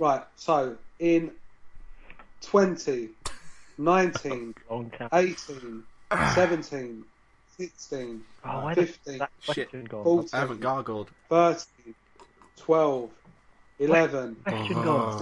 [0.00, 1.30] Right, so in
[2.40, 3.10] 20,
[3.76, 5.10] 19, Long time.
[5.12, 5.82] 18,
[6.34, 7.04] 17,
[7.58, 9.54] 16, Oh, where the 15, that Shit.
[9.68, 10.04] question gone?
[10.04, 11.10] 14, I haven't gargled.
[11.28, 11.94] 13,
[12.56, 13.10] 12,
[13.80, 14.84] 11, Question Oh.
[14.84, 15.18] gone.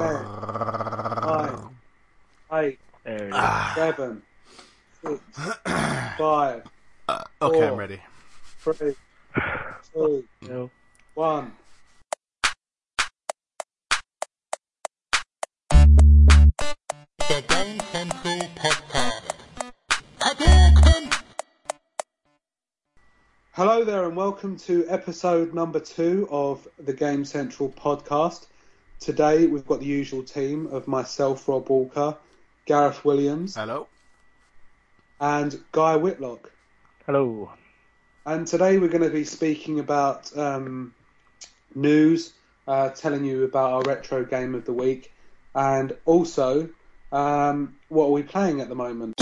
[2.50, 3.32] 10, 9, 8, There it is.
[3.34, 3.72] Ah.
[3.74, 4.22] 7,
[5.04, 5.20] 6,
[6.18, 6.62] 5,
[7.08, 8.00] Uh, okay, I'm ready.
[8.60, 8.95] 3,
[9.92, 10.70] 2, No.
[11.14, 11.52] 1.
[17.28, 19.34] The Game Central Podcast.
[20.19, 21.20] Hadouken!
[23.52, 28.46] Hello there, and welcome to episode number two of the Game Central podcast.
[28.98, 32.16] Today we've got the usual team of myself, Rob Walker,
[32.64, 33.88] Gareth Williams, Hello.
[35.20, 36.50] and Guy Whitlock.
[37.05, 37.52] Hello.
[38.24, 40.95] And today we're going to be speaking about um,
[41.74, 42.33] news,
[42.66, 45.12] uh, telling you about our retro game of the week,
[45.55, 46.70] and also
[47.12, 49.14] um, what are we playing at the moment.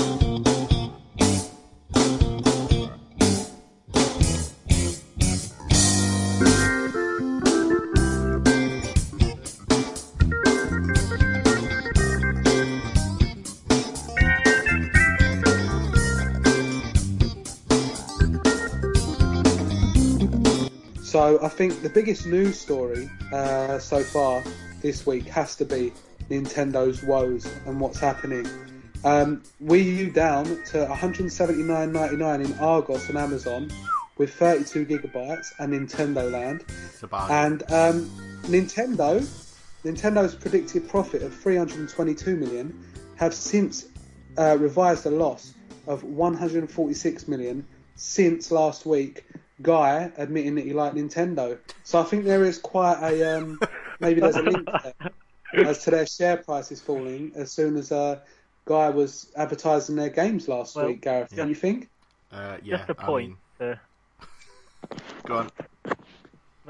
[21.17, 24.45] So I think the biggest news story uh, so far
[24.83, 25.93] this week has to be
[26.31, 28.47] Nintendo's woes and what's happening.
[29.05, 33.71] Um, Wii U down to 179.99 in Argos on Amazon
[34.19, 36.65] with 32 gigabytes and Nintendo Land.
[36.87, 37.37] It's a bargain.
[37.37, 38.11] And um,
[38.43, 39.21] Nintendo,
[39.85, 42.85] Nintendo's predicted profit of 322 million
[43.17, 43.87] have since
[44.39, 45.55] uh, revised a loss
[45.87, 49.25] of 146 million since last week.
[49.63, 53.59] Guy admitting that he liked Nintendo, so I think there is quite a um,
[54.01, 55.13] maybe there's a link there
[55.57, 58.23] as to their share prices falling as soon as a
[58.67, 61.03] Guy was advertising their games last Well, week.
[61.03, 61.37] Gareth, yeah.
[61.39, 61.89] don't you think?
[62.33, 63.37] Uh, yeah, just a I point.
[63.61, 65.51] mean, uh, go on.
[65.87, 65.93] uh,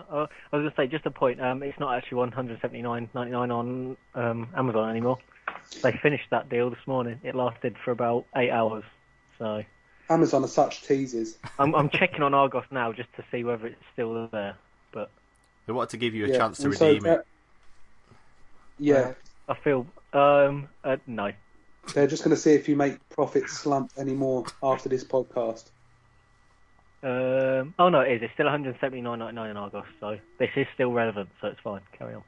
[0.03, 1.41] I was going to say, just a point.
[1.41, 5.17] Um, it's not actually 179.99 on um, Amazon anymore.
[5.83, 7.19] They finished that deal this morning.
[7.25, 8.85] It lasted for about eight hours.
[9.39, 9.63] So
[10.11, 11.39] Amazon are such teasers.
[11.59, 14.57] I'm, I'm checking on Argos now just to see whether it's still there.
[14.93, 15.11] But
[15.67, 17.27] They want to give you a Yeah, chance to and so redeem that- it.
[18.79, 19.15] Yeah,
[19.49, 21.33] I feel um uh, no.
[21.95, 25.65] they're just going to see if you make profits slump anymore after this podcast.
[27.03, 28.23] Um, oh no, it is.
[28.23, 31.29] It's still 179.99 in Argos, so this is still relevant.
[31.41, 31.83] So it's fine.
[31.97, 32.23] Carry on.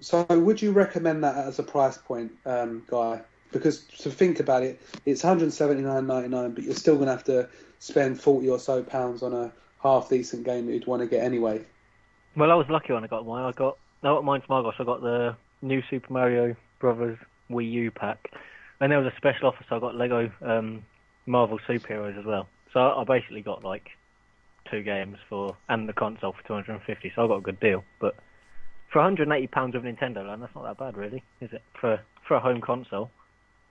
[0.00, 3.20] So, would you recommend that as a price point, um, guy?
[3.52, 7.48] Because to think about it, it's 179.99, but you're still going to have to
[7.78, 11.22] spend 40 or so pounds on a half decent game that you'd want to get
[11.22, 11.64] anyway.
[12.34, 13.44] Well, I was lucky when I got mine.
[13.44, 14.74] I got no, mine from Argos.
[14.78, 17.18] I got the new Super Mario Brothers
[17.50, 18.30] Wii U pack,
[18.80, 20.84] and there was a special offer, so I got Lego um,
[21.26, 22.48] Marvel Superheroes as well.
[22.72, 23.88] So I basically got like
[24.70, 27.12] two games for and the console for 250.
[27.14, 27.84] So I got a good deal.
[28.00, 28.16] But
[28.92, 31.62] for 180 pounds of Nintendo Land, that's not that bad, really, is it?
[31.80, 33.10] For for a home console.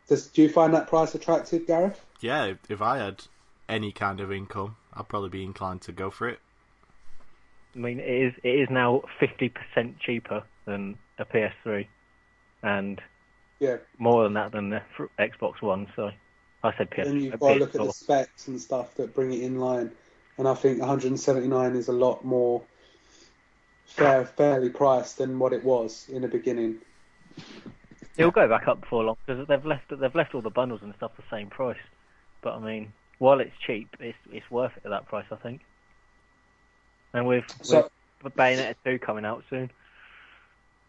[0.07, 2.03] Does, do you find that price attractive, Gareth?
[2.19, 3.23] Yeah, if, if I had
[3.69, 6.39] any kind of income, I'd probably be inclined to go for it.
[7.75, 9.51] I mean, it is it is now 50%
[9.99, 11.87] cheaper than a PS3,
[12.63, 13.01] and
[13.59, 14.81] Yeah, more than that than the
[15.19, 15.87] Xbox One.
[15.95, 16.11] So
[16.63, 17.07] I said PS.
[17.07, 19.91] and you've got to look at the specs and stuff that bring it in line.
[20.37, 22.63] And I think 179 is a lot more
[23.85, 26.77] fair, fairly priced than what it was in the beginning.
[28.17, 30.93] It'll go back up before long because they've left they've left all the bundles and
[30.95, 31.77] stuff the same price.
[32.41, 35.61] But I mean, while it's cheap, it's it's worth it at that price, I think.
[37.13, 37.89] And with, So-
[38.23, 39.69] with Bayonetta 2 coming out soon,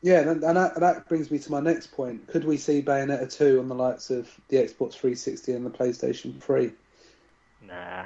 [0.03, 2.27] Yeah, and, and that, that brings me to my next point.
[2.29, 6.41] Could we see Bayonetta 2 on the likes of the Xbox 360 and the PlayStation
[6.41, 6.73] 3?
[7.67, 8.05] nah.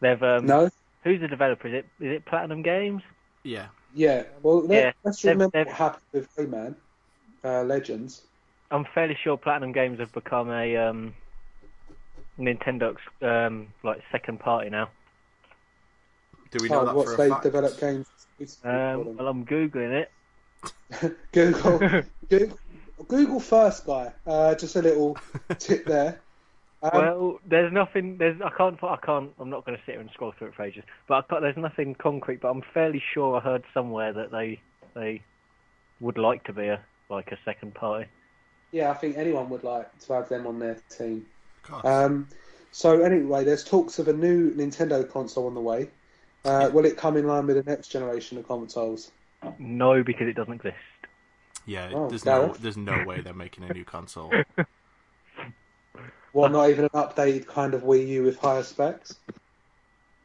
[0.00, 0.70] They've um, No?
[1.04, 1.68] who's the developer?
[1.68, 3.02] Is it is it Platinum Games?
[3.42, 3.66] Yeah.
[3.94, 4.24] Yeah.
[4.42, 6.74] Well, let, Yeah, let's they've- remember they've- what happened with Rayman
[7.44, 8.22] uh, Legends.
[8.70, 11.14] I'm fairly sure Platinum Games have become a um,
[12.38, 14.88] Nintendo um, like second party now.
[16.50, 17.42] Do we know Oh, that what's for a they fact?
[17.44, 18.06] develop games?
[18.64, 20.10] Um, well, I'm googling it.
[21.32, 21.78] Google,
[22.28, 22.58] Google,
[23.08, 24.12] Google first, guy.
[24.26, 25.16] Uh, just a little
[25.58, 26.20] tip there.
[26.82, 28.16] Um, well, there's nothing.
[28.16, 28.82] There's I can't.
[28.82, 29.30] I can't.
[29.38, 30.84] I'm not going to sit here and scroll through it for ages.
[31.06, 32.40] But I can't, there's nothing concrete.
[32.40, 34.60] But I'm fairly sure I heard somewhere that they
[34.94, 35.22] they
[36.00, 36.80] would like to be a
[37.10, 38.06] like a second party.
[38.72, 41.26] yeah, I think anyone would like to have them on their team.
[41.84, 42.28] Um,
[42.72, 45.88] so anyway, there's talks of a new Nintendo console on the way.
[46.44, 49.10] Uh, will it come in line with the next generation of consoles?
[49.58, 50.76] No, because it doesn't exist.
[51.66, 52.58] Yeah, Oh, there's no Gareth?
[52.62, 54.32] there's no way they're making a new console.
[56.32, 59.16] Well, not even an updated kind of Wii U with higher specs.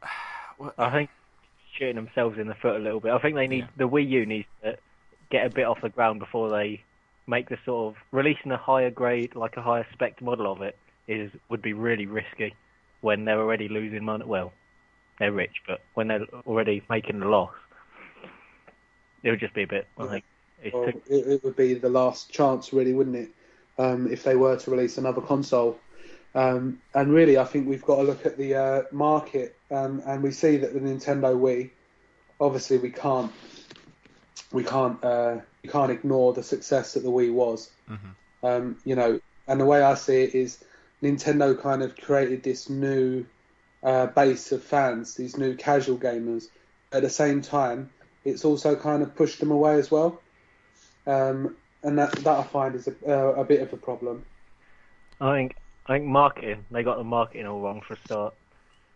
[0.78, 1.10] I think
[1.76, 3.10] shooting themselves in the foot a little bit.
[3.12, 3.68] I think they need Yeah.
[3.76, 4.76] the Wii U needs to
[5.30, 6.84] get a bit off the ground before they
[7.26, 10.78] make the sort of releasing a higher grade, like a higher spec model of it
[11.08, 12.54] is would be really risky
[13.00, 14.24] when they're already losing money.
[14.24, 14.52] Well,
[15.18, 17.52] they're rich, but when they're already making a loss,
[19.22, 19.86] it would just be a bit.
[19.98, 20.24] I think
[20.62, 23.30] it's Well, too, it, it would be the last chance, really, wouldn't it?
[23.78, 25.78] Um, if they were to release another console.
[26.34, 30.22] Um, and really, I think we've got to look at the uh, market, um, and
[30.22, 31.70] we see that the Nintendo Wii.
[32.38, 33.32] Obviously, we can't
[34.52, 37.70] we can't uh, we can't ignore the success that the Wii was.
[38.42, 40.62] Um, you know, and the way I see it is,
[41.02, 43.24] Nintendo kind of created this new
[43.86, 46.48] uh, base of fans, these new casual gamers.
[46.92, 47.90] At the same time,
[48.24, 50.20] it's also kind of pushed them away as well.
[51.06, 54.26] Um, and that that I find is a, uh, a bit of a problem.
[55.20, 55.56] I think
[55.86, 58.34] I think marketing they got the marketing all wrong for a start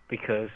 [0.09, 0.51] because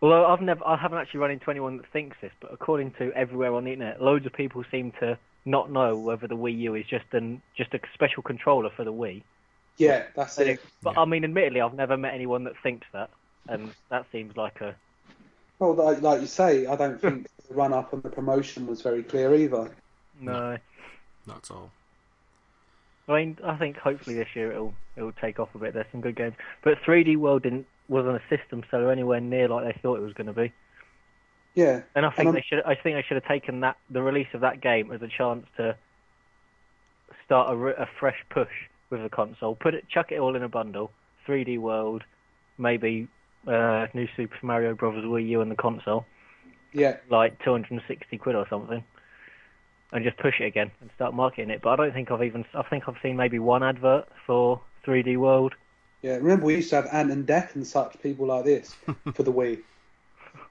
[0.00, 3.12] although I've never I haven't actually run into anyone that thinks this, but according to
[3.12, 6.74] everywhere on the internet, loads of people seem to not know whether the Wii U
[6.74, 9.22] is just an just a special controller for the Wii.
[9.76, 10.60] Yeah, that's it.
[10.82, 11.02] But Yeah.
[11.02, 13.10] I mean, admittedly, I've never met anyone that thinks that,
[13.48, 14.74] and that seems like a
[15.58, 18.82] Well, like, like you say, I don't think the run up and the promotion was
[18.82, 19.70] very clear either.
[20.20, 20.56] no.
[21.26, 21.70] Not at all.
[23.08, 25.72] I mean, I think hopefully this year it'll it'll take off a bit.
[25.74, 29.64] There's some good games, but 3D World didn't wasn't a system seller anywhere near like
[29.64, 30.52] they thought it was going to be.
[31.54, 32.62] Yeah, And I think I'm- they should.
[32.64, 35.46] I think they should have taken that the release of that game as a chance
[35.56, 35.76] to
[37.24, 38.48] start a, a fresh push
[38.90, 39.54] with the console.
[39.54, 40.90] Put it, chuck it all in a bundle.
[41.26, 42.02] 3D World,
[42.58, 43.08] maybe
[43.46, 46.04] uh, new Super Mario Brothers Wii U and the console,
[46.72, 48.82] yeah, like 260 quid or something,
[49.92, 51.60] and just push it again and start marketing it.
[51.62, 52.44] But I don't think I've even.
[52.54, 55.54] I think I've seen maybe one advert for 3D World.
[56.02, 56.16] yeah.
[56.16, 58.74] Remember, we used to have Ant and Dec and such people like this
[59.14, 59.60] for the Wii.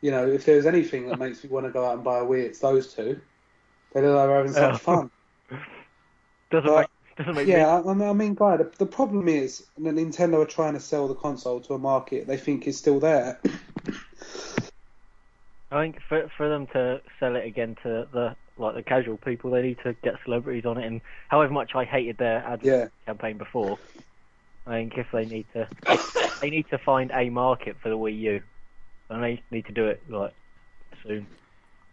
[0.02, 2.24] You know, if there's anything that makes me want to go out and buy a
[2.24, 3.20] Wii, it's those two.
[3.94, 4.78] They look like they're having such Oh.
[4.78, 5.12] fun.
[6.52, 6.88] Doesn't But- make
[7.18, 10.46] doesn't make me Yeah, I, I mean, guy, the, the problem is that Nintendo are
[10.46, 13.40] trying to sell the console to a market they think is still there.
[15.72, 19.52] I think for for them to sell it again to the like the casual people,
[19.52, 20.86] they need to get celebrities on it.
[20.86, 22.88] And however much I hated their ad Yeah.
[23.08, 23.80] campaign before,
[24.68, 25.68] I think if they need to,
[26.42, 28.42] they need to find a market for the Wii U,
[29.10, 30.34] and they need to do it like
[31.06, 31.28] soon.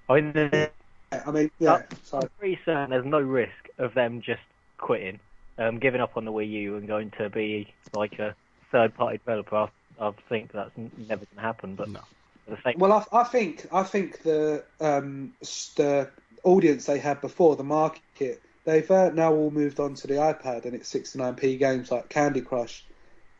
[0.08, 0.68] I mean,
[1.12, 1.82] I mean, yeah.
[2.12, 4.40] I'm pretty certain there's no risk of them just
[4.80, 5.20] quitting,
[5.58, 8.34] um, giving up on the Wii U and going to be like a
[8.72, 9.56] third-party developer.
[10.00, 11.74] I, I think that's never going to happen.
[11.74, 12.00] But No.
[12.48, 15.32] the same Well, I, I think I think the um,
[15.76, 16.10] the
[16.42, 20.64] audience they had before the market they've uh, now all moved on to the iPad
[20.64, 22.84] and it's 69p games like Candy Crush.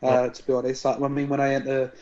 [0.03, 1.93] Uh, To be honest, like I mean, when I enter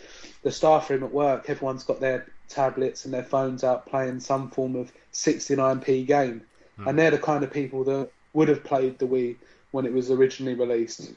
[0.41, 4.49] the staff room at work, everyone's got their tablets and their phones out playing some
[4.51, 6.43] form of 69p game,
[6.87, 9.37] and they're the kind of people that would have played the Wii
[9.71, 11.13] when it was originally released.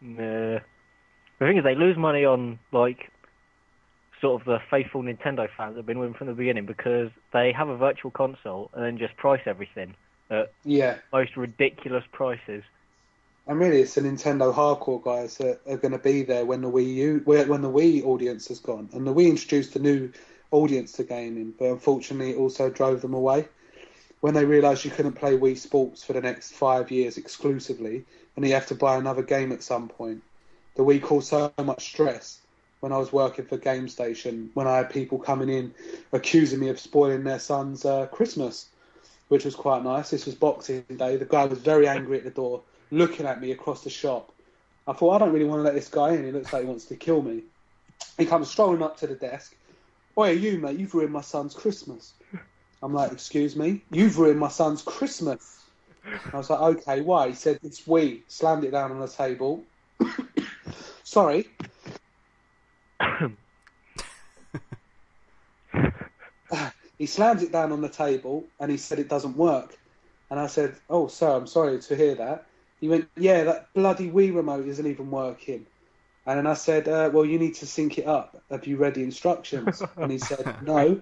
[0.00, 0.60] Nah.
[1.38, 3.10] The thing is, they lose money on like
[4.20, 7.10] sort of the faithful Nintendo fans that have been with them from the beginning because
[7.32, 9.94] they have a virtual console and then just price everything
[10.30, 12.62] at Yeah, most ridiculous prices.
[13.46, 16.70] And really, it's the Nintendo hardcore guys that are going to be there when the
[16.70, 18.88] Wii U, when the Wii audience has gone.
[18.94, 20.10] And the Wii introduced a new
[20.50, 23.46] audience to gaming, but unfortunately, it also drove them away.
[24.24, 28.46] When they realised you couldn't play Wii Sports for the next five years exclusively, and
[28.46, 30.22] you have to buy another game at some point,
[30.76, 32.40] the Wii caused so much stress.
[32.80, 35.74] When I was working for Game Station, when I had people coming in
[36.14, 38.70] accusing me of spoiling their son's uh, Christmas,
[39.28, 40.08] which was quite nice.
[40.08, 41.16] This was Boxing Day.
[41.18, 44.32] The guy was very angry at the door looking at me across the shop.
[44.88, 46.24] I thought, I don't really want to let this guy in.
[46.24, 47.42] He looks like he wants to kill me.
[48.16, 49.54] He comes strolling up to the desk.
[50.16, 52.14] Oi, you, mate, you've ruined my son's Christmas.
[52.84, 53.82] I'm like, excuse me?
[53.90, 55.62] You've ruined my son's Christmas.
[56.34, 57.28] I was like, okay, why?
[57.28, 58.20] He said, it's Wii.
[58.28, 59.64] Slammed it down on the table.
[61.02, 61.48] Sorry.
[66.98, 69.78] he slams it down on the table and he said it doesn't work.
[70.30, 72.44] And I said, oh, sir, I'm sorry to hear that.
[72.82, 75.64] He went, yeah, that bloody Wii remote isn't even working.
[76.26, 78.42] And then I said, uh, well, you need to sync it up.
[78.50, 79.82] Have you read the instructions?
[79.96, 81.00] And he said, no.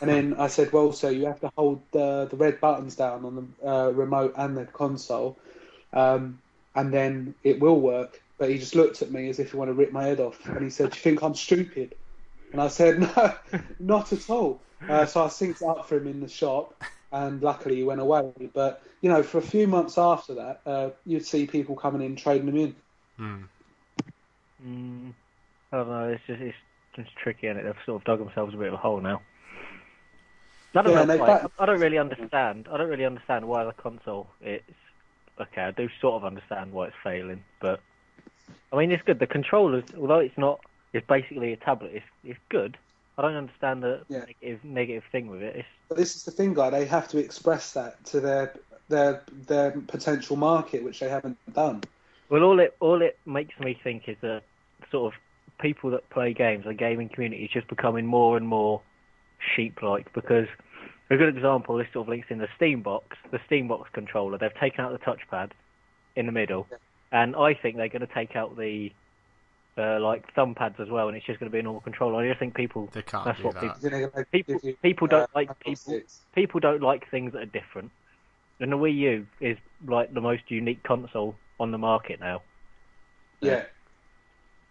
[0.00, 3.24] And then I said, well, sir, you have to hold the, the red buttons down
[3.24, 5.38] on the uh, remote and the console,
[5.92, 6.40] um,
[6.74, 8.20] and then it will work.
[8.38, 10.46] But he just looked at me as if he wanted to rip my head off.
[10.46, 11.94] And he said, do you think I'm stupid?
[12.52, 13.34] And I said, no,
[13.80, 14.60] not at all.
[14.88, 16.74] Uh, so I synced it up for him in the shop.
[17.12, 18.32] and luckily he went away.
[18.52, 22.16] But you know, for a few months after that, uh, you'd see people coming in
[22.16, 22.76] trading them in.
[23.16, 23.42] Hmm.
[24.66, 25.14] Mm,
[25.72, 26.08] I don't know.
[26.08, 26.56] It's just it's
[26.96, 29.22] just tricky, and they've sort of dug themselves a bit of a hole now.
[30.74, 31.00] I don't Yeah, know.
[31.02, 31.46] and they why.
[31.58, 32.68] I don't really understand.
[32.70, 34.28] I don't really understand why the console.
[34.40, 34.64] It's
[35.40, 35.62] okay.
[35.62, 37.80] I do sort of understand why it's failing, but
[38.72, 39.18] I mean, it's good.
[39.18, 40.60] The controllers, although it's not,
[40.92, 41.92] it's basically a tablet.
[41.94, 42.76] It's it's good.
[43.16, 44.20] I don't understand the Yeah.
[44.20, 45.56] negative negative thing with it.
[45.56, 46.70] It's But this is the thing, guy.
[46.70, 48.54] They have to express that to their
[48.88, 51.82] their their potential market, which they haven't done.
[52.28, 54.42] Well, all it all it makes me think is that
[54.90, 55.20] sort of
[55.60, 58.82] people that play games, the gaming community, is just becoming more and more
[59.54, 60.12] sheep-like.
[60.12, 60.46] Because
[61.10, 64.38] a good example, this sort of links in the Steam box, the Steam box controller.
[64.38, 65.50] They've taken out the touchpad
[66.16, 66.76] in the middle, Yeah.
[67.12, 68.92] and I think they're going to take out the
[69.76, 72.20] uh, like thumb pads as well, and it's just going to be a normal controller.
[72.24, 73.80] I just think people They can't That's do what that.
[74.32, 76.00] people- People- people don't uh, like people-
[76.34, 77.92] people don't like things that are different.
[78.58, 82.42] And the Wii U is like the most unique console on the market now.
[83.40, 83.66] Yeah.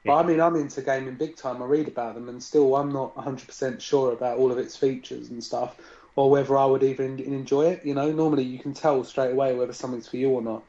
[0.06, 1.62] But I mean, I'm into gaming big time.
[1.62, 5.30] I read about them, and still, I'm not 100% sure about all of its features
[5.30, 5.75] and stuff,
[6.16, 7.86] or whether I would even enjoy it.
[7.86, 10.63] You know, normally you can tell straight away whether something's for you or not.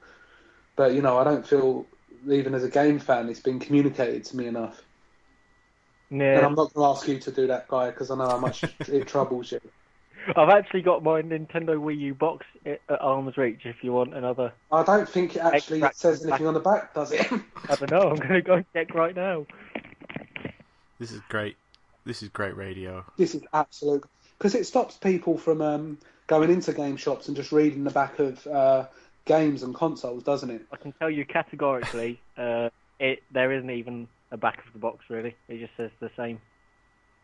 [0.74, 1.86] But you know, I don't feel
[2.28, 4.82] even as a game fan, it's been communicated to me enough.
[6.10, 6.38] Yeah.
[6.38, 8.38] And I'm not going to ask you to do that, guy, because I know how
[8.38, 9.60] much it troubles you.
[10.36, 13.60] I've actually got my Nintendo Wii U box at at arm's reach.
[13.64, 17.12] If you want another, I don't think it actually says anything on the back, does
[17.12, 17.26] it?
[17.68, 18.10] I don't know.
[18.10, 19.46] I'm going to go and check right now.
[20.98, 21.56] This is great.
[22.04, 23.04] This is great radio.
[23.16, 24.04] this is absolute
[24.38, 28.18] because it stops people from um, going into game shops and just reading the back
[28.18, 28.86] of uh,
[29.24, 30.62] games and consoles, doesn't it?
[30.72, 35.04] I can tell you categorically, uh, it there isn't even a back of the box
[35.08, 35.36] really.
[35.48, 36.40] It just says the same.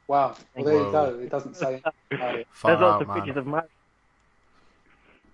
[0.07, 0.37] Wow.
[0.55, 1.19] Well, there you go.
[1.23, 1.81] It doesn't say.
[2.11, 2.47] about it.
[2.53, 3.17] Far There's lots out, of man.
[3.19, 3.69] pictures of Mario,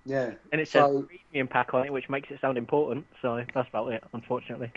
[0.04, 0.32] Yeah.
[0.52, 3.06] and it says So- premium pack on it, which makes it sound important.
[3.22, 4.72] So that's about it, unfortunately.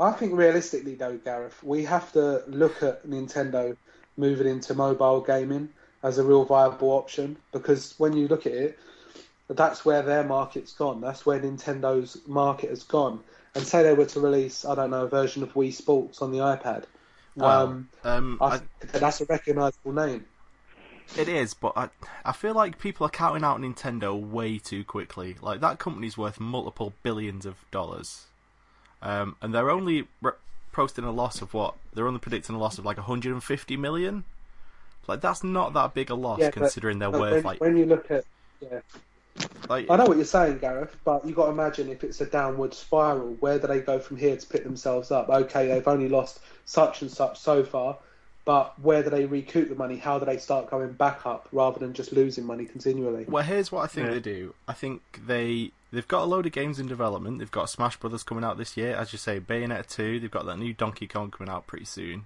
[0.00, 3.76] I think realistically, though, Gareth, we have to look at Nintendo
[4.16, 5.68] moving into mobile gaming
[6.02, 8.78] as a real viable option because when you look at it,
[9.48, 11.00] that's where their market's gone.
[11.00, 13.20] That's where Nintendo's market has gone.
[13.54, 16.30] And say they were to release, I don't know, a version of Wii Sports on
[16.30, 16.84] the iPad.
[17.36, 20.24] Well, um, um, I I, that's a recognisable name.
[21.16, 21.88] it is, but I,
[22.24, 25.36] I feel like people are counting out Nintendo way too quickly.
[25.40, 28.26] Like that company's worth multiple billions of dollars,
[29.02, 30.32] um, and they're only re-
[30.72, 31.74] posting a loss of what?
[31.94, 34.24] They're only predicting a loss of like 150 million.
[35.06, 37.60] Like that's not that big a loss Yeah, but- considering they're But worth when, like
[37.60, 38.24] when you look at,
[38.60, 38.80] yeah,
[39.68, 42.26] like I know what you're saying, Gareth, but you've got to imagine if it's a
[42.26, 45.28] downward spiral, where do they go from here to pick themselves up?
[45.28, 47.96] Okay, they've only lost such and such so far,
[48.44, 49.96] but where do they recoup the money?
[49.96, 53.24] How do they start going back up rather than just losing money continually?
[53.28, 54.14] Well, here's what I think Yeah.
[54.14, 54.54] they do.
[54.66, 57.38] I think they they've got a load of games in development.
[57.38, 60.20] They've got Smash Brothers coming out this year, as you say, Bayonetta two.
[60.20, 62.24] They've got that new Donkey Kong coming out pretty soon.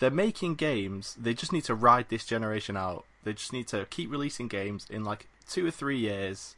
[0.00, 1.16] They're making games.
[1.20, 3.04] They just need to ride this generation out.
[3.24, 4.86] They just need to keep releasing games.
[4.88, 6.54] In like two or three years,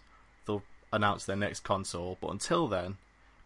[0.47, 2.19] they'll announce their next console.
[2.21, 2.97] But until then,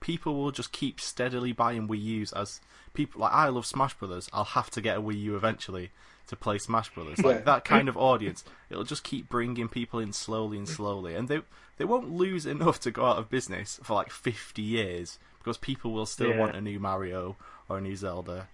[0.00, 2.60] people will just keep steadily buying Wii U's as
[2.94, 4.28] people like I love Smash Brothers.
[4.32, 5.90] I'll have to get a Wii U eventually
[6.28, 7.22] to play Smash Brothers.
[7.22, 7.42] Like Yeah.
[7.42, 11.40] that kind of audience, it'll just keep bringing people in slowly and slowly, and they
[11.76, 15.92] they won't lose enough to go out of business for like fifty years because people
[15.92, 16.38] will still Yeah.
[16.38, 17.36] want a new Mario
[17.68, 18.48] or a new Zelda.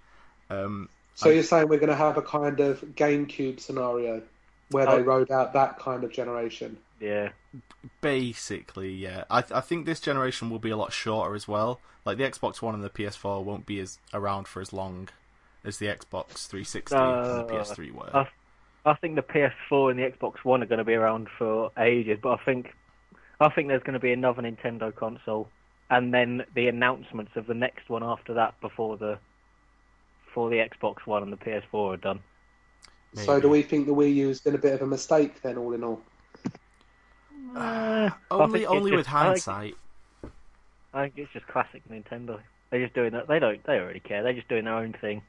[0.48, 4.22] Um, So you're saying we're going to have a kind of GameCube scenario
[4.70, 4.96] where Oh.
[4.96, 6.78] they rode out that kind of generation?
[7.00, 7.30] Yeah.
[8.00, 9.24] Basically, yeah.
[9.30, 11.80] I I think this generation will be a lot shorter as well.
[12.04, 15.08] Like the Xbox One and the PS4 won't be as around for as long
[15.64, 18.10] as the Xbox 360 and the Uh, PS3 were.
[18.16, 18.28] I,
[18.86, 22.18] I think the PS4 and the Xbox One are going to be around for ages,
[22.22, 22.74] but I think
[23.40, 25.48] I think there's going to be another Nintendo console,
[25.90, 29.18] and then the announcements of the next one after that before the
[30.26, 32.20] before the Xbox One and the PS4 are done.
[33.14, 35.58] So do we think the Wii U has been a bit of a mistake then,
[35.58, 36.00] all in all?
[37.54, 39.76] Uh, only only just- with I hindsight.
[40.92, 42.40] I think it's just classic Nintendo.
[42.70, 43.28] They're just doing that.
[43.28, 43.62] They don't.
[43.64, 44.22] They don't really care.
[44.22, 45.22] They're just doing their own thing.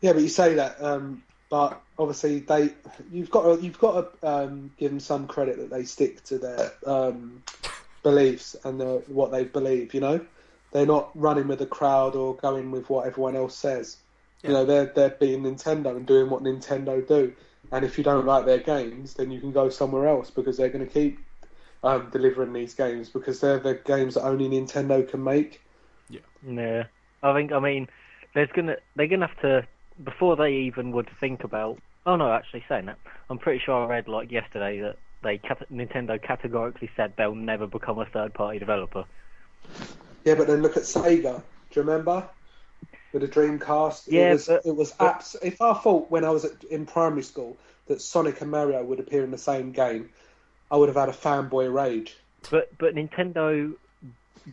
[0.00, 2.70] Yeah, but you say that, um, but obviously they,
[3.12, 6.38] you've got to, you've got to um, give them some credit that they stick to
[6.38, 7.42] their um,
[8.02, 9.92] beliefs and the, what they believe.
[9.92, 10.20] You know,
[10.72, 13.98] they're not running with the crowd or going with what everyone else says.
[14.42, 17.32] You know, they're they're being Nintendo and doing what Nintendo do.
[17.72, 20.70] And if you don't like their games, then you can go somewhere else because they're
[20.70, 21.20] going to keep
[21.84, 25.60] um, delivering these games because they're the games that only Nintendo can make.
[26.42, 26.84] Yeah,
[27.22, 27.52] I think.
[27.52, 27.88] I mean,
[28.34, 29.66] there's gonna they're gonna have to
[30.02, 33.86] before they even would think about Oh no, actually saying that, I'm pretty sure I
[33.86, 35.38] read like yesterday that they
[35.70, 39.04] Nintendo categorically said they'll never become a third-party developer.
[40.24, 41.42] Yeah, but then look at Sega.
[41.70, 42.28] Do you remember?
[43.12, 46.24] With a Dreamcast, Yeah, it was but- it was but- abs- If I thought when
[46.24, 49.72] I was at, in primary school that Sonic and Mario would appear in the same
[49.72, 50.10] game,
[50.70, 52.16] I would have had a fanboy rage.
[52.50, 53.74] But but Nintendo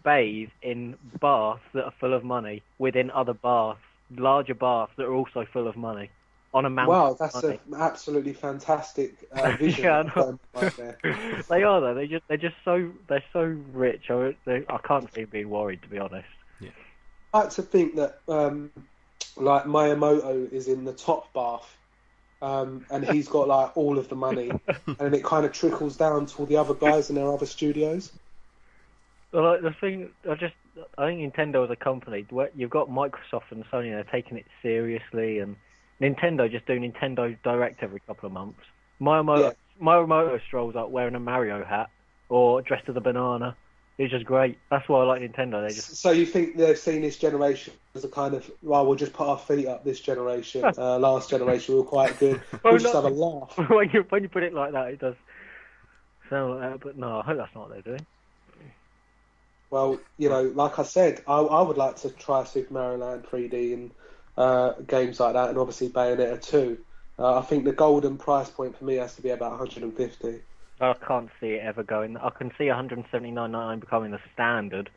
[0.04, 3.80] bathe in baths that are full of money within other baths,
[4.16, 6.10] larger baths that are also full of money
[6.54, 6.96] on a mountain.
[6.96, 9.84] Wow, that's an absolutely fantastic uh, vision.
[9.86, 10.26] Yeah, I know.
[10.28, 11.44] them right there.
[11.50, 11.94] they are though.
[11.94, 14.10] They just they're just so they're so rich.
[14.10, 16.28] I, they, I can't see being worried to be honest.
[17.34, 18.72] I like to think that um,
[19.36, 21.78] like Miyamoto is in the top bath.
[22.40, 24.52] Um, and he's got like all of the money,
[25.00, 28.12] and it kind of trickles down to all the other guys in their other studios.
[29.32, 30.54] Well, like, the thing, I just,
[30.98, 35.40] I think Nintendo as a company, you've got Microsoft and Sony, they're taking it seriously,
[35.40, 35.56] and
[36.00, 38.62] Nintendo just do Nintendo Direct every couple of months.
[39.02, 39.52] Miyamoto, Yeah.
[39.82, 41.90] Miyamoto strolls up wearing a Mario hat
[42.30, 43.56] or dressed as a banana.
[43.98, 44.60] It's just great.
[44.70, 45.68] That's why I like Nintendo.
[45.68, 48.96] They just, So you think they've seen this generation as a kind of well, we'll
[48.96, 49.84] just put our feet up.
[49.84, 52.40] This generation, uh, last generation, we were quite good.
[52.64, 53.58] Well, We'll just not- have a laugh.
[53.70, 55.16] when you when you put it like that, it does
[56.30, 56.80] sound like that.
[56.82, 58.06] But no, I hope that's not what they're doing.
[59.70, 63.24] Well, you know, like I said, I, I would like to try Super Mario Land
[63.26, 63.92] 3D and
[64.38, 66.78] uh, games like that, and obviously Bayonetta 2.
[67.20, 70.40] Uh, I think the golden price point for me has to be about 150
[70.80, 72.18] I can't see it ever going.
[72.18, 74.90] I can see 179.99 becoming the standard,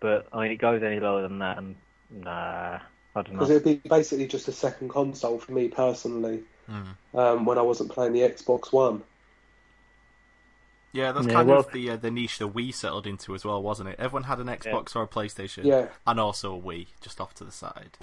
[0.00, 1.76] but I mean it goes any lower than that, and
[2.10, 2.78] nah,
[3.14, 3.38] I don't know.
[3.40, 6.42] because it'd be basically just a second console for me personally.
[6.66, 7.18] Hmm.
[7.18, 9.02] Um, when I wasn't playing the Xbox One.
[10.92, 13.44] Yeah, that's Yeah, kind well- of the uh, the niche that we settled into as
[13.44, 13.96] well, wasn't it?
[13.98, 15.88] Everyone had an Xbox or a PlayStation, Yeah.
[16.06, 17.98] and also a Wii just off to the side.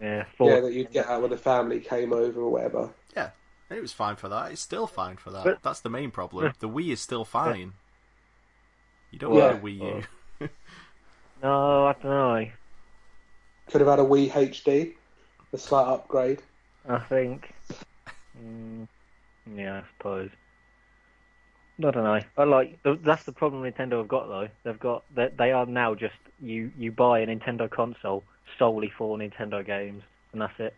[0.00, 0.50] Yeah, four.
[0.50, 2.90] Yeah, that you'd get out when the family came over or whatever.
[3.16, 3.30] Yeah,
[3.70, 4.52] it was fine for that.
[4.52, 5.44] It's still fine for that.
[5.44, 6.52] But- That's the main problem.
[6.58, 7.74] The Wii is still fine.
[9.10, 9.52] You don't Yeah.
[9.52, 10.04] need a Wii
[10.40, 10.48] U.
[11.42, 12.50] No, I don't know.
[13.70, 14.94] Could have had a Wii HD,
[15.52, 16.42] a slight upgrade.
[16.88, 17.52] I think.
[18.42, 18.88] Mm,
[19.54, 20.30] yeah, I suppose.
[21.78, 22.20] I don't know.
[22.36, 24.48] I like that's the problem Nintendo have got though.
[24.64, 28.24] They've got they, they are now just you you buy a Nintendo console
[28.58, 30.02] solely for Nintendo games,
[30.32, 30.74] and that's it.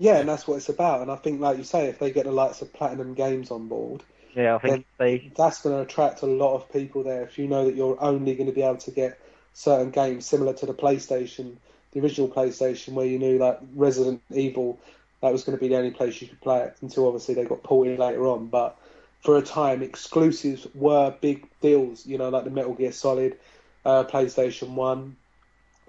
[0.00, 1.02] Yeah, and that's what it's about.
[1.02, 3.68] And I think, like you say, if they get the likes of Platinum Games on
[3.68, 4.02] board,
[4.34, 7.22] Yeah, I think they that's going to attract a lot of people there.
[7.22, 9.20] If you know that you're only going to be able to get
[9.52, 11.56] certain games similar to the PlayStation,
[11.92, 14.80] the original PlayStation, where you knew like Resident Evil,
[15.20, 17.44] that was going to be the only place you could play it until obviously they
[17.44, 18.46] got ported later on.
[18.46, 18.78] But
[19.20, 22.06] for a time, exclusives were big deals.
[22.06, 23.36] You know, like the Metal Gear Solid,
[23.84, 25.16] uh, PlayStation One.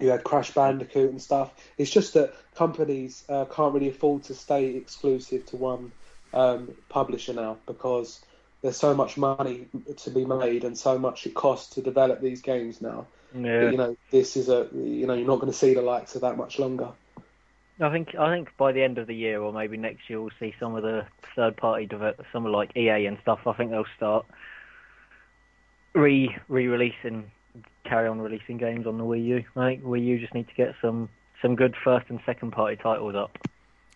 [0.02, 1.54] You had Crash Bandicoot and stuff.
[1.78, 5.92] It's just that companies uh, can't really afford to stay exclusive to one
[6.34, 8.22] um, publisher now because
[8.62, 12.42] there's so much money to be made and so much it costs to develop these
[12.42, 13.08] games now.
[13.34, 13.70] yeah.
[13.70, 16.22] You know, this is a you know you're not going to see the likes of
[16.22, 16.90] that much longer.
[17.80, 20.32] I think I think by the end of the year or maybe next year we'll
[20.40, 23.40] see some of the third party develop some of like EA and stuff.
[23.48, 24.26] I think they'll start
[25.94, 27.32] re re releasing
[27.84, 29.44] carry on releasing games on the Wii U.
[29.56, 31.10] I think Wii U just need to get some
[31.42, 33.38] some good first and second party titles up.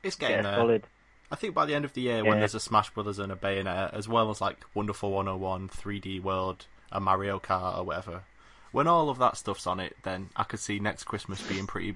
[0.03, 0.55] It's Get getting there.
[0.55, 0.83] solid.
[1.31, 3.35] I think by the end of the year, when there's a Smash Brothers and a
[3.35, 8.23] Bayonetta, as well as like Wonderful 101, 3D World, a Mario Kart or whatever,
[8.71, 11.95] when all of that stuff's on it, then I could see next Christmas being pretty,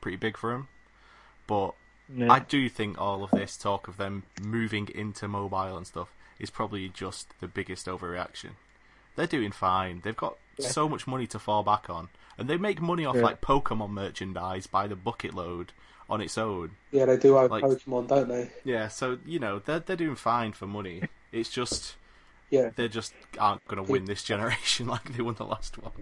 [0.00, 0.68] pretty big for them.
[1.46, 1.74] But
[2.14, 2.32] Yeah.
[2.32, 6.50] I do think all of this talk of them moving into mobile and stuff is
[6.50, 8.50] probably just the biggest overreaction.
[9.16, 10.00] They're doing fine.
[10.02, 10.68] They've got Yeah.
[10.68, 13.22] so much money to fall back on, and they make money off Yeah.
[13.22, 15.72] like Pokemon merchandise by the bucket load
[16.10, 16.76] on its own.
[16.90, 18.50] Yeah, they do own Like- Pokemon, don't they?
[18.64, 21.02] Yeah, so you know they're they're doing fine for money.
[21.32, 21.94] It's just
[22.50, 22.70] Yeah.
[22.76, 25.92] they just aren't going to win this generation like they won the last one.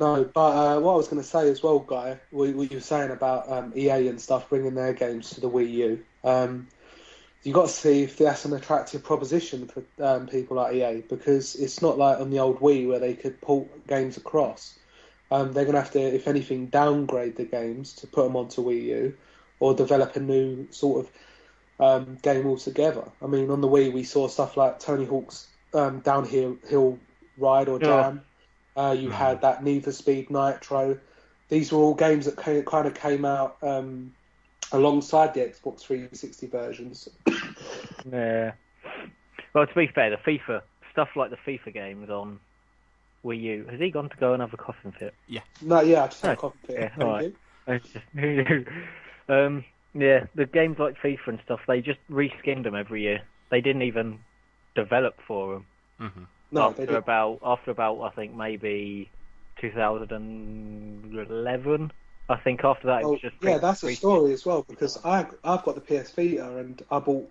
[0.00, 0.40] No, but
[0.76, 3.10] uh, what I was going to say as well, Guy, what, what you were saying
[3.10, 6.68] about um, EA and stuff bringing their games to the Wii U, um,
[7.42, 11.54] you got to see if that's an attractive proposition for um, people like EA because
[11.54, 14.78] it's not like on the old Wii where they could port games across.
[15.30, 18.62] Um, they're going to have to, if anything, downgrade the games to put them onto
[18.62, 19.14] Wii U
[19.58, 21.12] or develop a new sort of
[21.78, 23.10] um, game altogether.
[23.22, 26.98] I mean, on the Wii, we saw stuff like Tony Hawk's um, Downhill Hill
[27.38, 27.86] Ride or Yeah.
[27.86, 28.22] Jam.
[28.76, 30.98] Uh, you had that Need for Speed Nitro.
[31.48, 34.12] These were all games that kind of came out um,
[34.72, 37.08] alongside the Xbox 360 versions.
[38.10, 38.52] Yeah.
[39.54, 42.38] Well, to be fair, the FIFA stuff like the FIFA games on
[43.24, 43.66] Wii U.
[43.70, 45.14] Has he gone to go and have a coffin fit?
[45.28, 45.42] Yeah.
[45.62, 46.80] No, yeah, I just had a Oh, copy of it.
[46.80, 47.34] yeah, Thank alright.
[48.16, 48.64] you.
[49.28, 53.20] Um, Yeah, the games like FIFA and stuff, they just reskinned them every year.
[53.50, 54.18] They didn't even
[54.74, 55.66] develop for them.
[55.98, 56.96] hmm No, after they did.
[56.96, 59.08] about after about I think maybe
[59.60, 61.92] 2011.
[62.30, 65.26] I think after that it was just yeah, that's a story as well because I
[65.42, 67.30] I've got the PS Vita and I bought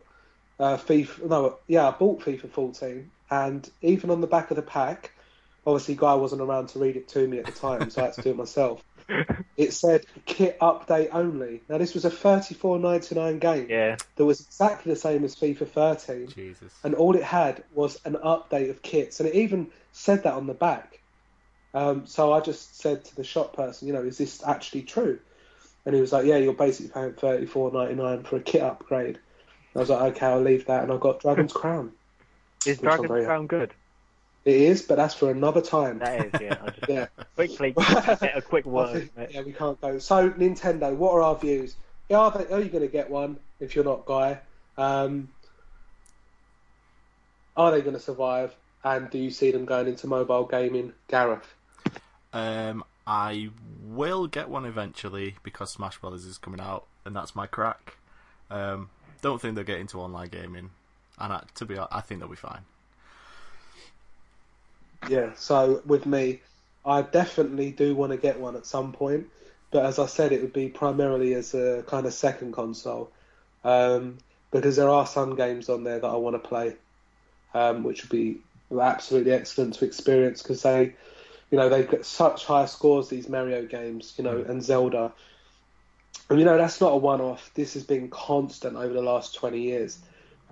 [0.60, 1.30] uh, FIFA.
[1.30, 5.12] No, yeah, I bought FIFA 14, and even on the back of the pack,
[5.66, 8.14] obviously Guy wasn't around to read it to me at the time, so I had
[8.16, 8.84] to do it myself.
[9.58, 11.64] It said kit update only.
[11.68, 16.28] Now this was a 34.99 game Yeah, that was exactly the same as FIFA 13,
[16.28, 16.74] Jesus.
[16.84, 20.48] and all it had was an update of kits, and it even said that on
[20.48, 20.99] the back.
[21.74, 25.20] Um, so I just said to the shop person, you know, is this actually true?
[25.86, 28.62] And he was like, yeah, you're basically paying thirty four ninety nine for a kit
[28.62, 29.20] upgrade.
[29.76, 31.92] I was like, okay, I'll leave that, and I got Dragon's Crown.
[32.66, 33.74] is Dragon's Crown good?
[34.46, 36.00] It is, but that's for another time.
[36.00, 36.58] That is, yeah.
[36.76, 37.08] Just Yeah.
[37.36, 39.10] quickly get a quick word.
[39.16, 40.00] think- yeah, we can't go.
[40.00, 41.76] So Nintendo, what are our views?
[42.10, 44.40] Are, they, are you going to get one if you're not Guy?
[44.78, 45.30] Um,
[47.56, 48.56] are they going to survive?
[48.84, 51.54] And do you see them going into mobile gaming, Gareth?
[52.34, 53.50] Um, I
[53.84, 57.98] will get one eventually because Smash Brothers is coming out, and that's my crack.
[58.52, 58.90] Um,
[59.22, 60.70] don't think they'll get into online gaming,
[61.20, 62.62] and I, to be honest, I think they'll be fine.
[65.10, 66.42] Yeah, so with me,
[66.86, 69.28] I definitely do want to get one at some point,
[69.72, 73.12] but as I said, it would be primarily as a kind of second console,
[73.64, 74.18] um,
[74.52, 76.76] because there are some games on there that I want to play,
[77.54, 78.40] um, which would be
[78.80, 80.96] absolutely excellent to experience because they,
[81.52, 84.50] you know, they get such high scores these Mario games, you know, mm.
[84.50, 85.12] and Zelda.
[86.30, 87.52] And you know that's not a one-off.
[87.56, 90.00] This has been constant over the last twenty years,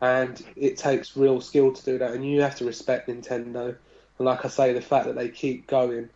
[0.01, 2.13] and it takes real skill to do that.
[2.13, 3.75] And you have to respect Nintendo.
[4.17, 6.09] And like I say, the fact that they keep going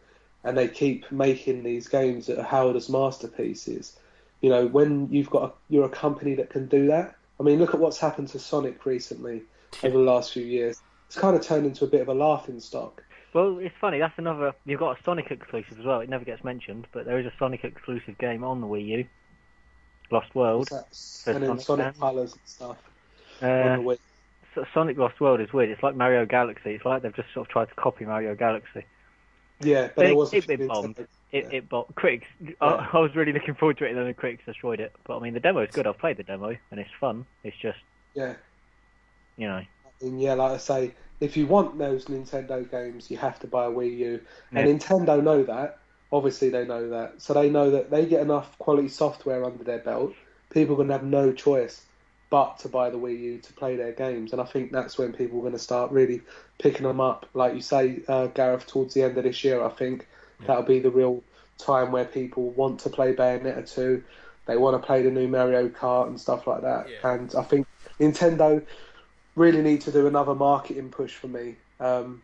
[0.43, 3.97] and they keep making these games that are held as masterpieces.
[4.41, 7.15] You know, when you've got a, you're a company that can do that.
[7.39, 9.43] I mean, look at what's happened to Sonic recently
[9.83, 10.81] over the last few years.
[11.07, 13.03] It's kind of turned into a bit of a laughing stock.
[13.33, 13.99] Well, it's funny.
[13.99, 14.53] That's another.
[14.65, 16.01] You've got a Sonic exclusive as well.
[16.01, 19.05] It never gets mentioned, but there is a Sonic exclusive game on the Wii U,
[20.11, 20.69] Lost World.
[20.71, 20.79] And
[21.43, 22.77] then Sonic Sonic Colors and stuff
[23.41, 23.97] Uh, on the Wii.
[24.53, 25.69] So- Sonic Lost World is weird.
[25.69, 26.71] It's like Mario Galaxy.
[26.75, 28.83] It's like they've just sort of tried to copy Mario Galaxy.
[29.61, 30.99] Yeah, but it- it was it been bombed.
[30.99, 31.57] It, Yeah.
[31.59, 32.27] it but critics.
[32.59, 34.91] I, I was really looking forward to it, and then the critics destroyed it.
[35.05, 35.87] But I mean, the demo is good.
[35.87, 37.25] I've played the demo, and it's fun.
[37.45, 37.79] It's just
[38.13, 38.35] Yeah.
[39.37, 39.61] you know.
[40.01, 40.91] And yeah, like I say,
[41.21, 44.21] if you want those Nintendo games, you have to buy a Wii U.
[44.51, 45.77] And Nintendo know that.
[46.11, 47.21] Obviously, they know that.
[47.21, 50.13] So they know that they get enough quality software under their belt.
[50.49, 51.85] People are going to have no choice
[52.31, 54.31] but to buy the Wii U to play their games.
[54.31, 56.21] And I think that's when people are going to start really
[56.59, 57.27] picking them up.
[57.33, 60.07] Like you say, uh, Gareth, towards the end of this year, I think
[60.47, 61.23] that'll be the real
[61.59, 64.03] time where people want to play Bayonetta 2.
[64.47, 66.87] They want to play the new Mario Kart and stuff like that.
[66.89, 67.13] Yeah.
[67.13, 67.67] And I think
[67.99, 68.65] Nintendo
[69.35, 71.55] really need to do another marketing push for me.
[71.79, 72.21] Um,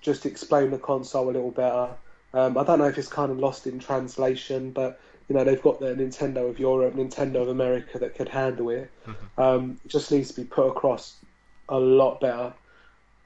[0.00, 1.90] just explain the console a little better.
[2.32, 5.62] Um, I don't know if it's kind of lost in translation, but you know they've
[5.62, 8.90] got the Nintendo of Europe, Nintendo of America that could handle it.
[9.38, 11.16] Um, it just needs to be put across
[11.68, 12.52] a lot better.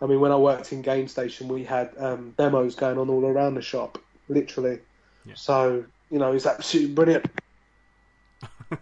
[0.01, 3.25] I mean, when I worked in Game Station, we had um, demos going on all
[3.25, 4.79] around the shop, literally.
[5.25, 5.35] Yeah.
[5.35, 7.27] So you know, it's absolutely brilliant.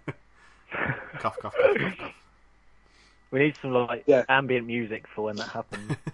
[1.19, 2.26] Cough, cough, cough, cough, cough.
[3.31, 4.25] We need some like Yeah.
[4.29, 5.93] ambient music for when that happens.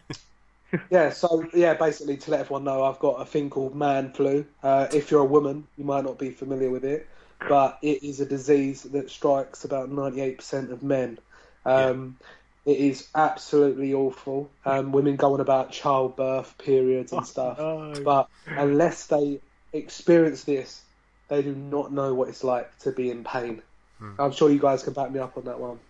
[0.91, 4.47] Yeah, so yeah, basically to let everyone know, I've got a thing called man flu.
[4.63, 7.09] Uh, if you're a woman, you might not be familiar with it,
[7.47, 11.19] but it is a disease that strikes about 98% of men.
[11.65, 12.19] Um,
[12.65, 14.53] It is absolutely awful.
[14.65, 17.93] Um, women go on about childbirth periods and stuff, no.
[18.05, 19.41] but unless they
[19.73, 20.85] experience this,
[21.29, 23.63] they do not know what it's like to be in pain.
[23.99, 24.15] Hmm.
[24.19, 25.81] I'm sure you guys can back me up on that one.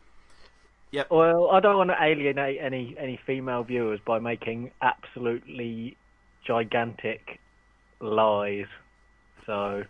[1.11, 5.97] Well, I don't want to alienate any any female viewers by making absolutely
[6.45, 7.41] gigantic
[8.01, 8.67] lies.
[9.47, 9.85] So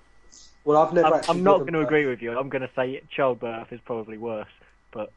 [0.64, 1.14] Well, I've never.
[1.14, 2.38] I'm, I'm not going to agree with you.
[2.38, 4.46] I'm going to say childbirth is probably worse.
[4.92, 5.10] But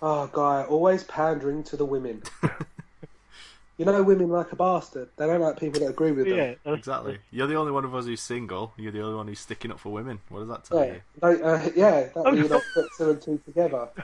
[0.00, 2.22] Oh, guy, always pandering to the women.
[3.78, 5.08] you know, women like a bastard.
[5.16, 6.36] They don't like people that agree with them.
[6.36, 7.18] yeah, Exactly.
[7.30, 8.72] You're the only one of us who's single.
[8.76, 10.20] You're the only one who's sticking up for women.
[10.28, 11.00] What does that tell Yeah, you?
[11.20, 13.88] Don't- uh, yeah, that way you don't put two and two together.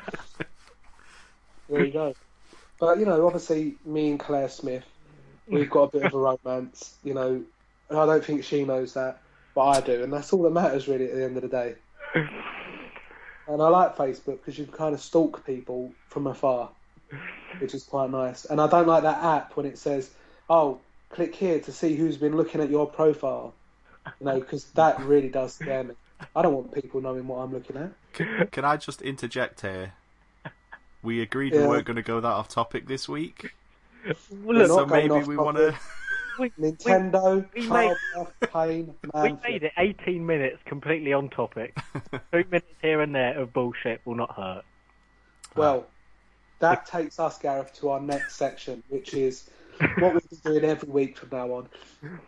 [1.71, 2.15] There you go.
[2.79, 4.85] But you know, obviously, me and Claire Smith,
[5.47, 6.97] we've got a bit of a romance.
[7.05, 7.45] You know,
[7.89, 9.21] and I don't think she knows that,
[9.55, 11.75] but I do, and that's all that matters really at the end of the day.
[13.49, 16.71] And I like Facebook because you can kind of stalk people from afar,
[17.59, 18.45] which is quite nice.
[18.45, 20.11] And I don't like that app when it says,
[20.49, 20.79] "Oh,
[21.09, 23.53] click here to see who's been looking at your profile,"
[24.21, 25.95] you know, because that really does scare me.
[26.37, 27.91] I don't want people knowing what I'm looking at.
[28.13, 29.95] Can, can I just interject here?
[31.03, 31.63] We agreed Yeah.
[31.63, 33.55] we weren't going to go that off topic this week,
[34.31, 35.75] Well, look, so maybe we want to.
[36.39, 41.77] we, Nintendo, we made- Childbirth, Pain, we made it 18 minutes completely on topic.
[42.33, 44.65] Two minutes here and there of bullshit will not hurt.
[45.57, 45.93] Well, ah.
[46.61, 49.49] that takes us, Gareth, to our next section, which is
[49.99, 51.69] what we'll be doing every week from now on,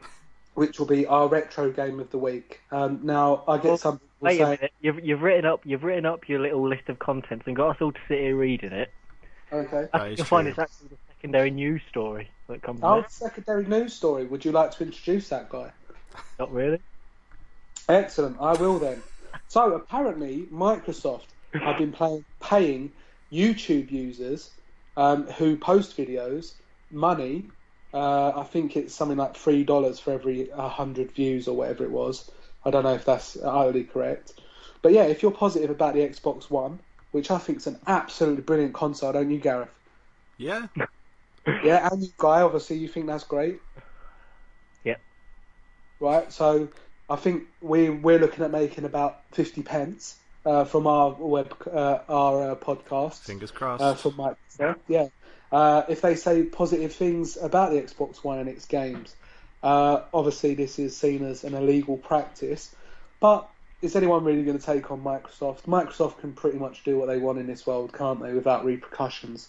[0.54, 2.60] which will be our retro game of the week.
[2.70, 5.62] Um, now, I get Well, some people Wait a saying, minute, you've you've written up
[5.64, 8.36] you've written up your little list of contents and got us all to sit here
[8.36, 8.90] reading it.
[9.52, 13.66] okay, That is You'll find it's actually the secondary news story that comes oh, secondary
[13.66, 14.26] news story.
[14.26, 15.70] Would you like to introduce that guy?
[16.38, 16.78] Not really.
[17.88, 19.02] Excellent, I will then.
[19.48, 22.92] So apparently, Microsoft have been playing, paying
[23.32, 24.50] YouTube users
[24.96, 26.54] um, who post videos
[26.90, 27.46] money.
[27.92, 31.90] Uh, I think it's something like three dollars for every hundred views or whatever it
[31.90, 32.30] was.
[32.64, 34.34] I don't know if that's utterly correct,
[34.80, 36.78] but yeah, if you're positive about the Xbox One,
[37.10, 39.74] which I think is an absolutely brilliant console, don't you, Gareth?
[40.38, 40.68] Yeah,
[41.46, 43.60] Yeah, and you, Guy, obviously, you think that's great.
[44.84, 44.96] Yeah.
[46.00, 46.68] Right, so
[47.08, 51.98] I think we we're looking at making about fifty pence uh, from our web uh,
[52.08, 53.82] our uh, podcast fingers crossed.
[53.82, 54.76] uh, from Microsoft.
[54.88, 55.08] Yeah,
[55.50, 59.14] uh, if they say positive things about the Xbox One and its games,
[59.62, 62.74] uh, obviously this is seen as an illegal practice.
[63.20, 63.48] But
[63.82, 65.62] is anyone really going to take on Microsoft?
[65.62, 69.48] Microsoft can pretty much do what they want in this world, can't they, without repercussions?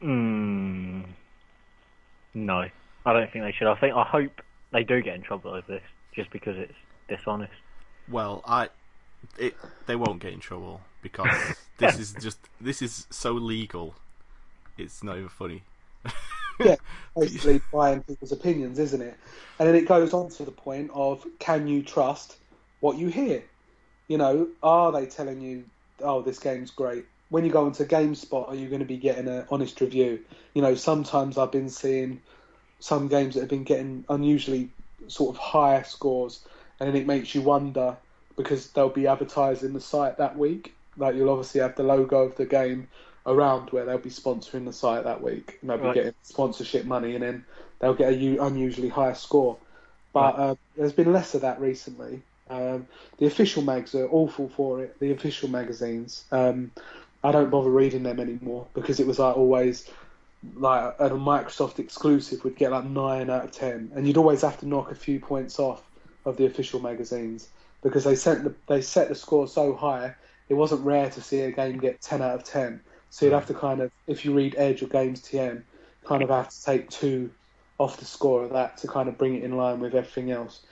[0.00, 1.02] Hmm.
[2.34, 2.68] No,
[3.06, 3.66] I don't think they should.
[3.66, 5.82] I think I hope they do get in trouble over this,
[6.14, 6.74] just because it's
[7.08, 7.52] dishonest.
[8.08, 8.68] Well, I,
[9.38, 11.28] it, they won't get in trouble because
[11.78, 13.94] this is just this is so legal.
[14.78, 15.62] It's not even funny.
[16.60, 16.76] yeah,
[17.16, 19.16] basically buying people's opinions, isn't it?
[19.58, 22.36] And then it goes on to the point of can you trust
[22.80, 23.42] what you hear?
[24.08, 25.64] You know, are they telling you,
[26.00, 27.06] oh, this game's great?
[27.28, 30.20] When you go into GameSpot, are you going to be getting an honest review?
[30.54, 32.20] You know, sometimes I've been seeing
[32.78, 34.70] some games that have been getting unusually
[35.08, 36.46] sort of higher scores,
[36.78, 37.96] and then it makes you wonder
[38.36, 40.74] because they'll be advertising the site that week.
[40.96, 42.88] Like you'll obviously have the logo of the game
[43.26, 45.94] around where they'll be sponsoring the site that week, and they'll be Right.
[45.94, 47.44] getting sponsorship money, and then
[47.80, 49.56] they'll get a u- unusually high score.
[50.12, 52.22] But um, there's been less of that recently.
[52.48, 52.86] Um,
[53.18, 54.98] the official mags are awful for it.
[55.00, 56.70] The official magazines, um,
[57.24, 59.90] I don't bother reading them anymore because it was like always
[60.54, 64.58] like a Microsoft exclusive would get like nine out of ten, and you'd always have
[64.60, 65.82] to knock a few points off
[66.24, 67.48] of the official magazines
[67.86, 70.12] because they set the they set the score so high.
[70.48, 72.80] It wasn't rare to see a game get ten out of ten.
[73.10, 75.62] So you'd have to kind of, if you read Edge or Games TM,
[76.04, 77.30] kind of have to take two
[77.78, 80.62] off the score of that to kind of bring it in line with everything else.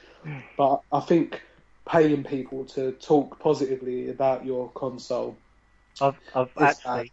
[0.57, 1.43] But I think
[1.89, 5.37] paying people to talk positively about your console.
[6.01, 7.13] I've I've actually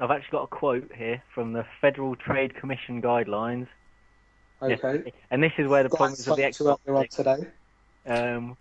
[0.00, 3.66] I've actually got a quote here from the Federal Trade Commission guidelines.
[4.62, 5.12] Okay.
[5.30, 7.10] And this is where the problem Guys is the spoke to earlier on Xbox.
[7.10, 7.48] today.
[8.06, 8.56] Um,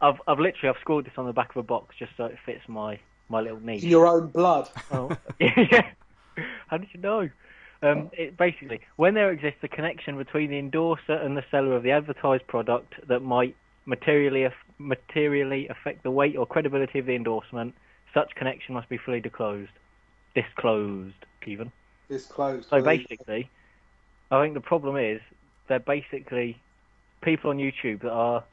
[0.00, 2.36] I've I've literally I've scored this on the back of a box just so it
[2.44, 3.82] fits my my little niche.
[3.82, 4.68] Your own blood.
[4.90, 5.90] Oh, yeah.
[6.68, 7.28] How did you know?
[7.82, 11.82] Um, it, basically, when there exists a connection between the endorser and the seller of
[11.82, 13.54] the advertised product that might
[13.86, 17.74] materially materially affect the weight or credibility of the endorsement,
[18.14, 19.70] such connection must be fully disclosed.
[20.34, 21.14] Disclosed,
[21.46, 21.70] even.
[22.08, 22.68] It's closed.
[22.68, 23.48] So basically,
[24.30, 25.20] I think the problem is
[25.68, 26.58] they're basically
[27.22, 28.44] people on YouTube that are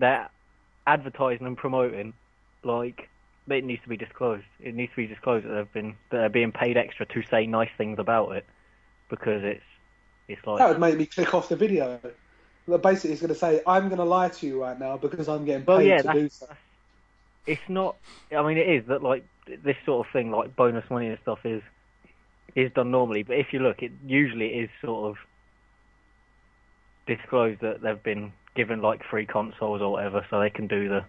[0.00, 0.28] they're
[0.86, 2.12] advertising and promoting
[2.64, 3.08] like
[3.48, 4.44] it needs to be disclosed.
[4.60, 7.46] It needs to be disclosed that they've been that they're being paid extra to say
[7.46, 8.46] nice things about it
[9.08, 9.64] because it's
[10.28, 12.00] it's like that would make me click off the video.
[12.68, 15.28] But basically, it's going to say, "I'm going to lie to you right now because
[15.28, 16.46] I'm getting paid well yeah to do so."
[17.46, 17.96] it's not.
[18.36, 19.24] I mean it is that like
[19.64, 21.62] this sort of thing like bonus money and stuff is
[22.54, 25.16] is done normally, but if you look, it usually is sort of
[27.06, 31.04] disclosed that they've been given like free consoles or whatever, so they can do the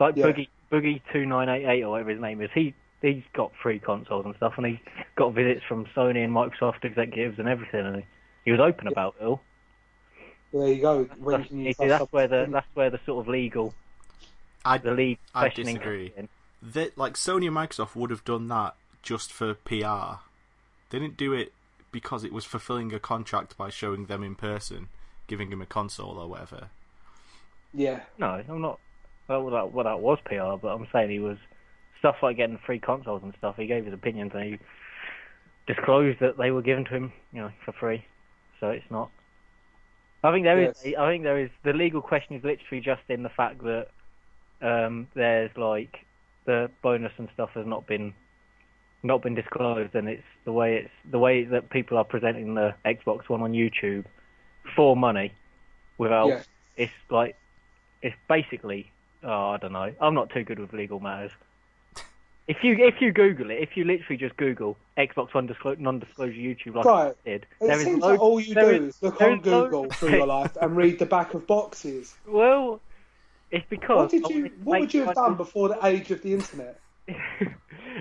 [0.00, 0.26] like Yeah.
[0.26, 2.50] Boogie Boogie two nine eight eight or whatever his name is.
[2.54, 4.80] He he's got free consoles and stuff, and he
[5.16, 8.04] got visits from Sony and Microsoft executives and everything, and he,
[8.46, 9.40] he was open about it all.
[10.52, 11.04] There you go.
[11.18, 13.24] When you That's, can you use see, that that's where the that's where the sort
[13.24, 13.74] of legal
[14.64, 16.12] I the league I disagree.
[16.62, 20.20] that like Sony and Microsoft would have done that just for PR.
[20.90, 21.52] They didn't do it
[21.94, 24.88] because it was fulfilling a contract by showing them in person,
[25.28, 26.70] giving them a console or whatever.
[27.72, 28.80] Yeah, No, I'm not.
[29.28, 31.38] Well, that, well, that was PR, but I'm saying he was
[32.00, 33.54] stuff like getting free consoles and stuff.
[33.56, 34.58] He gave his opinions and he
[35.68, 38.04] disclosed that they were given to him, you know, for free.
[38.58, 39.10] So it's not.
[40.24, 40.76] I think there is.
[40.84, 40.94] Yes.
[40.98, 41.50] I think there is.
[41.62, 43.86] The legal question is literally just in the fact that
[44.60, 45.94] um, there's like
[46.44, 48.14] the bonus and stuff has not been
[49.04, 52.74] not been disclosed, and it's the way it's the way that people are presenting the
[52.84, 54.04] Xbox One on YouTube
[54.74, 55.32] for money
[55.98, 56.28] without.
[56.28, 56.42] Yeah.
[56.76, 57.36] It's like
[58.02, 58.90] it's basically.
[59.22, 59.92] Oh, I don't know.
[60.00, 61.32] I'm not too good with legal matters.
[62.46, 66.34] If you if you Google it, if you literally just Google Xbox One disclo- non-disclosure
[66.34, 67.14] YouTube like Right.
[67.24, 69.38] I did, It there is seems loads- like all you do there is, look on
[69.38, 72.14] is Google through your life and read the back of boxes.
[72.28, 72.82] Well,
[73.50, 74.50] it's because What did you?
[74.62, 76.78] What would you have done before the age of the internet?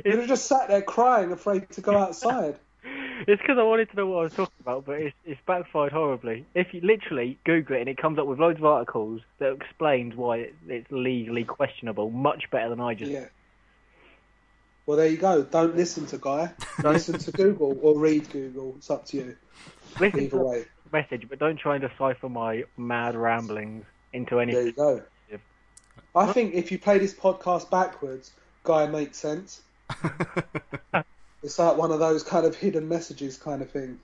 [0.06, 2.58] You'd have just sat there crying, afraid to go outside.
[3.28, 5.92] it's because I wanted to know what I was talking about, but it's it's backfired
[5.92, 6.46] horribly.
[6.54, 10.16] If you literally Google it and it comes up with loads of articles that explains
[10.16, 13.12] why it, it's legally questionable, much better than I just.
[13.12, 13.28] Yeah.
[14.86, 15.44] Well, there you go.
[15.44, 16.52] Don't listen to Guy.
[16.84, 18.76] listen to Google or read Google.
[18.78, 19.38] It's up to you.
[20.00, 24.40] Listen Either to way, the message, but don't try and decipher my mad ramblings into
[24.40, 24.74] anything.
[24.76, 25.02] there you go.
[26.16, 28.32] I think if you play this podcast backwards,
[28.64, 29.62] Guy makes sense.
[31.44, 34.00] It's like one of those kind of hidden messages kind of thing.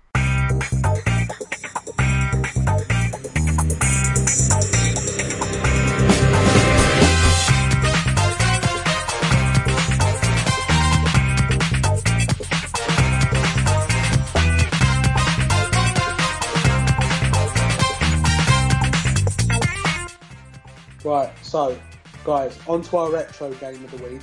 [21.05, 21.79] Right, so
[22.25, 24.21] guys, on to our retro game of the week.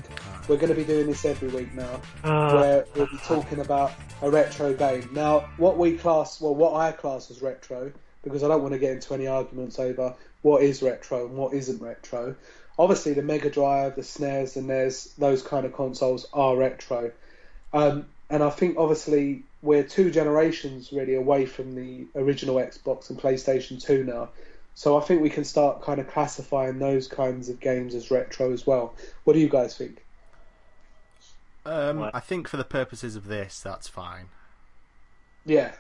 [0.48, 3.92] We're going to be doing this every week now, Ah, where we'll be talking about
[4.22, 5.08] a retro game.
[5.12, 8.78] Now, what we class, well, what I class as retro, because I don't want to
[8.78, 12.36] get into any arguments over what is retro and what isn't retro.
[12.78, 17.10] Obviously, the Mega Drive, the SNES, the NES, those kind of consoles are retro.
[17.72, 23.18] Um, and I think obviously we're two generations really away from the original Xbox and
[23.18, 24.28] PlayStation 2 now.
[24.76, 28.52] So I think we can start kind of classifying those kinds of games as retro
[28.52, 28.94] as well.
[29.24, 30.04] What do you guys think?
[31.66, 32.14] Um, What?
[32.14, 34.28] I think for the purposes of this, that's fine.
[35.44, 35.72] Yeah,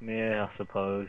[0.00, 1.08] yeah, I suppose.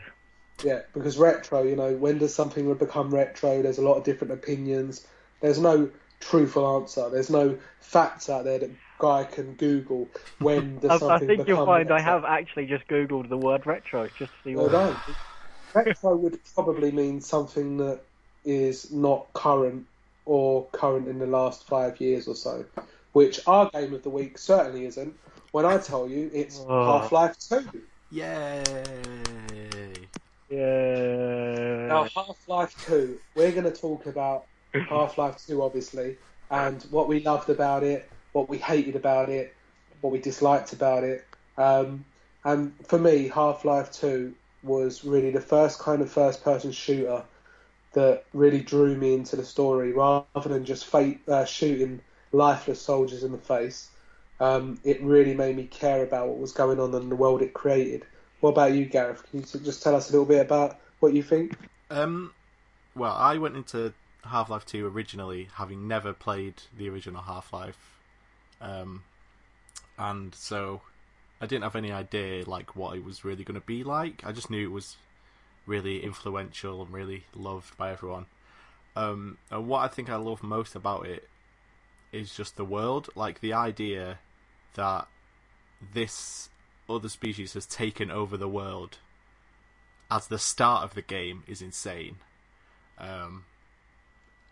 [0.62, 3.62] yeah, because retro, you know, when does something become retro?
[3.62, 5.06] There's a lot of different opinions.
[5.40, 5.90] There's no
[6.20, 7.10] truthful answer.
[7.10, 11.66] There's no facts out there that guy can Google when does I, I think you'll
[11.66, 14.72] find I have actually just googled the word retro just to see Well what.
[14.72, 15.00] done.
[15.74, 18.00] retro would probably mean something that
[18.44, 19.86] is not current
[20.24, 22.64] or current in the last five years or so,
[23.16, 25.16] which our game of the week certainly isn't.
[25.50, 26.84] When I tell you it's Oh.
[27.00, 27.82] Half Life 2.
[28.10, 28.62] Yay!
[30.50, 31.86] Yay!
[31.88, 34.44] Now, Half Life 2, we're going to talk about
[34.90, 36.18] Half Life 2, obviously,
[36.50, 39.54] and what we loved about it, what we hated about it,
[40.02, 41.24] what we disliked about it.
[41.56, 42.04] Um,
[42.44, 47.22] and for me, Half Life 2 was really the first kind of first person shooter
[47.94, 53.22] that really drew me into the story rather than just fate, uh, shooting lifeless soldiers
[53.22, 53.90] in the face.
[54.38, 57.54] Um, it really made me care about what was going on and the world it
[57.54, 58.04] created.
[58.40, 59.22] What about you, Gareth?
[59.30, 61.56] Can you just tell us a little bit about what you think?
[61.90, 62.32] Um,
[62.94, 67.98] well, I went into Half Life 2 originally having never played the original Half Life.
[68.60, 69.04] Um,
[69.98, 70.82] and so
[71.40, 74.22] I didn't have any idea like what it was really going to be like.
[74.24, 74.96] I just knew it was
[75.66, 78.26] really influential and really loved by everyone.
[78.94, 81.28] Um, and what I think I love most about it
[82.16, 84.20] is just the world, like the idea
[84.74, 85.08] that
[85.94, 86.50] this
[86.88, 88.98] other species has taken over the world
[90.10, 92.16] as the start of the game is insane.
[92.98, 93.46] Um,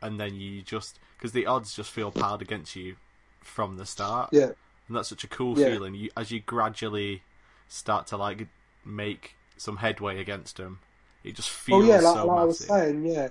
[0.03, 2.97] and then you just because the odds just feel piled against you
[3.43, 4.53] from the start, Yeah.
[4.89, 5.67] and that's such a cool Yeah.
[5.67, 5.95] feeling.
[5.95, 7.23] You as you gradually
[7.69, 8.49] start to like
[8.85, 10.81] make some headway against them,
[11.23, 13.29] it just Oh feels yeah, like, so like I was saying, yeah.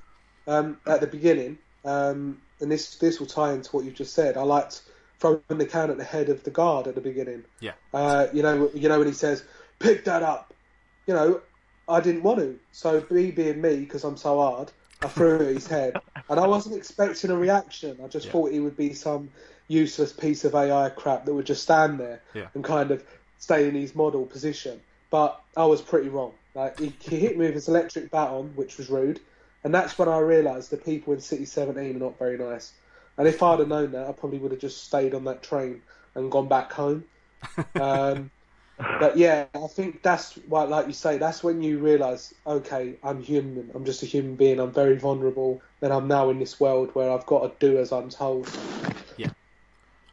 [0.48, 4.38] Um, at the beginning, um, and this this will tie into what you've just said.
[4.38, 4.82] I liked
[5.20, 7.46] throwing the can at the head of the guard at the beginning.
[7.62, 7.74] Yeah.
[7.94, 9.44] Uh, you know, you know when he says,
[9.80, 10.54] "Pick that up,"
[11.08, 11.42] you know,
[11.88, 12.60] I didn't want to.
[12.72, 14.72] So me being me, because I'm so hard,
[15.04, 18.00] I threw it at his head, and I wasn't expecting a reaction.
[18.04, 18.32] I just Yeah.
[18.32, 19.32] thought he would be some
[19.68, 22.48] useless piece of AI crap that would just stand there Yeah.
[22.54, 23.04] and kind of
[23.38, 24.82] stay in his model position.
[25.10, 26.34] But I was pretty wrong.
[26.56, 29.20] Like he, he hit me with his electric baton, which was rude,
[29.64, 32.74] and that's when I realised the people in City 17 are not very nice.
[33.18, 35.82] And if I'd have known that, I probably would have just stayed on that train
[36.16, 37.06] and gone back home.
[37.80, 38.32] Um,
[38.78, 43.22] but yeah, I think that's why, like you say, that's when you realise, okay, I'm
[43.22, 43.70] human.
[43.76, 44.60] I'm just a human being.
[44.60, 47.92] I'm very vulnerable, and I'm now in this world where I've got to do as
[47.92, 48.50] I'm told.
[49.18, 49.30] Yeah,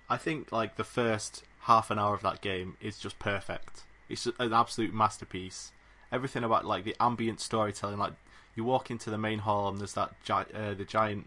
[0.08, 3.84] I think like the first half an hour of that game is just perfect.
[4.08, 5.72] It's an absolute masterpiece,
[6.12, 7.98] everything about like the ambient storytelling.
[7.98, 8.12] Like
[8.54, 11.26] you walk into the main hall and there's that gi- uh, the giant.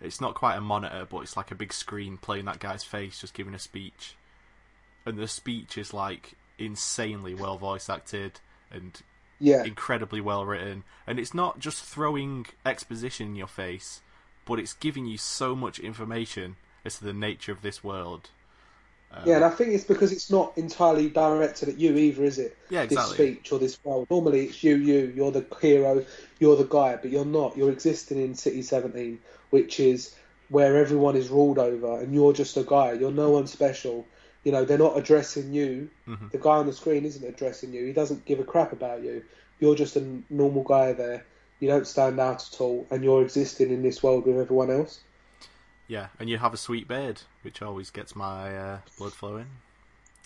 [0.00, 3.20] It's not quite a monitor, but it's like a big screen playing that guy's face,
[3.20, 4.14] just giving a speech,
[5.06, 8.40] and the speech is like insanely well voice acted
[8.70, 9.00] and
[9.38, 14.00] Yeah, incredibly well written, and it's not just throwing exposition in your face,
[14.44, 18.30] but it's giving you so much information as to the nature of this world.
[19.12, 22.38] Um, yeah, and I think it's because it's not entirely directed at you either, is
[22.38, 22.56] it?
[22.68, 24.08] Yeah, This speech or this world.
[24.10, 25.12] Normally, it's you, you.
[25.14, 26.04] You're the hero.
[26.38, 27.56] You're the guy, but you're not.
[27.56, 29.18] You're existing in City 17,
[29.50, 30.14] which is
[30.48, 32.92] where everyone is ruled over, and you're just a guy.
[32.92, 34.06] You're no one special.
[34.44, 35.88] You know, they're not addressing you.
[36.06, 36.30] Mhm.
[36.30, 37.84] The guy on the screen isn't addressing you.
[37.86, 39.22] He doesn't give a crap about you.
[39.58, 41.24] You're just a normal guy there.
[41.58, 45.00] You don't stand out at all, and you're existing in this world with everyone else.
[45.88, 49.46] Yeah, and you have a sweet beard, which always gets my uh, blood flowing.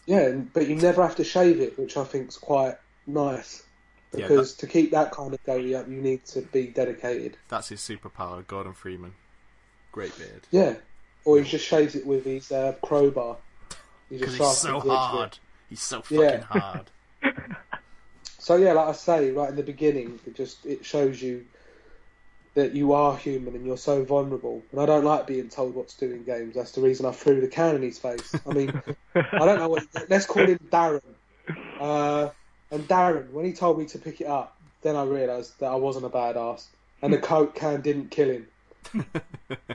[0.06, 3.62] Yeah, but you never have to shave it, which I think's quite nice.
[4.12, 7.36] Yeah, Because to keep that kind of goatee up, you need to be dedicated.
[7.48, 9.12] That's his superpower, Gordon Freeman.
[9.92, 10.46] Great beard.
[10.50, 10.74] Yeah,
[11.24, 13.36] or he just shaves it with his uh, crowbar.
[14.08, 15.38] He just he's so sharpens the edge hard.
[15.68, 16.40] He's so fucking Yeah.
[16.40, 16.90] hard.
[18.38, 21.44] So yeah, like I say, right in the beginning, it just it shows you
[22.55, 24.62] that you are human and you're so vulnerable.
[24.72, 26.55] And I don't like being told what to do in games.
[26.55, 28.34] That's the reason I threw the can in his face.
[28.46, 28.82] I mean,
[29.14, 29.84] I don't know what.
[30.09, 31.03] Let's call him Darren.
[31.78, 32.30] Uh,
[32.70, 35.76] and Darren, when he told me to pick it up, then I realised that I
[35.76, 36.66] wasn't a badass,
[37.03, 38.46] and the coke can didn't kill him.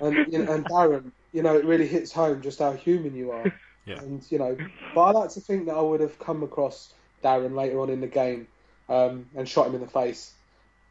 [0.02, 3.32] And you know, and Darren, you know, it really hits home just how human you
[3.32, 3.54] are.
[3.86, 4.00] Yeah.
[4.00, 4.58] And you know,
[4.96, 8.02] but I like to think that I would have come across Darren later on in
[8.02, 8.48] the game
[8.90, 10.34] um, and shot him in the face.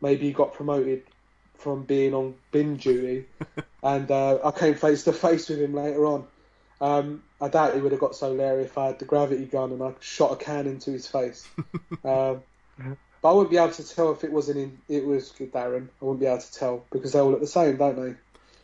[0.00, 1.02] Maybe he got promoted
[1.56, 3.26] from being on bin duty,
[3.82, 6.26] and uh, I came face to face with him later on.
[6.80, 9.72] Um, I doubt he would have got so leery if I had the gravity gun
[9.72, 11.48] and I shot a can into his face.
[12.04, 12.42] um,
[13.24, 14.78] but I wouldn't be able to tell if it wasn't in.
[14.88, 15.88] It was Darren.
[16.00, 18.14] I wouldn't be able to tell because they all look the same, don't they?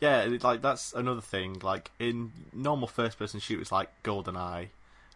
[0.01, 1.61] Yeah, like that's another thing.
[1.63, 4.69] Like in normal first-person shooters like GoldenEye,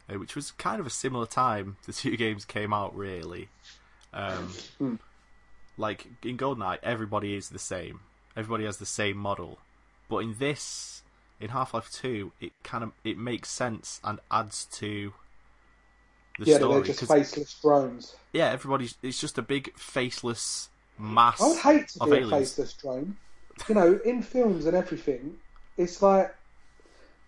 [0.09, 2.97] uh, which was kind of a similar time the two games came out.
[2.97, 3.49] Really,
[4.13, 4.95] um, Hmm.
[5.77, 8.01] Like in GoldenEye, everybody is the same.
[8.37, 9.59] Everybody has the same model,
[10.09, 11.03] but in this,
[11.41, 15.13] in Half-Life Two, it kind of it makes sense and adds to
[16.39, 16.75] the yeah, story.
[16.75, 18.17] they're just faceless drones.
[18.33, 20.69] yeah, everybody's it's just a big faceless
[20.99, 21.41] mass.
[21.41, 23.17] I would hate to of be a faceless drone.
[23.69, 25.37] You know, in films and everything,
[25.77, 26.35] it's like,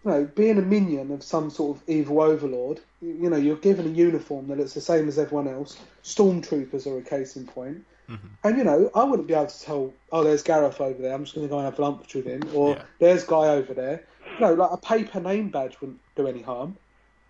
[0.05, 2.81] you know, being a minion of some sort of evil overlord.
[3.01, 5.79] You you know, you're given a uniform that looks the same as everyone else.
[6.03, 7.85] Stormtroopers are a case in point.
[8.09, 8.27] Mm-hmm.
[8.45, 9.93] And you know, I wouldn't be able to tell.
[10.13, 11.13] Oh, there's Gareth over there.
[11.13, 12.43] I'm just going to go and have lunch with him.
[12.55, 12.83] Or Yeah.
[13.01, 14.05] there's Guy over there.
[14.35, 16.77] You know, like a paper name badge wouldn't do any harm.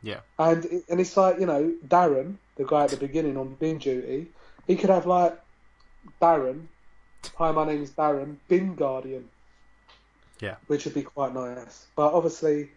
[0.02, 3.54] Yeah, And it- and it's like you know Darren, the guy at the beginning on
[3.54, 4.30] bin duty,
[4.66, 5.36] he could have like
[6.20, 6.66] Darren.
[7.36, 9.28] Hi, my name is Darren, bin guardian,
[10.40, 10.56] yeah.
[10.68, 11.86] which would be quite nice.
[11.96, 12.70] But obviously,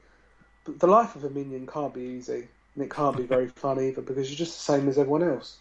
[0.66, 4.02] the life of a minion can't be easy, and it can't be very fun either
[4.02, 5.60] because you're just the same as everyone else.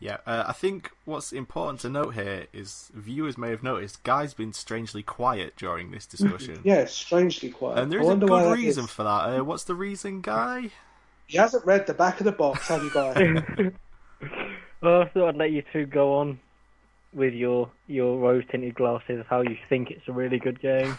[0.00, 4.34] Yeah, uh, I think what's important to note here is viewers may have noticed Guy's
[4.34, 6.60] been strangely quiet during this discussion.
[6.64, 7.78] Yeah, strangely quiet.
[7.78, 8.90] And there's a good reason is.
[8.90, 9.08] for that.
[9.08, 10.70] Uh, what's the reason, Guy?
[11.26, 13.72] He hasn't read the back of the box, have you, Guy?
[14.82, 16.38] Well, I thought I'd let you two go on
[17.14, 20.98] with your your rose tinted glasses of how you think it's a really good game.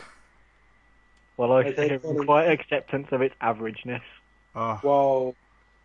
[1.35, 2.17] While I Okay, sit here Colin.
[2.17, 4.01] in quiet acceptance of its averageness.
[4.55, 5.35] Oh, well,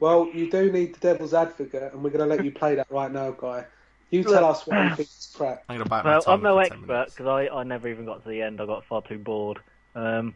[0.01, 2.91] well, you do need the devil's advocate, and we're going to let you play that
[2.91, 3.65] right now, Guy.
[4.11, 5.63] You tell us what you think is crap.
[5.69, 8.25] I'm going to bite my Well, I'm no expert because I, I never even got
[8.25, 8.61] to the end.
[8.61, 9.61] I got far too bored.
[9.95, 10.35] Um,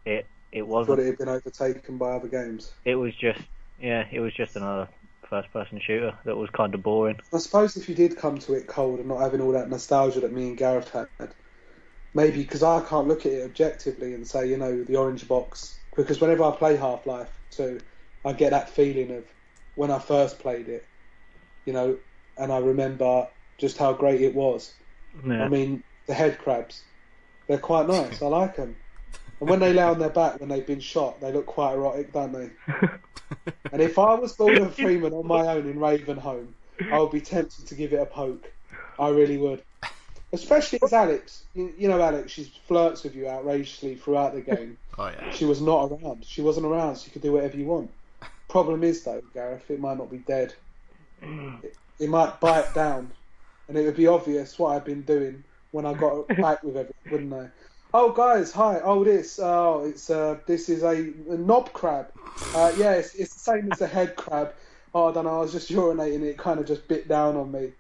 [0.06, 1.00] it it wasn't.
[1.00, 2.72] it had been overtaken by other games.
[2.86, 3.42] It was just,
[3.82, 4.88] yeah, it was just another
[5.30, 7.20] first-person shooter that was kind of boring.
[7.34, 10.20] I suppose if you did come to it cold and not having all that nostalgia
[10.20, 11.08] that me and Gareth had,
[12.14, 15.80] maybe because I can't look at it objectively and say, you know, the orange box.
[15.96, 17.80] Because whenever I play Half Life 2,
[18.26, 19.26] I get that feeling of
[19.76, 20.86] when I first played it,
[21.66, 21.98] you know,
[22.38, 24.74] and I remember just how great it was.
[25.26, 25.44] Yeah.
[25.44, 26.82] I mean, the head crabs,
[27.48, 28.22] they're quite nice.
[28.22, 28.76] I like them.
[29.40, 32.14] And when they lay on their back when they've been shot, they look quite erotic,
[32.14, 32.50] don't they?
[33.72, 36.48] And if I was Gordon Freeman on my own in Ravenholm,
[36.92, 38.52] I would be tempted to give it a poke.
[39.00, 39.64] I really would.
[40.32, 44.78] Especially as Alyx, you, you know, Alyx, she flirts with you outrageously throughout the game.
[44.96, 45.32] Oh yeah.
[45.32, 46.24] She was not around.
[46.24, 47.90] She wasn't around, so you could do whatever you want.
[48.48, 50.54] Problem is, though, Gareth, it might not be dead.
[51.64, 53.12] It, it might bite down,
[53.68, 56.94] and it would be obvious what I've been doing when I got back with everyone,
[57.12, 57.50] wouldn't I?
[57.96, 58.80] Oh, guys, hi.
[58.84, 59.40] Oh, this.
[59.42, 62.08] Oh, it's uh, this is a, a knob crab.
[62.56, 64.54] Uh, yeah, it's, it's the same as a head crab.
[64.96, 65.38] Oh, I don't know.
[65.38, 66.24] I was just urinating.
[66.24, 67.72] It kind of just bit down on me.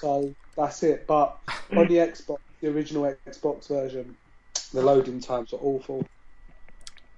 [0.00, 1.06] So that's it.
[1.06, 1.36] But
[1.72, 4.16] on the Xbox, the original Xbox version,
[4.72, 6.06] the loading times are awful.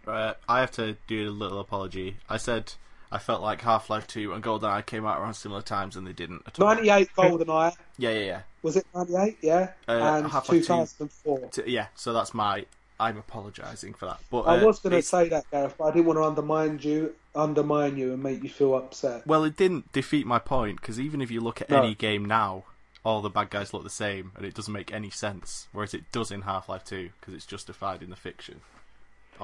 [0.06, 2.16] Uh, I have to do a little apology.
[2.28, 2.72] I said
[3.10, 6.12] I felt like Half Life 2 and GoldenEye came out around similar times and they
[6.12, 6.68] didn't at all.
[6.68, 7.74] 98 GoldenEye.
[8.00, 8.40] Yeah, yeah, yeah.
[8.62, 9.38] Was it 98?
[9.40, 9.70] Yeah.
[9.88, 10.60] Uh, and Half-Life 2.
[10.60, 11.48] 2004.
[11.50, 12.64] T- yeah, so that's my.
[13.00, 14.20] I'm apologising for that.
[14.30, 16.78] But I uh, was going to say that, Gareth, but I didn't want to undermine
[16.82, 19.26] you, undermine you, and make you feel upset.
[19.26, 21.82] Well, it didn't defeat my point because even if you look at No.
[21.82, 22.64] any game now,
[23.04, 25.68] all the bad guys look the same, and it doesn't make any sense.
[25.72, 28.60] Whereas it does in Half Life 2 because it's justified in the fiction.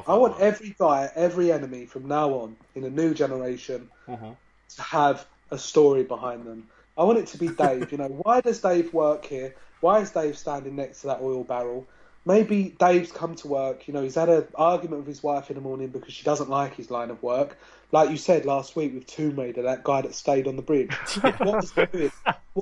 [0.06, 4.36] I want every guy, every enemy from now on in a new generation Mhm.
[4.76, 6.68] to have a story behind them.
[6.96, 7.90] I want it to be Dave.
[7.92, 9.54] you know, why does Dave work here?
[9.80, 11.86] Why is Dave standing next to that oil barrel?
[12.26, 13.86] Maybe Dave's come to work.
[13.86, 16.48] You know, he's had an argument with his wife in the morning because she doesn't
[16.48, 17.58] like his line of work.
[17.92, 20.90] Like you said last week with Tomb Raider, that guy that stayed on the bridge.
[21.20, 22.10] what was he doing?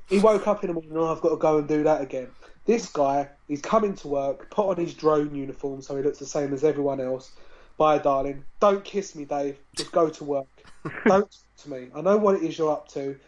[0.09, 0.97] He woke up in the morning.
[0.97, 2.29] Oh, I've got to go and do that again.
[2.65, 6.27] This guy, he's coming to work, put on his drone uniform so he looks the
[6.27, 7.33] same as everyone else.
[7.77, 8.45] Bye, darling.
[8.61, 9.59] Don't kiss me, Dave.
[9.77, 10.47] Just go to work.
[11.07, 11.31] Don't talk
[11.65, 11.89] to me.
[11.95, 13.19] I know what it is you're up to,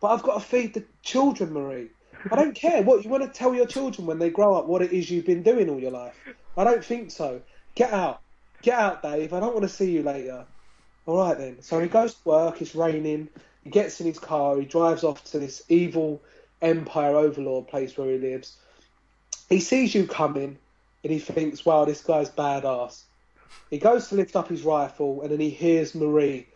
[0.00, 1.90] but I've got to feed the children, Marie.
[2.30, 2.82] I don't care.
[2.82, 5.26] What you want to tell your children when they grow up what it is you've
[5.26, 6.14] been doing all your life?
[6.56, 7.40] I don't think so.
[7.74, 8.20] Get out.
[8.62, 9.32] Get out, Dave.
[9.32, 10.44] I don't want to see you later.
[11.06, 11.62] All right then.
[11.62, 12.60] So he goes to work.
[12.60, 13.28] It's raining.
[13.64, 14.58] He gets in his car.
[14.58, 16.22] He drives off to this evil
[16.60, 18.58] Empire Overlord place where he lives.
[19.50, 20.58] He sees you coming,
[21.02, 23.02] and he thinks, "Wow, this guy's badass."
[23.68, 26.46] He goes to lift up his rifle, and then he hears Marie.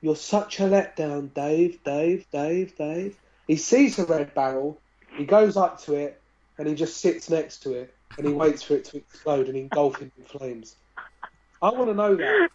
[0.00, 3.18] You're such a letdown, Dave, Dave, Dave, Dave.
[3.46, 4.80] He sees the red barrel,
[5.16, 6.20] he goes up to it,
[6.56, 9.56] and he just sits next to it, and he waits for it to explode and
[9.56, 10.76] engulf him in flames.
[11.60, 12.50] I want to know that,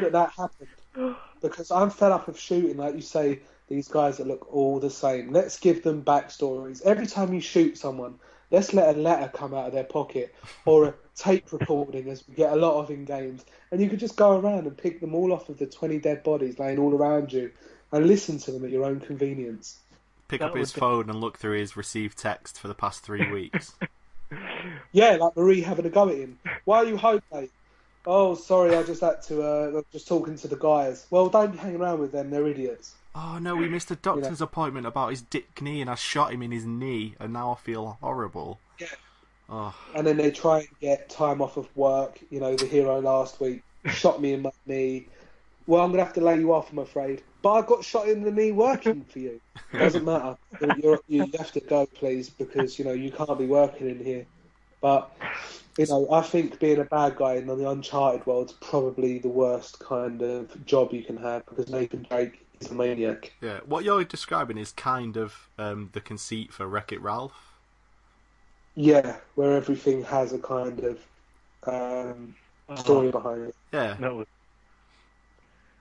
[0.00, 1.16] that that happened.
[1.40, 4.90] Because I'm fed up of shooting, like you say, these guys that look all the
[4.90, 5.32] same.
[5.32, 6.82] Let's give them backstories.
[6.82, 8.18] Every time you shoot someone,
[8.50, 10.34] let's let a letter come out of their pocket
[10.64, 13.44] or a tape recording, as we get a lot of in games.
[13.70, 16.22] And you could just go around and pick them all off of the 20 dead
[16.22, 17.50] bodies laying all around you
[17.92, 19.78] and listen to them at your own convenience.
[20.28, 23.02] Pick That up his be- phone and look through his received text for the past
[23.02, 23.74] three weeks.
[24.92, 26.38] Yeah, like Marie having a go at him.
[26.64, 27.50] Why are you home, mate?
[28.06, 29.42] Oh, sorry, I just had to.
[29.42, 31.06] Uh, I was just talking to the guys.
[31.10, 32.30] Well, don't be hanging around with them.
[32.30, 32.94] They're idiots.
[33.18, 36.42] Oh no, we missed a doctor's appointment about his dick knee, and I shot him
[36.42, 38.58] in his knee, and now I feel horrible.
[38.78, 38.86] Yeah.
[39.50, 42.20] Oh, And then they try and get time off of work.
[42.30, 45.08] You know, the hero last week shot me in my knee.
[45.66, 47.22] Well, I'm gonna have to lay you off, I'm afraid.
[47.42, 49.40] But I got shot in the knee working for you.
[49.72, 50.36] Doesn't matter.
[50.78, 54.26] You're, you have to go, please, because you know you can't be working in here.
[54.80, 55.10] But
[55.78, 59.28] you know, I think being a bad guy in the Uncharted world is probably the
[59.28, 63.32] worst kind of job you can have because Nathan Drake is a maniac.
[63.40, 63.60] yeah.
[63.66, 67.54] What you're describing is kind of um, the conceit for Wreck It Ralph.
[68.74, 70.98] Yeah, where everything has a kind of
[71.66, 72.34] um,
[72.76, 73.54] story behind it.
[73.72, 73.96] Yeah.
[73.98, 74.24] No.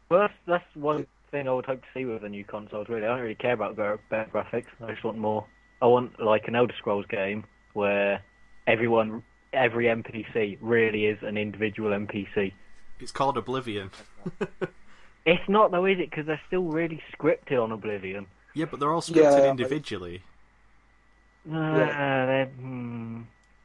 [0.10, 2.88] Well, that's, that's one thing I would hope to see with the new consoles.
[2.90, 4.68] Really, I don't really care about better, better graphics.
[4.84, 5.46] I just want more.
[5.82, 8.24] I want like an Elder Scrolls game where
[8.66, 9.24] everyone,
[9.54, 12.54] every NPC really is an individual NPC.
[13.00, 13.92] It's called Oblivion.
[15.28, 16.10] It's not though, is it?
[16.10, 18.26] Because they're still really scripted on Oblivion.
[18.56, 20.22] Yeah, but they're all scripted Yeah, but- individually.
[21.46, 23.22] Nah, they're, hmm.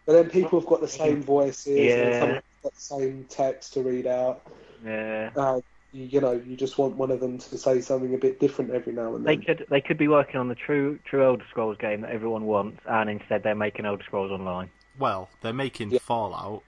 [0.07, 2.21] But then people have got the same voices, and Yeah.
[2.21, 4.43] some have got the same text to read out.
[4.85, 5.31] Yeah.
[5.37, 5.61] Uh,
[5.93, 8.73] you, you know, you just want one of them to say something a bit different
[8.73, 9.45] every now and They then.
[9.45, 12.81] could they could be working on the true true Elder Scrolls game that everyone wants,
[12.89, 14.71] and instead they're making Elder Scrolls Online.
[14.99, 15.99] Well, they're making Yeah.
[16.01, 16.63] Fallout.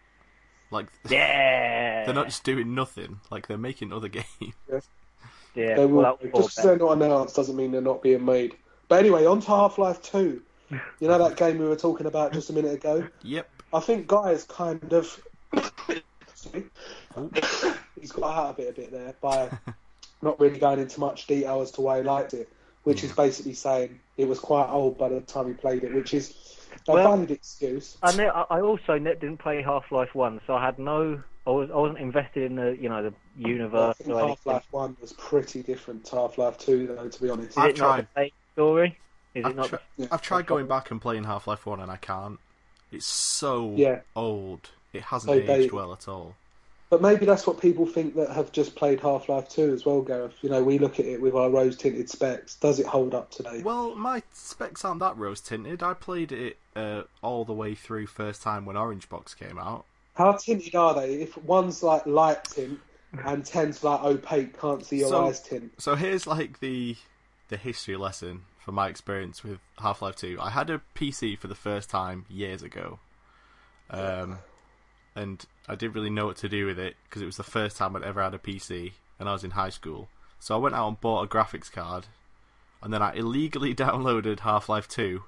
[0.75, 2.05] Like Yeah.
[2.05, 3.21] they're not just doing nothing.
[3.31, 4.27] Like they're making other games.
[5.55, 5.77] Yeah.
[5.77, 8.57] They will, well, that just because they're not announced doesn't mean they're not being made.
[8.89, 10.43] But anyway, on to Half Life 2.
[10.71, 13.07] You know that game we were talking about just a minute ago?
[13.23, 13.49] Yep.
[13.73, 15.23] I think Guy's kind of.
[18.01, 19.49] He's got out of it a bit there by
[20.23, 22.49] not really going into much detail as to why he liked it,
[22.83, 26.13] which is basically saying it was quite old by the time he played it, which
[26.15, 26.54] is
[26.89, 27.97] a Well- valid excuse.
[28.03, 31.23] I, ne- I I also ne- didn't play Half Life One, so I had no.
[31.47, 33.15] I was I wasn't invested in the you know the
[33.45, 34.17] I universe think.
[34.19, 37.51] Half Life 1 was pretty different to Half Life 2, though, to be honest.
[37.51, 38.01] Is I've it not tried.
[38.15, 38.99] the same story?
[39.35, 39.69] Is I've, it not?
[39.69, 40.07] tr- Yeah.
[40.11, 42.39] I've tried going back and playing Half Life 1 and I can't.
[42.93, 44.01] It's so Yeah.
[44.17, 44.71] old.
[44.95, 45.73] It hasn't So aged dated.
[45.73, 46.35] well at all.
[46.95, 50.01] But maybe that's what people think that have just played Half Life 2 as well,
[50.01, 50.35] Gareth.
[50.43, 52.55] You know, we look at it with our rose tinted specs.
[52.55, 53.63] Does it hold up today?
[53.65, 55.83] Well, my specs aren't that rose tinted.
[55.83, 59.87] I played it uh, all the way through first time when Orange Box came out.
[60.15, 61.15] How tinted are they?
[61.15, 62.79] If one's like light tint
[63.25, 65.73] and ten's like opaque, can't see your So- eyes tint.
[65.79, 66.95] So here's like the
[67.49, 70.39] the history lesson from my experience with Half Life 2.
[70.41, 73.01] I had a PC for the first time years ago.
[73.91, 74.39] Um,
[75.15, 77.77] and I didn't really know what to do with it because it was the first
[77.77, 80.09] time I'd ever had a PC and I was in high school.
[80.41, 82.07] So I went out and bought a graphics card
[82.83, 85.23] and then I illegally downloaded Half Life 2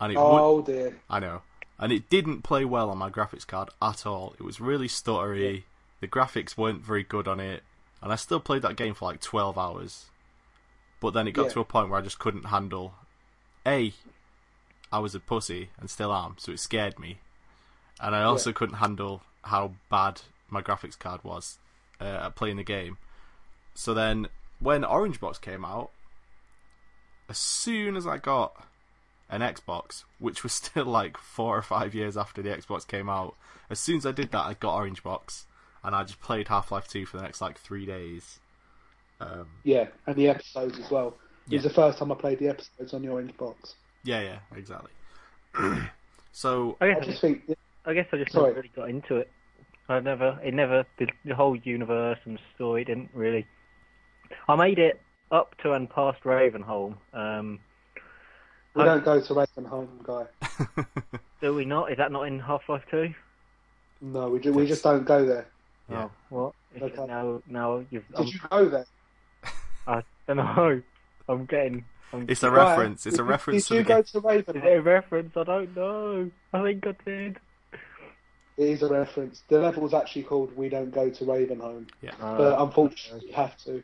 [0.00, 0.96] and it would Oh dear.
[1.10, 1.42] I know.
[1.78, 4.34] And it didn't play well on my graphics card at all.
[4.38, 5.64] It was really stuttery.
[6.00, 7.62] The graphics weren't very good on it.
[8.00, 10.06] And I still played that game for like 12 hours.
[11.00, 11.52] But then it got Yeah.
[11.54, 12.94] to a point where I just couldn't handle.
[13.66, 13.92] A,
[14.92, 17.18] I was a pussy and still am, so it scared me.
[18.00, 18.54] And I also Yeah.
[18.54, 21.58] couldn't handle how bad my graphics card was
[22.00, 22.98] uh, at playing the game.
[23.74, 24.28] So then,
[24.60, 25.90] when Orange Box came out,
[27.28, 28.66] as soon as I got
[29.28, 33.36] an Xbox, which was still like four or five years after the Xbox came out.
[33.70, 35.46] As soon as I did that, I got Orange Box,
[35.82, 38.40] and I just played Half Life 2 for the next like three days.
[39.20, 41.18] Um, Yeah, and the episodes as well.
[41.50, 41.56] It Yeah.
[41.56, 43.76] was the first time I played the episodes on the Orange Box.
[44.04, 44.90] yeah, yeah, exactly.
[46.32, 47.42] so, I I just think,
[47.86, 48.46] I guess I just Sorry.
[48.48, 49.30] never really got into it.
[49.88, 53.46] I never, it never, the, the whole universe and story didn't really.
[54.48, 56.96] I made it up to and past Ravenholm.
[57.12, 57.60] Um,
[58.74, 60.26] we I- don't go to Ravenholm, guy.
[61.40, 61.92] do we not?
[61.92, 63.12] Is that not in Half Life Two?
[64.00, 65.46] No, we, ju- we just don't go there.
[65.90, 66.04] Yeah.
[66.04, 66.54] Oh, what?
[66.82, 67.06] Okay.
[67.06, 68.06] Now, now you've.
[68.08, 68.86] Did I'm, you go there?
[69.86, 70.82] I don't know.
[71.28, 71.84] I'm getting.
[72.12, 73.06] I'm, it's a reference.
[73.06, 74.44] It's a reference Did to you the go game.
[74.44, 75.36] to Is it a reference?
[75.36, 76.30] I don't know.
[76.52, 77.38] I think I did.
[78.56, 79.42] It is a reference.
[79.48, 82.12] The level's actually called "We Don't Go to Ravenholm," Yeah.
[82.20, 83.82] Uh, but unfortunately, you have to.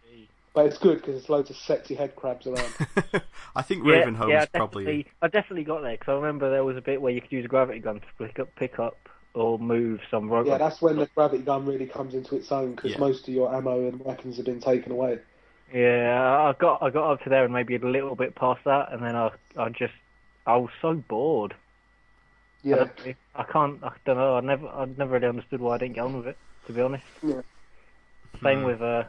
[0.52, 2.72] But it's good because there's loads of sexy head crabs around.
[3.56, 5.06] I think yeah, Ravenholm yeah, is probably.
[5.22, 7.44] I definitely got there because I remember there was a bit where you could use
[7.44, 8.96] a gravity gun to pick up, pick up
[9.34, 10.46] or move some robot.
[10.52, 12.98] yeah, that's when the gravity gun really comes into its own because Yeah.
[12.98, 15.18] most of your ammo and weapons have been taken away.
[15.72, 18.92] Yeah, I got I got up to there and maybe a little bit past that,
[18.92, 19.94] and then I I just
[20.46, 21.54] I was so bored.
[22.64, 23.82] Yeah, don't- I can't.
[23.82, 24.36] I don't know.
[24.36, 26.36] I never I never really understood why I didn't get on with it.
[26.66, 27.04] To be honest.
[27.22, 27.40] Yeah.
[28.42, 28.64] Same Hmm.
[28.66, 29.04] with uh,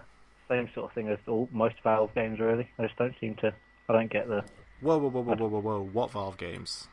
[0.49, 2.69] same sort of thing as all most Valve games really.
[2.79, 3.53] I just don't seem to.
[3.89, 4.43] I don't get the
[4.79, 5.81] Whoa, whoa, whoa, whoa, whoa, whoa, whoa!
[5.93, 6.87] What Valve games?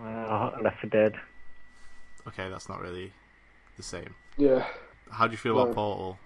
[0.00, 1.14] uh, Left 4 Dead.
[2.28, 3.12] Okay, that's not really
[3.76, 4.14] the same.
[4.38, 4.64] yeah.
[5.10, 5.62] How do you feel No.
[5.62, 6.18] about Portal?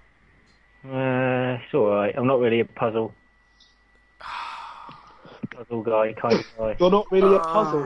[0.85, 2.15] Uh, it's alright.
[2.19, 3.15] I'm not really a puzzle
[5.57, 6.77] puzzle guy kind of guy.
[6.79, 7.83] You're not really a puzzle.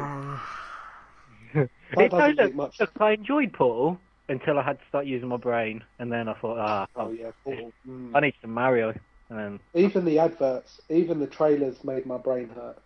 [1.94, 2.80] That It- doesn't look, much.
[3.00, 6.58] I enjoyed Portal until I had to start using my brain, and then I thought,
[6.58, 7.72] ah, Oh yeah, Portal.
[7.88, 8.12] Mm.
[8.14, 8.94] I need some Mario.
[9.30, 12.78] And Even the adverts, even the trailers made my brain hurt.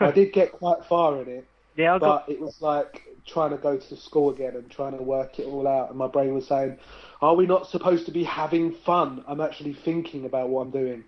[0.00, 1.46] I did get quite far in it,
[1.76, 4.96] yeah, I got but it was like trying to go to school again and trying
[4.96, 5.88] to work it all out.
[5.90, 6.78] And my brain was saying,
[7.22, 9.24] "Are we not supposed to be having fun?
[9.26, 11.04] I'm actually thinking about what I'm doing."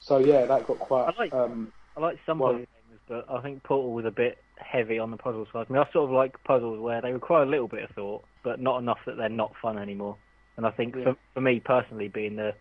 [0.00, 1.14] So yeah, that got quite.
[1.14, 2.66] I like- um, I like some Well- games,
[3.08, 5.66] but I think Portal was a bit heavy on the puzzle side.
[5.68, 8.24] I mean, I sort of like puzzles where they require a little bit of thought,
[8.42, 10.16] but not enough that they're not fun anymore.
[10.56, 11.04] And I think Yeah.
[11.04, 12.54] for, for me personally, being the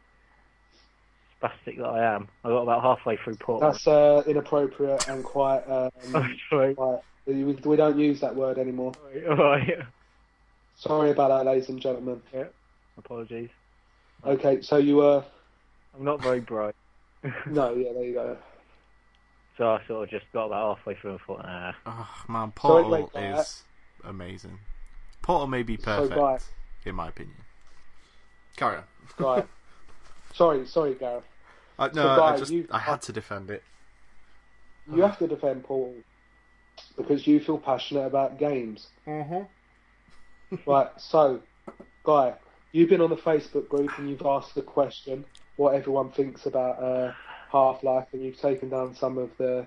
[1.42, 3.70] spastic that I am, I got about halfway through Portal.
[3.72, 5.64] that's uh, inappropriate and quite.
[5.70, 5.90] Um,
[6.50, 6.76] Sorry.
[6.76, 8.92] quite we, we don't use that word anymore.
[9.28, 9.78] Alright.
[10.76, 12.22] Sorry about that, ladies and gentlemen.
[12.34, 12.46] Yeah.
[12.98, 13.50] Apologies.
[14.26, 15.24] Okay, so you were.
[15.96, 16.76] I'm not very bright.
[17.46, 18.38] No, yeah, there you go.
[19.58, 21.74] So I sort of just got about halfway through and thought, nah.
[21.86, 23.64] Oh man, So Portal Guy, is
[24.04, 24.58] amazing.
[25.22, 26.38] Portal may be So, perfect, Guy,
[26.86, 27.38] in my opinion.
[28.56, 28.84] Carry on.
[30.34, 31.24] Sorry, sorry, Gareth.
[31.78, 33.64] Uh, no, So, I just you- I had to defend it.
[34.92, 35.96] You have to defend Paul
[36.98, 38.88] because you feel passionate about games.
[39.08, 39.44] Mm-hmm.
[40.70, 41.42] Right, so,
[42.04, 42.34] Guy,
[42.72, 45.24] you've been on the Facebook group and you've asked the question
[45.56, 47.14] what everyone thinks about uh,
[47.54, 49.66] Half Life, and you've taken down some of the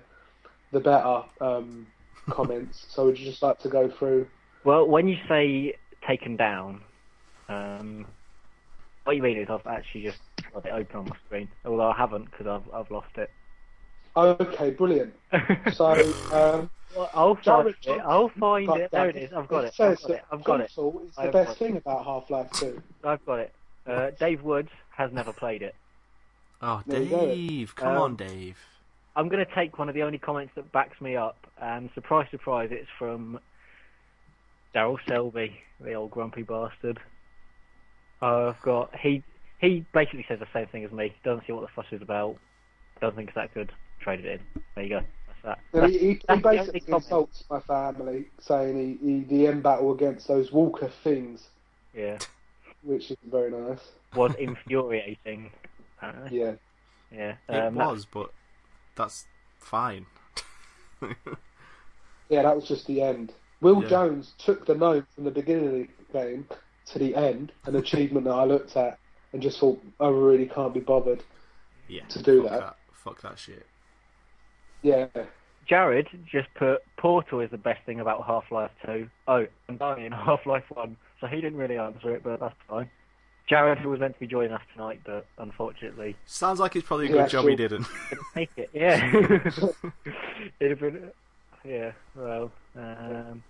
[0.71, 1.87] the better um,
[2.29, 2.85] comments.
[2.89, 4.27] So, would you just like to go through?
[4.63, 5.75] Well, when you say
[6.05, 6.81] taken down,
[7.47, 8.05] um,
[9.05, 10.19] what you mean is I've actually just
[10.53, 11.49] got it open on my screen.
[11.65, 13.31] Although I haven't because I've I've lost it.
[14.15, 15.13] Okay, brilliant.
[15.73, 15.85] So,
[16.31, 18.01] um, Well, I'll find it.
[18.03, 18.91] I'll find it.
[18.91, 19.31] There it is.
[19.31, 19.73] I've got it.
[19.79, 20.23] I've got it.
[20.31, 20.71] I've got it.
[20.73, 21.57] Portal is the best it.
[21.57, 22.81] thing about Half Life 2.
[23.03, 23.53] I've got it.
[23.85, 25.75] Uh, Dave Woods has never played it.
[26.61, 27.05] Oh, There.
[27.05, 28.57] Dave, come Um, on, Dave.
[29.15, 32.27] I'm going to take one of the only comments that backs me up, and surprise,
[32.29, 33.39] surprise, it's from
[34.75, 36.99] Daryl Selby, the old grumpy bastard.
[38.21, 39.23] I've got he
[39.59, 41.13] he basically says the same thing as me.
[41.23, 42.35] Doesn't see what the fuss is about.
[43.01, 43.71] Doesn't think it's that good.
[44.01, 44.61] Trade it in.
[44.75, 45.01] There you go.
[45.27, 45.59] That's that.
[45.73, 49.19] And That's- he, he, he that's the only basically insults my family, saying he, he
[49.23, 51.47] the end battle against those Walker things,
[51.95, 52.17] Yeah,
[52.83, 53.79] which is very nice.
[54.15, 55.51] was infuriating.
[55.97, 56.39] Apparently.
[56.39, 56.53] Yeah.
[57.11, 58.31] Yeah, It um, that- was, but
[58.95, 59.25] that's
[59.59, 60.05] fine.
[62.29, 63.31] Yeah, that was just the end.
[63.61, 63.87] Will Yeah.
[63.89, 66.45] Jones took the note from the beginning of the game
[66.87, 68.99] to the end, an achievement that I looked at
[69.31, 71.23] and just thought, I really can't be bothered.
[71.87, 72.03] Yeah.
[72.09, 72.75] To do fuck that.
[72.91, 73.65] Fuck that shit.
[74.81, 75.07] Yeah.
[75.67, 79.09] Jared just put Portal is the best thing about Half Life 2.
[79.27, 80.97] Oh, and dying in Half Life 1.
[81.21, 82.89] So he didn't really answer it, but that's fine.
[83.47, 87.07] Jared, who was meant to be joining us tonight, but unfortunately Sounds like it's probably
[87.07, 87.87] a Yeah, good job he didn't.
[88.09, 88.69] didn't make it.
[88.73, 89.11] Yeah.
[90.59, 91.11] It'd have been.
[91.65, 92.51] Yeah, well.
[92.77, 93.43] Um,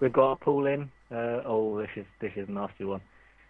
[0.00, 0.90] we've got a pool in.
[1.10, 3.00] Uh, oh, this is this is a nasty one.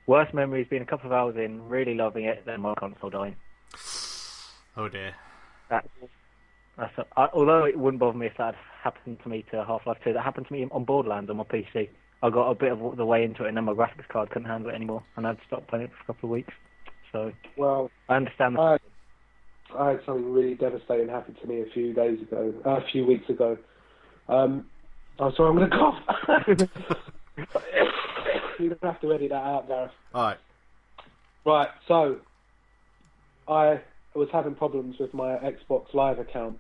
[0.07, 3.36] Worst memories being a couple of hours in, really loving it, then my console dying.
[4.76, 5.14] oh dear.
[5.68, 5.86] That's,
[6.76, 9.86] that's a, I, although it wouldn't bother me if that happened to me to Half
[9.86, 10.12] Life 2.
[10.14, 11.88] That happened to me on Borderlands on my PC.
[12.23, 14.49] I got a bit of the way into it, and then my graphics card couldn't
[14.49, 16.53] handle it anymore, and I'd stopped playing it for a couple of weeks.
[17.12, 18.61] So Well, I understand that.
[18.61, 18.79] I,
[19.79, 23.07] I had something really devastating happen to me a few days ago, uh, a few
[23.07, 23.57] weeks ago.
[24.29, 24.66] Um,
[25.18, 26.68] oh, sorry, I'm going to cough.
[28.59, 29.91] You're going to have to edit that out, Gareth.
[30.14, 30.39] Alright.
[31.47, 32.16] Right, so
[33.49, 33.81] I
[34.14, 36.59] was having problems with my Xbox Live account,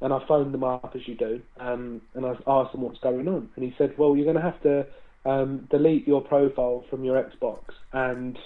[0.00, 3.28] and I phoned them up as you do, um, and I asked them what's going
[3.28, 4.86] on, and he said, "Well, you're going to have to
[5.24, 7.60] um, delete your profile from your Xbox
[7.92, 8.38] and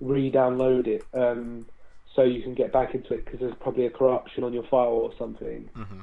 [0.00, 1.66] re-download it, um,
[2.14, 5.00] so you can get back into it because there's probably a corruption on your file
[5.06, 6.00] or something." hmm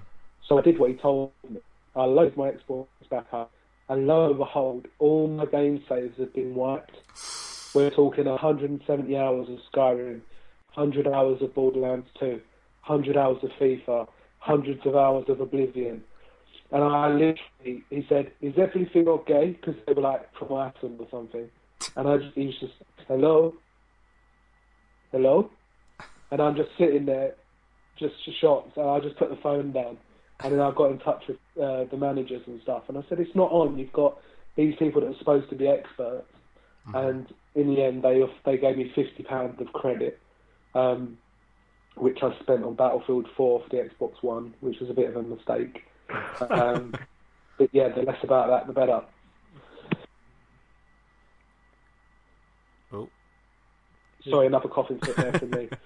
[0.47, 1.59] So I did what he told me.
[1.95, 3.51] I loaded my Xbox back up,
[3.89, 6.97] and lo and behold, all my game saves have been wiped.
[7.73, 10.21] We're talking 170 hours of Skyrim,
[10.73, 12.41] 100 hours of Borderlands 2,
[12.85, 14.07] 100 hours of FIFA,
[14.41, 16.03] hundreds of hours of Oblivion.
[16.71, 19.45] And I literally, he said, is everything okay?
[19.57, 21.49] Because they were like from Atom or something.
[21.95, 22.73] And I just, he was just,
[23.07, 23.53] hello?
[25.11, 25.49] Hello?
[26.31, 27.35] And I'm just sitting there,
[27.97, 28.77] just shocked.
[28.77, 29.97] And I just put the phone down.
[30.43, 32.83] And then I got in touch with uh, the managers and stuff.
[32.87, 33.77] And I said, it's not on.
[33.77, 34.17] You've got
[34.55, 36.27] these people that are supposed to be experts.
[36.95, 40.19] And in the end, they they gave me fifty pounds of credit,
[40.73, 41.19] um,
[41.95, 45.17] which I spent on Battlefield 4 for the Xbox One, which was a bit of
[45.17, 45.83] a mistake.
[46.49, 46.93] Um,
[47.57, 49.01] but yeah, the less about that, the better.
[52.93, 53.09] Oh.
[54.29, 55.69] Sorry, another coughing fit there for me.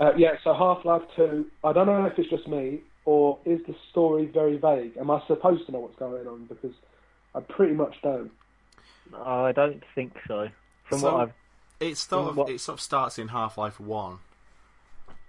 [0.00, 3.60] Uh, yeah, so Half Life 2, I don't know if it's just me, or is
[3.66, 4.96] the story very vague?
[4.96, 6.46] Am I supposed to know what's going on?
[6.46, 6.72] Because
[7.34, 8.30] I pretty much don't.
[9.14, 10.48] I don't think so.
[10.84, 11.34] From So- what I've
[11.78, 14.20] It sort of What- it sort of starts in Half Life One.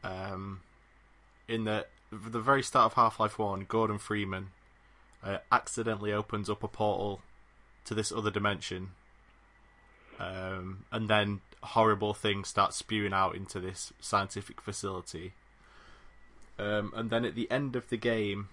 [0.05, 0.61] Um,
[1.47, 4.49] in the the very start of Half Life One, Gordon Freeman
[5.23, 7.21] uh, accidentally opens up a portal
[7.85, 8.91] to this other dimension,
[10.19, 15.33] um, and then horrible things start spewing out into this scientific facility.
[16.57, 18.49] Um, and then at the end of the game,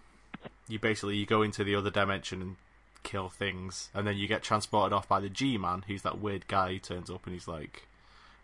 [0.69, 2.57] you basically you go into the other dimension and
[3.03, 6.49] kill things, and then you get transported off by the G Man, who's that weird
[6.49, 7.87] guy who turns up and he's like,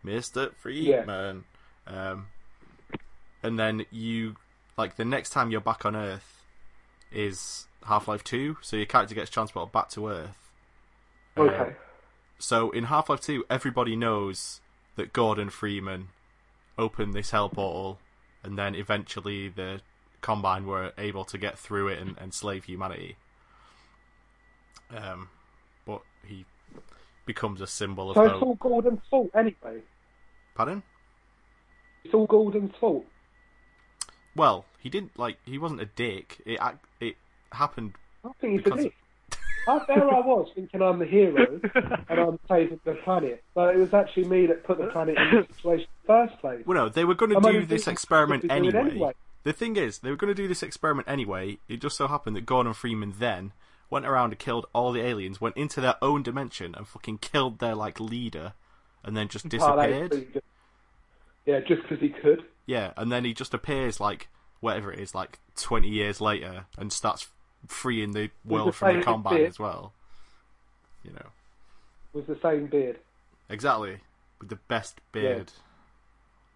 [0.02, 1.44] "Mister Freeman,"
[1.86, 2.26] um,
[3.42, 4.36] and then you
[4.76, 6.44] like the next time you're back on Earth
[7.12, 10.50] is Half Life Two, so your character gets transported back to Earth.
[11.36, 11.76] Uh, Okay.
[12.38, 14.60] so in Half Life 2, everybody knows
[14.96, 16.08] that Gordon Freeman
[16.76, 17.98] opened this hell portal,
[18.42, 19.80] and then eventually the
[20.20, 23.16] Combine were able to get through it and enslave humanity.
[24.90, 25.28] Um,
[25.86, 26.44] but he
[27.24, 29.82] becomes a symbol of So it's all Gordon's fault anyway.
[30.56, 30.82] Pardon?
[32.04, 33.04] It's all Gordon's fault.
[34.38, 35.38] Well, he didn't like.
[35.44, 36.40] He wasn't a dick.
[36.46, 36.60] It
[37.00, 37.16] it
[37.52, 37.94] happened.
[38.24, 38.94] I think he's a dick.
[39.68, 41.60] I, there I was thinking I'm the hero
[42.08, 45.40] and I'm saving the planet, but it was actually me that put the planet in
[45.40, 46.62] the situation in the first place.
[46.64, 48.90] Well, no, they were going to do this experiment they should do it anyway.
[48.92, 49.12] anyway.
[49.42, 51.58] The thing is, they were going to do this experiment anyway.
[51.68, 53.52] It just so happened that Gordon Freeman then
[53.90, 57.58] went around and killed all the aliens, went into their own dimension, and fucking killed
[57.58, 58.54] their like leader,
[59.04, 60.10] and then just Oh, disappeared.
[60.32, 60.42] good.
[61.44, 62.42] Yeah, just because he could.
[62.68, 64.28] Yeah, and then he just appears like
[64.60, 67.28] whatever it is, like twenty years later, and starts
[67.66, 69.48] freeing the world the from the combine bit.
[69.48, 69.94] as well.
[71.02, 71.26] You know
[72.12, 72.98] With the same beard.
[73.48, 74.00] exactly
[74.38, 75.50] with the best beard.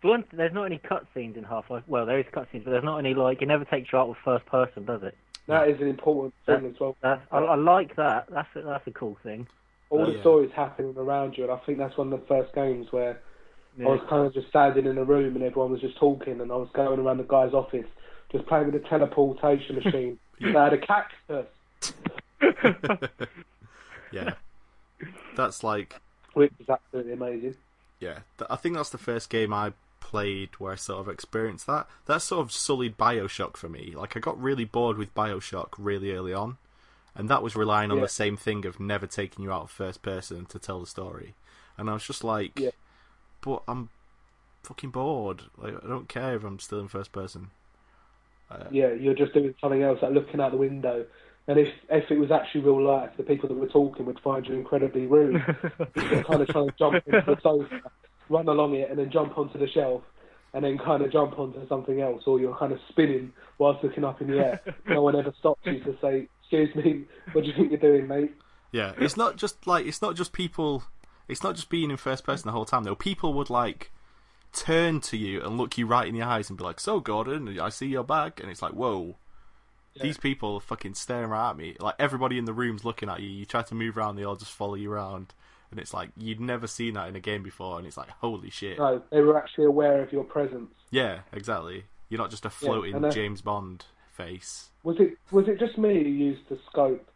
[0.03, 1.85] For one, there's not any cutscenes in Half-Life.
[1.87, 3.41] Well, there is cutscenes, but there's not any like.
[3.41, 5.17] It never takes you out with first person, does it?
[5.47, 6.95] That is an important thing as well.
[7.01, 8.27] That's, I, I like that.
[8.31, 9.47] That's a, that's a cool thing.
[9.89, 10.21] All oh, the Yeah.
[10.21, 13.21] stories happening around you, and I think that's one of the first games where
[13.79, 13.87] Yeah.
[13.87, 16.53] I was kind of just standing in a room and everyone was just talking, and
[16.53, 17.87] I was going around the guy's office
[18.31, 20.18] just playing with a teleportation machine.
[20.41, 21.47] They had a cactus,
[24.12, 24.35] yeah.
[25.37, 26.01] That's like
[26.35, 27.55] which is absolutely amazing.
[28.01, 28.20] Yeah,
[28.51, 31.87] I think that's the first game I played where I sort of experienced that.
[32.07, 33.93] That sort of sullied Bioshock for me.
[33.97, 36.57] Like I got really bored with Bioshock really early on,
[37.14, 38.05] and that was relying on Yeah.
[38.05, 41.35] the same thing of never taking you out of first person to tell the story.
[41.79, 42.70] And I was just like, Yeah.
[43.43, 43.90] But I'm
[44.62, 45.43] fucking bored.
[45.59, 47.51] Like I don't care if I'm still in first person.
[48.51, 51.05] Uh, Yeah, you're just doing something else, like looking out the window.
[51.49, 54.47] And if if it was actually real life, the people that were talking would find
[54.47, 55.43] you incredibly rude.
[55.97, 57.80] you're kind of trying to jump into the sofa,
[58.28, 60.03] run along it, and then jump onto the shelf,
[60.55, 64.05] and then kind of jump onto something else, or you're kind of spinning whilst looking
[64.05, 64.61] up in the air.
[64.86, 68.07] no one ever stops you to say, "Excuse me, what do you think you're doing,
[68.07, 68.32] mate?"
[68.70, 70.84] Yeah, it's not just like it's not just people.
[71.29, 72.85] It's not just being in first person the whole time.
[72.85, 73.91] Though people would like
[74.53, 77.59] turn to you and look you right in the eyes and be like, "So, Gordon,
[77.59, 79.16] I see your bag," and it's like, "Whoa."
[80.01, 81.77] These people are fucking staring right at me.
[81.79, 83.29] Like everybody in the room's looking at you.
[83.29, 85.35] You try to move around, they all just follow you around,
[85.70, 88.51] and it's like you'd never seen that in a game before, and it's like, holy
[88.51, 88.79] shit.
[88.79, 90.70] No, they were actually aware of your presence.
[90.91, 91.85] Yeah, exactly.
[92.09, 94.70] You're not just a floating uh, James Bond face.
[94.83, 97.07] Was it was it just me who used the scope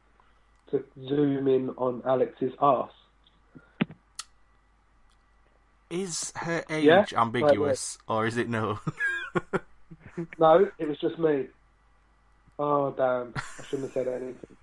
[0.70, 2.90] to zoom in on Alyx's ass?
[5.90, 7.04] Is her age Yeah?
[7.16, 8.80] ambiguous, or is it no?
[10.38, 11.46] No, it was just me.
[12.58, 13.34] Oh damn!
[13.36, 14.56] I shouldn't have said anything.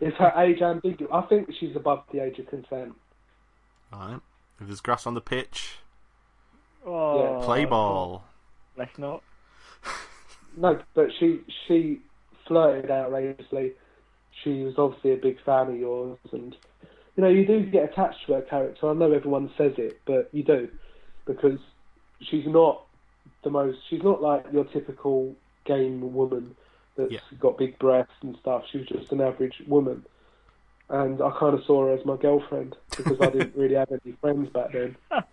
[0.00, 1.10] Is her age ambiguous?
[1.12, 2.94] I think she's above the age of consent.
[3.92, 4.20] Alright.
[4.60, 5.78] If there's grass on the pitch,
[6.86, 8.24] Oh, play ball.
[8.76, 9.22] Let's not.
[10.56, 12.00] No, but she she
[12.46, 13.72] flirted outrageously.
[14.44, 16.54] She was obviously a big fan of yours, and
[17.16, 18.88] you know you do get attached to her character.
[18.88, 20.68] I know everyone says it, but you do
[21.26, 21.58] because
[22.20, 22.86] she's not
[23.42, 23.78] the most.
[23.88, 25.34] She's not like your typical
[25.64, 26.54] game woman
[26.96, 27.20] that's Yeah.
[27.40, 28.64] got big breasts and stuff.
[28.70, 30.04] She was just an average woman,
[30.90, 34.14] and I kind of saw her as my girlfriend because I didn't really have any
[34.20, 34.96] friends back then.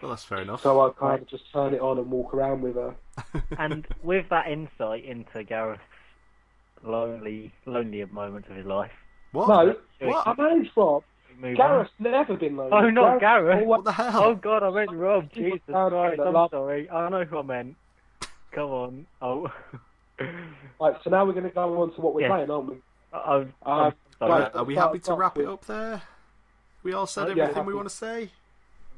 [0.00, 0.62] Well, that's fair enough.
[0.62, 2.96] So I kind of just turn it on and walk around with her.
[3.56, 5.80] And with that insight into Gareth's
[6.82, 8.90] lonely, lonelier moments of his life,
[9.32, 9.48] What?
[9.48, 9.74] No,
[10.08, 10.26] What?
[10.26, 11.02] I managed Rob.
[11.30, 12.72] we move Gareth's never been lonely.
[12.72, 13.54] Oh, not Gareth.
[13.54, 14.22] always- What the hell?
[14.24, 15.30] Oh God, I meant Rob.
[15.32, 16.90] Jesus down there Christ, I'm love- sorry.
[16.90, 17.76] I know who I meant.
[18.52, 19.06] Come on.
[19.20, 19.50] Oh,
[20.80, 22.28] Right, so now we're going to go on to what we're Yeah.
[22.28, 22.76] playing, aren't we?
[23.12, 24.30] I'm, Uh, I'm sorry.
[24.42, 24.54] right.
[24.54, 26.02] Are we happy to wrap it up there?
[26.82, 28.30] We all said Oh, yeah, everything we want to say?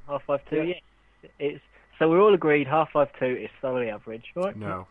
[0.08, 0.56] Half Life Two.
[0.64, 0.74] Yeah.
[1.22, 1.32] Yes.
[1.38, 1.64] It's
[1.98, 2.66] so we're all agreed.
[2.66, 4.56] Half Life Two is thoroughly average, right?
[4.56, 4.86] No.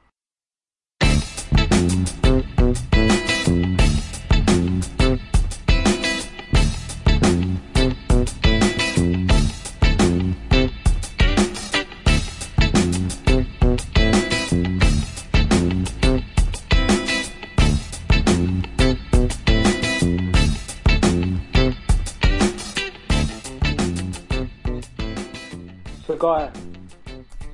[26.24, 26.50] Guy,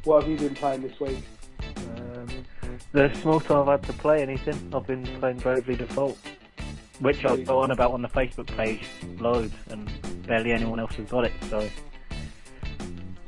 [0.04, 1.24] what have you been playing this week?
[1.76, 2.28] Um,
[2.92, 6.20] the small time I've had to play anything, I've been playing Bravely Default,
[7.00, 8.86] which I've got on about on the Facebook page
[9.18, 9.90] loads, and
[10.28, 11.32] barely anyone else has got it.
[11.50, 11.68] So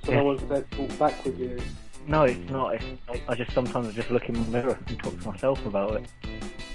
[0.06, 0.18] So Yeah.
[0.18, 1.60] no one's there to talk back with you.
[2.06, 2.76] no, it's not.
[2.76, 5.66] It's, I, I just sometimes I just look in the mirror and talk to myself
[5.66, 6.08] about it.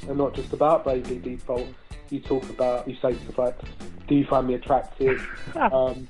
[0.09, 1.69] And not just about Bravely Default.
[2.11, 3.61] You talk about, you say stuff like,
[4.09, 5.25] do you find me attractive?
[5.55, 6.09] um,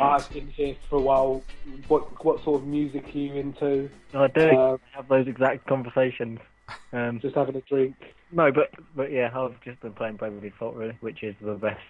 [0.00, 1.42] I've been here for a while.
[1.88, 3.90] What what sort of music are you into?
[4.14, 6.38] I do Um, have those exact conversations.
[6.92, 7.96] Um, just having a drink.
[8.30, 11.80] no, but but yeah, I've just been playing Bravely Default really, which is the best,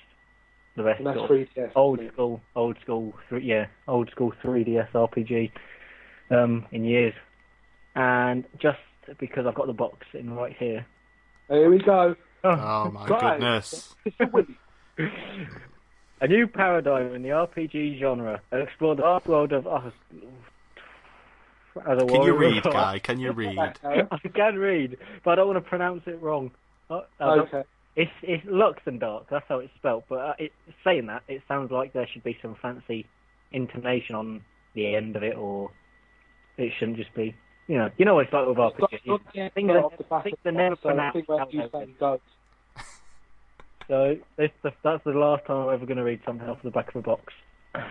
[0.76, 1.72] the best And that's sort 3DS.
[1.76, 5.50] old isn't school, old school, three, yeah, old school 3DS RPG
[6.30, 7.14] um, in years.
[7.94, 8.78] And just
[9.18, 10.86] because I've got the box in right here,
[11.48, 12.14] Here we go.
[12.44, 13.94] Oh my Guys.
[14.16, 14.46] goodness.
[16.20, 18.40] It's a new paradigm in the RPG genre.
[18.50, 19.92] And explore the dark world of us.
[21.86, 22.98] As a Can you read, of- guy?
[22.98, 23.56] Can you read?
[23.58, 26.50] I can read, but I don't want to pronounce it wrong.
[26.90, 27.62] I- I don't- okay.
[27.96, 29.24] It's it's Luxembourg.
[29.28, 30.04] That's how it's spelled.
[30.08, 30.52] But uh, it,
[30.84, 33.06] saying that, it sounds like there should be some fancy
[33.50, 34.42] intonation on
[34.74, 35.70] the end of it, or
[36.56, 37.34] it shouldn't just be.
[37.66, 39.20] You know, you know what it's like with RPGs.
[39.34, 41.14] Yeah, Things off are, things are never so I pronounced.
[41.14, 41.94] think where how you they're say written.
[41.98, 42.20] goes.
[43.88, 46.88] So this, that's the last time I'm ever going to read something off the back
[46.90, 47.32] of a box.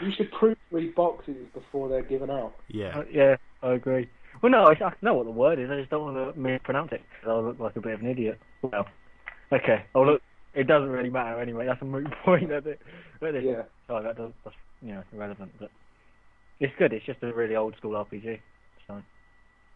[0.02, 2.54] You should proofread boxes before they're given out.
[2.68, 3.00] Yeah.
[3.00, 4.10] Uh, yeah, I agree.
[4.42, 5.70] Well, no, I, I know what the word is.
[5.72, 8.08] I just don't want to mispronounce it because I'll look like a bit of an
[8.08, 8.40] idiot.
[8.62, 8.86] Well,
[9.52, 9.86] okay.
[9.96, 10.22] I'll look.
[10.54, 11.66] It doesn't really matter anyway.
[11.66, 12.52] That's a moot point.
[12.52, 12.80] At it.
[13.20, 13.64] But this, Yeah.
[13.90, 15.70] Oh, that does, that's you know irrelevant, but
[16.60, 16.94] it's good.
[16.94, 18.40] It's just a really old school RPG.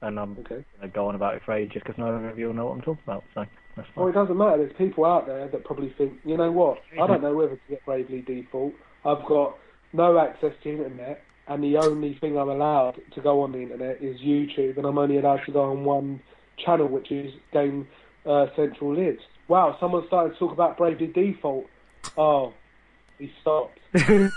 [0.01, 0.63] And I'm Okay.
[0.75, 2.81] gonna go on about it for ages because none of you will know what I'm
[2.81, 3.25] talking about.
[3.33, 3.45] So
[3.75, 4.57] that's Well, it doesn't matter.
[4.57, 6.79] There's people out there that probably think, you know what?
[6.99, 8.75] I don't know whether to get Bravely Default.
[9.05, 9.59] I've got
[9.93, 14.01] no access to internet, and the only thing I'm allowed to go on the internet
[14.01, 16.21] is YouTube, and I'm only allowed to go on one
[16.65, 17.87] channel, which is Game
[18.25, 19.21] uh, Central Lives.
[19.47, 21.69] Wow, someone started to talk about Bravely Default.
[22.17, 22.55] Oh,
[23.19, 23.79] he stopped.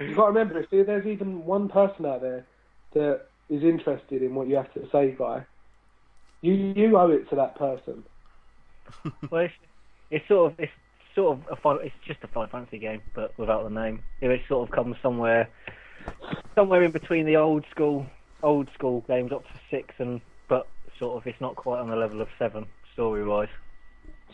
[0.00, 2.46] You've got to remember, if there's even one person out there
[2.94, 5.44] that is interested in what you have to say, guy,
[6.40, 8.04] you you owe it to that person.
[9.30, 9.54] well, it's,
[10.10, 10.72] it's sort of it's
[11.14, 14.02] sort of a fun, it's just a Final Fantasy game, but without the name.
[14.20, 15.48] It sort of comes somewhere
[16.54, 18.06] somewhere in between the old school
[18.42, 20.66] old school games up to six and but
[20.98, 23.48] sort of it's not quite on the level of seven story wise.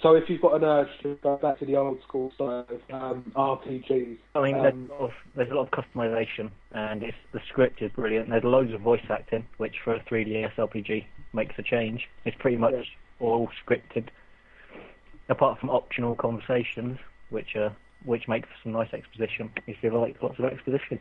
[0.05, 2.81] So if you've got an urge to go back to the old school style of
[2.93, 7.03] um, RPGs, I mean, Um, there's, a lot of, there's a lot of customization, and
[7.03, 8.29] it's the script is brilliant.
[8.29, 12.07] There's loads of voice acting, which for a 3DS RPG makes a change.
[12.27, 12.83] It's pretty much Yeah.
[13.27, 14.09] all scripted,
[15.31, 16.99] apart from optional conversations,
[17.31, 17.71] which uh,
[18.05, 20.99] which make for some nice exposition if you like lots of exposition.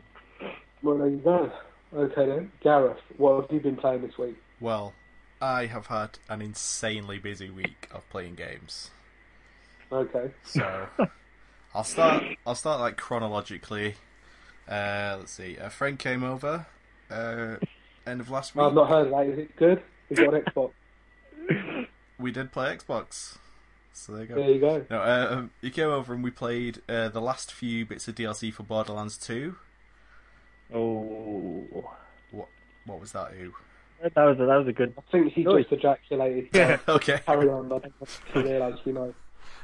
[0.82, 1.52] well there you go.
[1.94, 4.36] Okay then, Gareth, what have you been playing this week?
[4.60, 4.94] Well,
[5.42, 8.90] I have had an insanely busy week of playing games.
[9.94, 10.30] Okay.
[10.44, 10.86] So
[11.74, 12.24] I'll start.
[12.46, 13.94] I'll start like chronologically.
[14.68, 15.56] Uh, let's see.
[15.56, 16.66] A friend came over.
[17.10, 17.56] Uh,
[18.06, 18.64] end of last week.
[18.64, 19.26] I've not heard of that.
[19.26, 19.82] Is it good?
[20.10, 20.70] Is it on Xbox?
[22.16, 23.38] We did play Xbox.
[23.92, 24.34] So there you go.
[24.36, 24.86] There you go.
[24.88, 28.14] No, uh, um, he came over and we played uh, the last few bits of
[28.14, 29.56] DLC for Borderlands 2.
[30.72, 31.64] Oh,
[32.30, 32.48] What?
[32.86, 33.32] What was that?
[33.32, 33.52] Who?
[34.02, 34.94] that was a, that was a good.
[34.96, 35.64] I think he Nice.
[35.64, 36.48] just ejaculated.
[36.54, 36.78] Yeah.
[36.88, 37.20] okay.
[37.26, 37.66] Carry on.
[37.72, 39.14] I don't realise we know.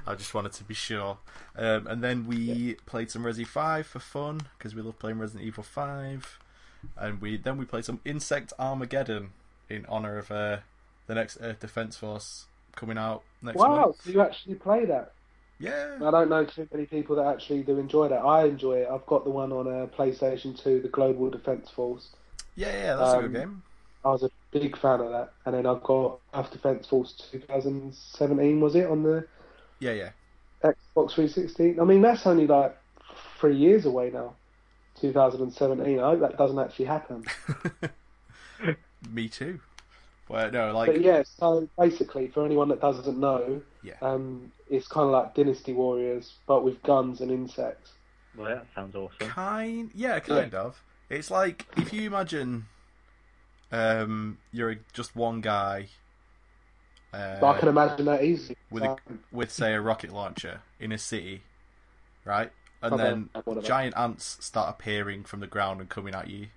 [0.06, 1.18] I just wanted to be sure.
[1.56, 5.44] Um, and then we played some Resi 5 for fun because we love playing Resident
[5.46, 6.38] Evil 5.
[6.96, 9.30] And we then we played some Insect Armageddon
[9.68, 10.58] in honor of uh,
[11.06, 13.96] the next Earth Defense Force coming out next Wow, month.
[14.02, 15.12] so you actually play that?
[15.58, 15.98] Yeah.
[16.00, 18.20] I don't know too many people that actually do enjoy that.
[18.24, 18.88] I enjoy it.
[18.90, 22.16] I've got the one on uh, PlayStation 2, the Global Defense Force.
[22.56, 23.62] Yeah, yeah, that's a Um, good game.
[24.04, 25.32] I was a big fan of that.
[25.46, 29.26] And then I've got Earth Defense Force 2017, was it, on the
[29.80, 30.10] Yeah, yeah.
[30.62, 31.80] Xbox 360?
[31.80, 32.76] I mean, that's only like
[33.38, 34.34] three years away now.
[35.00, 35.98] 2017.
[35.98, 37.24] I hope that doesn't actually happen.
[39.10, 39.60] Me too.
[40.28, 43.94] Well, no, like But yeah, so basically, for anyone that doesn't know, Yeah.
[44.02, 47.92] um, it's kind of like Dynasty Warriors, but with guns and insects.
[48.36, 49.28] Well, that sounds awesome.
[49.28, 50.80] Kind, yeah, kind of.
[51.08, 52.66] It's like if you imagine,
[53.72, 55.88] um, you're just one guy,
[57.12, 58.56] uh, But I can imagine that easy.
[58.70, 61.42] with a, Um, with say a rocket launcher in a city,
[62.24, 62.52] right?
[62.82, 63.30] And then
[63.62, 66.48] giant ants start appearing from the ground and coming at you,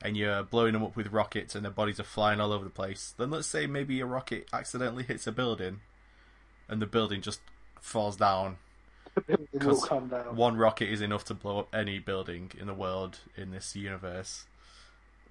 [0.00, 2.70] and you're blowing them up with rockets, and their bodies are flying all over the
[2.70, 3.14] place.
[3.18, 5.80] Then let's say maybe a rocket accidentally hits a building,
[6.68, 7.40] and the building just
[7.80, 8.58] falls down.
[9.28, 10.36] it will 'Cause come down.
[10.36, 14.46] One rocket is enough to blow up any building in the world in this universe.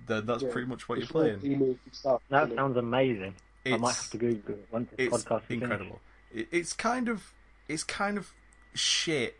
[0.08, 0.52] Then that's Yeah.
[0.52, 1.40] pretty much what It's you're playing.
[1.42, 3.36] really movie stuff, That isn't sounds amazing.
[3.74, 5.64] I might It's- have to Google it once this it's podcast finished.
[5.64, 6.00] incredible.
[6.34, 7.34] It, it's kind of
[7.68, 8.32] it's kind of
[8.74, 9.38] shit,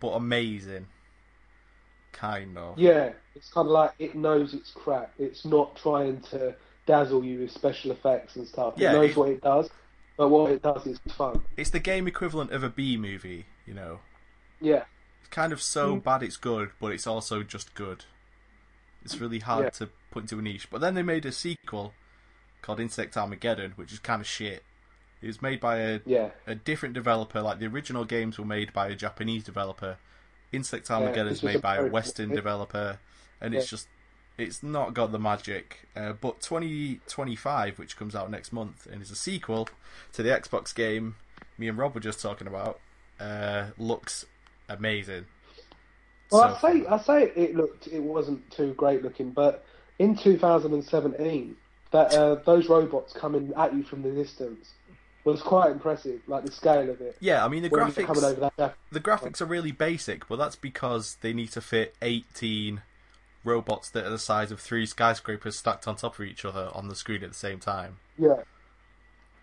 [0.00, 0.86] but amazing.
[2.12, 2.78] Kind of.
[2.78, 5.12] Yeah, it's kind of like it knows it's crap.
[5.18, 6.54] It's not trying to
[6.86, 8.74] dazzle you with special effects and stuff.
[8.76, 9.70] Yeah, it knows it- what it does,
[10.16, 11.42] but what it does is fun.
[11.56, 13.46] It's the game equivalent of a B movie.
[13.66, 14.00] You know,
[14.60, 14.84] Yeah,
[15.20, 16.02] it's kind of so Mm.
[16.02, 18.06] bad it's good, but it's also just good.
[19.04, 19.70] It's really hard Yeah.
[19.70, 20.68] to put into a niche.
[20.70, 21.94] But then they made a sequel
[22.62, 24.62] called Insect Armageddon, which is kind of shit.
[25.20, 26.30] It was made by a yeah.
[26.46, 27.40] a different developer.
[27.40, 29.98] Like the original games were made by a Japanese developer.
[30.52, 32.98] Insect Armageddon is made by a Western developer,
[33.40, 33.88] and it's just
[34.38, 35.88] it's not got the magic.
[35.96, 39.68] Uh, but 2025, which comes out next month, and is a sequel
[40.12, 41.16] to the Xbox game
[41.58, 42.78] me and Rob were just talking about,
[43.20, 44.24] uh, looks
[44.68, 45.26] amazing.
[46.30, 46.86] Well, So I say.
[46.86, 49.64] I say it looked it wasn't too great looking, but
[49.98, 51.56] in 2017,
[51.90, 54.72] that uh, those robots coming at you from the distance
[55.24, 56.20] was quite impressive.
[56.26, 57.16] Like the scale of it.
[57.20, 58.72] yeah, I mean the When graphics.
[58.90, 62.82] The graphics are really basic, but that's because they need to fit 18
[63.44, 66.88] robots that are the size of three skyscrapers stacked on top of each other on
[66.88, 67.98] the screen at the same time.
[68.18, 68.42] Yeah,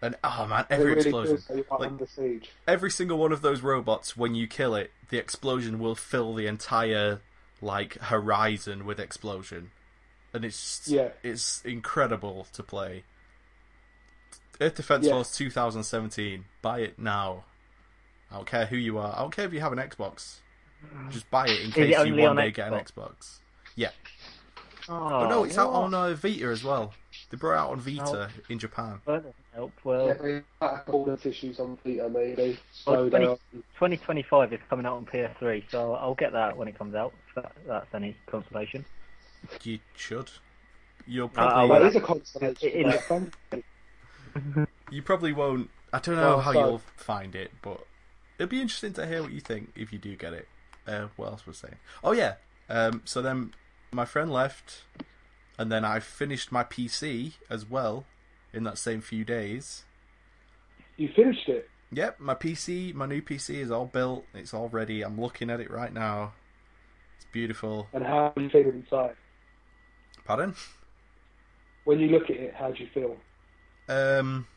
[0.02, 2.52] And oh man, every really explosion, like like under siege.
[2.68, 6.46] every single one of those robots, when you kill it, the explosion will fill the
[6.46, 7.22] entire
[7.62, 9.72] like horizon with explosion,
[10.36, 11.10] and it's Yeah.
[11.24, 13.04] it's incredible to play.
[14.62, 15.14] Earth Defense Yeah.
[15.14, 16.46] Force 2017.
[16.62, 17.46] Buy it now.
[18.32, 19.14] I don't care who you are.
[19.16, 20.38] I don't care if you have an Xbox.
[21.10, 22.92] Just buy it in it case you only one on day get an Xbox?
[22.94, 23.40] Xbox.
[23.76, 23.90] Yeah.
[24.88, 25.84] Oh, Oh, no, it's out what?
[25.86, 26.94] on uh, Vita as well.
[27.32, 29.02] They brought it out on Vita in Japan.
[29.06, 29.72] Well, that doesn't help.
[29.84, 32.60] Well, Yeah, they have performance issues on Vita, maybe.
[32.72, 33.26] So Well, 20
[33.74, 37.14] 2025 is coming out on PS3, so I'll get that when it comes out.
[37.30, 38.86] If that, that's any consolation.
[39.64, 40.30] You should.
[41.08, 41.70] You'll Uh, probably.
[41.70, 42.70] well, well, it is a consolation.
[42.70, 43.66] it- it-
[44.92, 45.70] You probably won't.
[45.94, 47.86] I don't know Well, how so- you'll find it, but
[48.38, 50.48] it'd be interesting to hear what you think if you do get it.
[50.88, 51.78] Uh, what else was saying?
[52.04, 52.36] Oh yeah.
[52.70, 53.54] Um, so then
[53.92, 54.84] my friend left,
[55.58, 58.06] and then I finished my PC as well
[58.54, 59.86] in that same few days.
[60.98, 61.70] You finished it.
[61.92, 64.26] Yep, my PC, my new PC is all built.
[64.34, 65.02] It's all ready.
[65.02, 66.34] I'm looking at it right now.
[67.16, 67.88] It's beautiful.
[67.94, 69.16] And how do you feel inside?
[70.26, 70.56] Pardon?
[71.84, 73.18] When you look at it, how do you feel?
[73.88, 74.48] Um,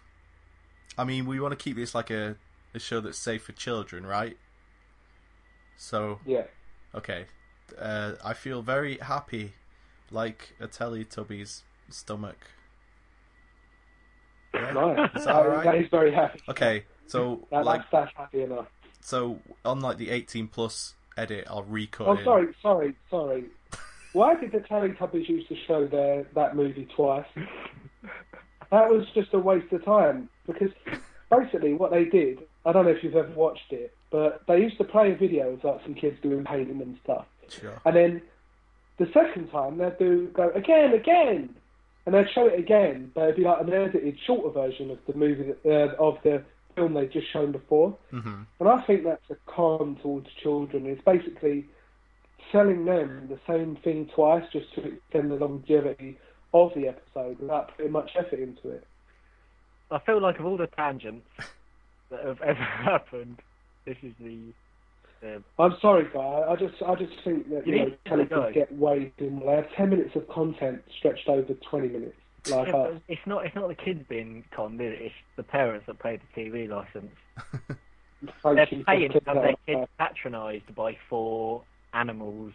[0.96, 2.36] I mean, we want to keep this like a,
[2.74, 4.36] a show that's safe for children, right?
[5.76, 6.44] So, Yeah.
[6.94, 7.26] okay.
[7.78, 9.52] Uh, I feel very happy,
[10.10, 12.38] like a Teletubby's stomach.
[14.54, 14.72] Yeah?
[14.72, 15.10] Nice.
[15.16, 15.64] Is that?
[15.64, 16.40] That is very happy.
[16.48, 18.66] Okay, so That, like, that's, that's happy enough.
[19.02, 23.44] so on like the 18 plus edit, I'll recut Oh, sorry, sorry, sorry.
[24.12, 27.26] Why did the Teletubbies used to show their that movie twice?
[28.70, 30.70] That was just a waste of time because
[31.30, 32.40] basically what they did.
[32.66, 35.50] I don't know if you've ever watched it, but they used to play a video
[35.52, 37.80] of like some kids doing painting and stuff, Sure.
[37.86, 38.22] and then
[38.98, 41.54] the second time they'd do go again, again,
[42.04, 45.14] and they'd show it again, but it'd be like an edited, shorter version of the
[45.14, 46.42] movie that, uh, of the
[46.74, 47.96] film they'd just shown before.
[48.10, 50.86] hmm And I think that's a con towards children.
[50.86, 51.66] It's basically
[52.52, 56.18] selling them the same thing twice just to extend the longevity
[56.54, 58.86] of the episode without putting much effort into it.
[59.90, 61.26] I feel like of all the tangents
[62.10, 63.40] that have ever happened,
[63.86, 64.38] this is the.
[65.20, 66.20] the I'm sorry, guy.
[66.20, 68.36] I just, I just think that You you, know, need to let it go.
[68.36, 69.40] Teletubbies get way too.
[69.44, 72.16] They have ten minutes of content stretched over twenty minutes.
[72.46, 72.88] Like Yeah, us.
[72.90, 73.46] but uh, it's not.
[73.46, 74.80] It's not the kids being conned.
[74.80, 75.00] It?
[75.00, 77.12] It's the parents that pay the TV license.
[78.44, 81.62] They're paying to have their kids patronised by four
[81.98, 82.52] animals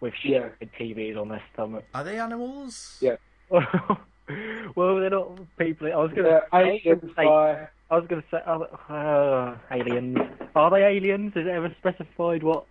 [0.00, 0.48] with Yeah.
[0.56, 1.84] stupid TVs on their stomach.
[1.94, 2.98] Are they animals?
[3.00, 3.16] Yeah.
[3.50, 5.92] well, they're not people.
[5.92, 6.40] I was gonna.
[6.52, 7.24] I was gonna say.
[7.24, 7.68] guy.
[7.90, 8.38] I was gonna say.
[8.46, 10.18] Uh, uh, aliens.
[10.54, 11.32] Are they aliens?
[11.36, 12.64] Is it ever specified what?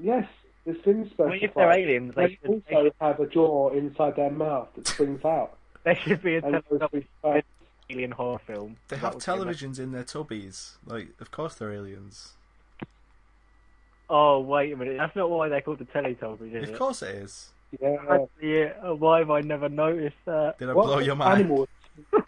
[0.00, 0.26] Yes,
[0.64, 1.32] it's been I specified.
[1.32, 4.68] mean, if they're aliens, they they should, also should, have a jaw inside their mouth
[4.76, 5.56] that springs out.
[5.84, 7.46] they should be a And those Teletubbies three spikes.
[7.90, 8.76] alien horror film.
[8.88, 9.48] They have would be amazing.
[9.54, 10.76] televisions in their tubbies.
[10.86, 12.34] Like, of course they're aliens.
[14.14, 16.78] Oh wait a minute, that's not why they're called the Teletubbies, is Of it?
[16.78, 17.48] course it is.
[17.80, 18.18] Yeah.
[18.42, 20.58] Yeah, why have I never noticed that?
[20.58, 21.40] Did I What blow your mind?
[21.46, 21.66] animal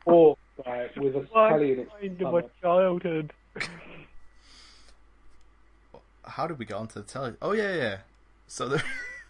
[0.06, 2.52] or guy with a Why telly in its kind of my stomach?
[2.62, 3.32] childhood?
[6.26, 7.34] how did we get onto the tele?
[7.42, 7.96] Oh yeah, yeah.
[8.46, 8.82] So the,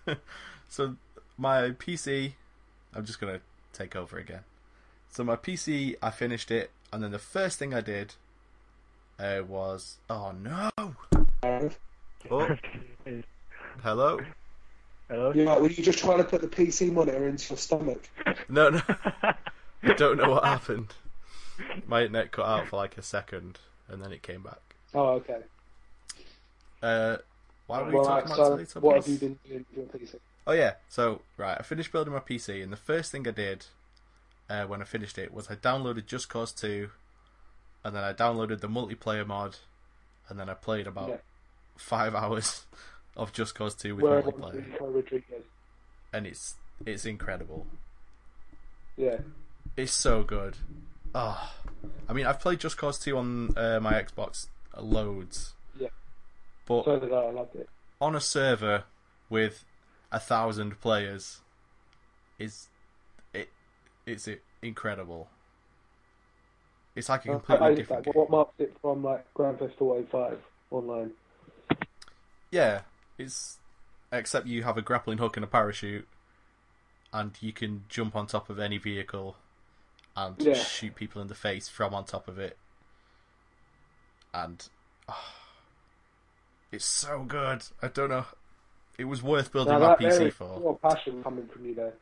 [0.68, 0.94] so
[1.36, 2.34] my PC,
[2.94, 3.40] I'm just gonna
[3.72, 4.44] take over again.
[5.11, 8.14] So my PC, I finished it, and then the first thing I did
[9.18, 10.70] uh, was, oh no,
[12.30, 12.56] oh
[13.82, 14.26] hello,
[15.08, 15.32] Hello?
[15.34, 18.08] Yeah, were you just trying to put the PC monitor into your stomach?
[18.48, 18.80] no no,
[19.82, 20.94] I don't know what happened.
[21.86, 24.76] My internet cut out for like a second, and then it came back.
[24.94, 25.42] Oh, okay.
[26.82, 27.18] Uh,
[27.66, 28.80] why were we Well, talking right, about so Teletubbies?
[28.80, 30.18] what have you been doing to your PC?
[30.46, 33.66] Oh yeah, so right, I finished building my PC, and the first thing I did
[34.51, 36.90] uh, when I finished it was I downloaded Just Cause Two,
[37.84, 39.59] and then I downloaded the multiplayer mod,
[40.28, 41.16] and then I played about Yeah.
[41.76, 42.66] Five hours
[43.16, 45.44] of Just Cause Two with Where Rodriguez.
[46.12, 46.56] and it's
[46.86, 47.66] it's incredible.
[48.96, 49.18] Yeah.
[49.76, 50.56] It's so good.
[51.14, 51.52] Oh,
[52.09, 54.48] I mean, I've played Just Cause Two on uh, my Xbox
[54.80, 55.88] loads, Yeah.
[56.66, 57.16] but So did I.
[57.16, 57.68] I loved it.
[58.01, 58.84] on a server
[59.30, 59.64] with
[60.12, 61.40] a thousand players
[62.38, 62.68] is
[63.32, 63.48] it
[64.06, 64.28] it's
[64.62, 65.28] incredible.
[66.96, 68.14] It's like a completely I, different game.
[68.14, 70.38] what marks it from like Grand Theft Auto 5
[70.70, 71.10] online?
[72.55, 72.82] Yeah,
[73.18, 73.59] it's
[74.12, 76.06] except you have a grappling hook and a parachute,
[77.12, 79.35] and you can jump on top of any vehicle
[80.16, 80.55] and Yeah.
[80.55, 82.56] shoot people in the face from on top of it.
[84.32, 84.68] And
[85.09, 85.35] ah,
[86.70, 87.64] it's so good.
[87.82, 88.26] I don't know.
[88.98, 90.60] It was worth building Now my that PC is for.
[90.60, 91.94] more passion coming from you there.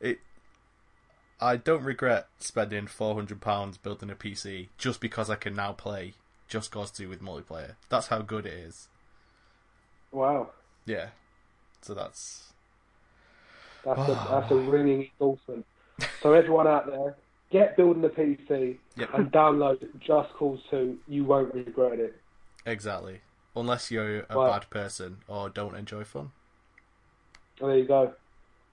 [0.00, 0.20] it
[1.40, 5.72] I don't regret spending four hundred pounds building a PC just because I can now
[5.72, 6.14] play
[6.46, 7.74] Just Cause Two with multiplayer.
[7.88, 8.86] That's how good it is.
[10.12, 10.50] Wow,
[10.86, 11.08] Yeah.
[11.82, 12.52] So that's
[13.84, 15.64] that's a, that's a ringing endorsement.
[16.22, 17.14] So everyone out there,
[17.50, 19.14] get building a PC Yep.
[19.14, 20.98] and download Just Cause 2.
[21.08, 22.16] You won't regret it.
[22.66, 23.20] exactly.
[23.54, 24.50] Unless you're a Right.
[24.60, 26.30] bad person or don't enjoy fun.
[27.60, 28.12] There you go.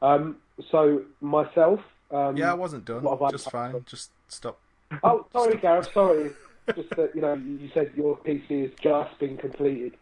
[0.01, 0.37] Um,
[0.71, 1.79] so myself.
[2.11, 3.03] Um, Yeah, I wasn't done.
[3.03, 3.71] what have I Just done?
[3.73, 3.85] fine.
[3.85, 4.59] Just stop.
[5.03, 5.89] Oh, sorry, Gareth.
[5.93, 6.31] Sorry.
[6.75, 9.93] Just that you know, you said your PC has just been completed,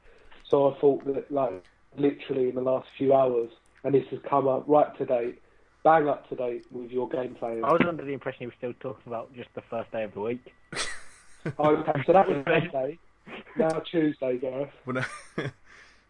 [0.49, 1.63] so I thought that like
[1.97, 3.49] literally in the last few hours,
[3.83, 5.41] and this has come up right to date,
[5.83, 7.63] bang up to date with your game gameplay.
[7.63, 10.13] I was under the impression you were still talking about just the first day of
[10.13, 10.53] the week.
[11.59, 12.97] Oh, okay, so that was Wednesday.
[13.57, 14.69] Now Tuesday, Gareth.
[14.85, 15.05] When I-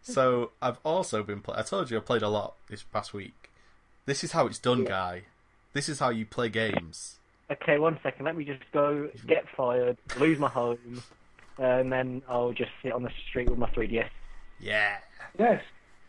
[0.02, 1.40] so I've also been.
[1.40, 3.50] Play- I told you I played a lot this past week.
[4.06, 4.88] This is how it's done, Yeah.
[4.88, 5.22] guy.
[5.72, 7.18] This is how you play games.
[7.50, 8.24] Okay, one second.
[8.24, 11.02] Let me just go get fired, lose my home,
[11.58, 14.08] and then I'll just sit on the street with my 3DS.
[14.60, 14.96] Yeah.
[15.38, 15.62] Yes.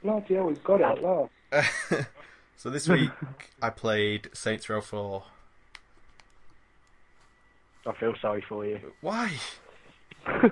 [0.04, 1.32] Bloody hell, he's got it at last.
[2.58, 3.12] so this week
[3.62, 5.24] I played Saints Row 4.
[7.88, 8.80] I feel sorry for you.
[9.02, 9.32] Why?
[10.28, 10.52] I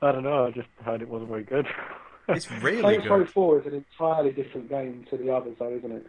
[0.00, 0.46] don't know.
[0.46, 1.66] I just heard it wasn't very good.
[2.28, 2.90] It's really good.
[2.90, 3.30] Saints Row good.
[3.30, 6.06] 4 is an entirely different game to the others, though, isn't it?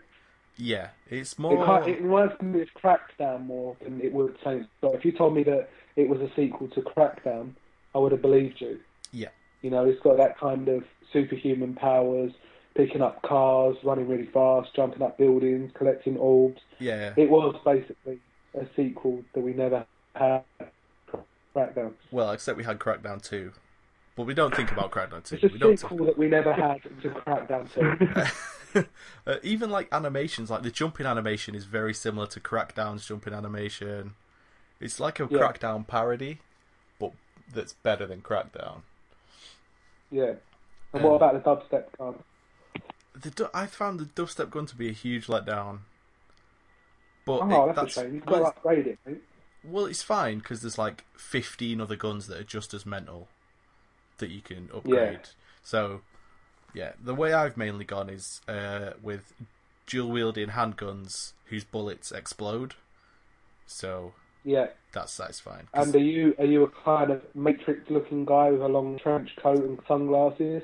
[0.58, 1.66] Yeah, it's more.
[1.66, 4.94] kind it reminds me of Crackdown more than it would Saints Row.
[4.94, 7.54] If you told me that it was a sequel to Crackdown,
[7.96, 8.80] I would have believed you.
[9.12, 9.30] Yeah,
[9.64, 12.32] You know, it's got that kind of superhuman powers,
[12.76, 16.62] picking up cars, running really fast, jumping up buildings, collecting orbs.
[16.80, 17.14] yeah.
[17.18, 18.20] It was basically
[18.54, 20.44] a sequel that we never had.
[21.56, 21.94] Crackdown.
[22.12, 23.52] Well, except we had Crackdown 2.
[24.16, 25.36] But we don't think about Crackdown 2.
[25.36, 27.72] It's a We don't sequel that we never had to Crackdown
[28.74, 28.86] 2.
[29.28, 34.16] uh, even like animations, like the jumping animation is very similar to Crackdown's jumping animation.
[34.80, 35.40] It's like a Yeah.
[35.40, 36.40] Crackdown parody,
[37.00, 37.14] but
[37.54, 38.82] that's better than Crackdown.
[40.14, 40.34] Yeah.
[40.94, 42.16] And what about the dubstep gun?
[43.20, 45.80] The du- I found the dubstep gun to be a huge letdown.
[47.26, 48.16] But Oh, it- that's, a shame.
[48.16, 49.24] You've well, got to it's- upgrade it, mate.
[49.64, 53.28] well, it's fine because there's like 15 other guns that are just as mental
[54.20, 55.14] that you can upgrade.
[55.24, 55.28] Yeah.
[55.64, 56.02] So,
[56.74, 59.34] yeah, the way I've mainly gone is uh, with
[59.88, 62.76] dual wielding handguns whose bullets explode.
[63.66, 64.14] So
[64.46, 64.68] Yeah.
[64.92, 65.68] that's satisfying.
[65.74, 69.64] And are you are you a kind of matrix-looking guy with a long trench coat
[69.64, 70.64] and sunglasses,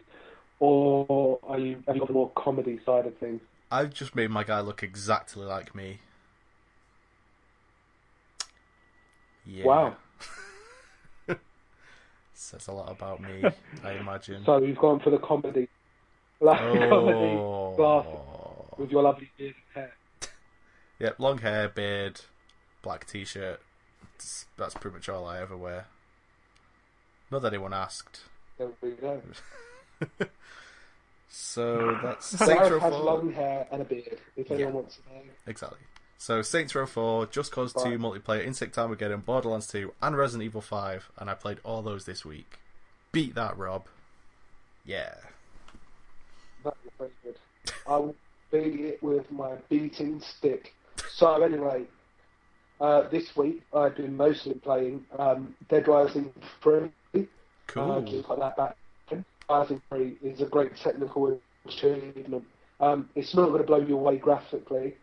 [0.59, 3.41] or are you are you on the more comedy side of things?
[3.71, 5.99] I've just made my guy look exactly like me.
[9.45, 9.65] Yeah.
[9.65, 9.95] Wow.
[12.33, 13.43] Says a lot about me,
[13.83, 14.43] I imagine.
[14.45, 15.67] So you've gone for the comedy,
[16.39, 16.89] like oh.
[16.89, 18.73] comedy glasses oh.
[18.77, 19.93] with your lovely beard and hair.
[20.99, 22.19] Yep, long hair, beard,
[22.81, 23.61] black t-shirt.
[24.19, 25.85] That's, that's pretty much all I ever wear.
[27.31, 28.19] Not that anyone asked.
[28.57, 29.21] There we go.
[31.31, 33.03] So that's Saints Row has 4.
[33.03, 34.17] long hair and a beard.
[34.35, 34.79] If anyone Yeah.
[34.79, 35.21] wants to know.
[35.45, 35.77] Exactly.
[36.17, 37.99] So Saints Row 4, Just Cause 2 Right.
[37.99, 42.25] multiplayer, Insect Armageddon, Borderlands 2, and Resident Evil 5, and I played all those this
[42.25, 42.57] week.
[43.11, 43.85] Beat that, Rob.
[44.83, 45.13] Yeah.
[46.63, 47.37] That was very good.
[47.87, 48.15] I will
[48.51, 50.73] beat it with my beating stick.
[51.11, 51.85] So anyway,
[52.79, 56.31] uh, this week I've been mostly playing um, Dead Rising
[56.61, 56.89] 3.
[57.67, 57.91] Cool.
[57.91, 58.75] Uh, just like that back.
[59.49, 62.45] Rising 3 is a great technical achievement.
[62.79, 64.95] Um, it's not going to blow you away graphically,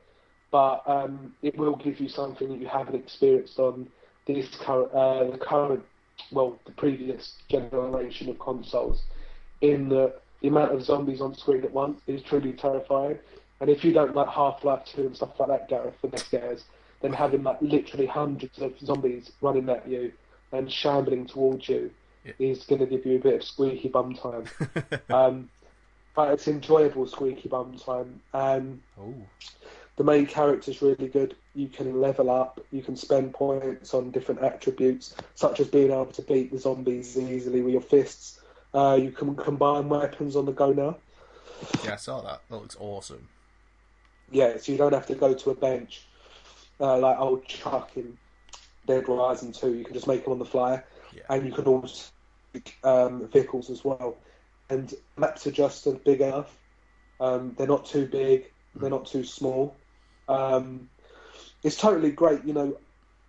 [0.50, 3.88] but um, it will give you something that you haven't experienced on
[4.26, 5.82] this current, uh, the current,
[6.32, 9.02] well, the previous generation of consoles.
[9.60, 13.18] In the, the amount of zombies on screen at once is truly terrifying.
[13.60, 16.64] And if you don't like Half-Life 2 and stuff like that, Gareth, for the scares,
[17.00, 20.12] then having like literally hundreds of zombies running at you
[20.52, 21.90] and shambling towards you
[22.24, 22.32] Yeah.
[22.38, 24.44] is going to give you a bit of squeaky bum time.
[25.10, 25.48] um,
[26.14, 28.20] but it's enjoyable squeaky bum time.
[28.32, 28.80] Um,
[29.96, 31.36] the main character's really good.
[31.54, 32.60] You can level up.
[32.70, 37.18] You can spend points on different attributes, such as being able to beat the zombies
[37.18, 38.40] easily with your fists.
[38.74, 40.96] Uh, you can combine weapons on the go now.
[41.84, 42.40] Yeah, I saw that.
[42.50, 43.28] That looks awesome.
[44.30, 46.05] Yeah, so you don't have to go to a bench
[46.80, 48.16] uh, like old Chuck in
[48.86, 49.74] Dead Rising 2.
[49.74, 50.82] You can just make them on the fly,
[51.14, 51.22] Yeah.
[51.30, 52.10] and you can also
[52.54, 54.16] make um, vehicles as well.
[54.68, 56.54] And maps are just big enough.
[57.20, 58.50] Um, they're not too big.
[58.74, 59.76] They're not too small.
[60.28, 60.88] Um,
[61.62, 62.44] it's totally great.
[62.44, 62.76] You know,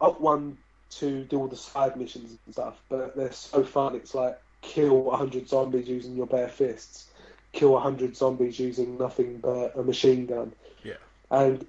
[0.01, 0.57] up one
[0.89, 3.95] to do all the side missions and stuff, but they're so fun.
[3.95, 7.07] It's like kill 100 zombies using your bare fists,
[7.51, 10.53] kill 100 zombies using nothing but a machine gun
[10.83, 10.95] Yeah.
[11.31, 11.65] and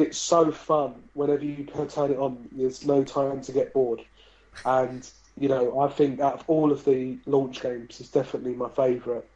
[0.00, 2.48] it's so fun whenever you turn it on.
[2.52, 4.02] There's no time to get bored,
[4.64, 8.68] and you know I think out of all of the launch games, it's definitely my
[8.70, 9.28] favorite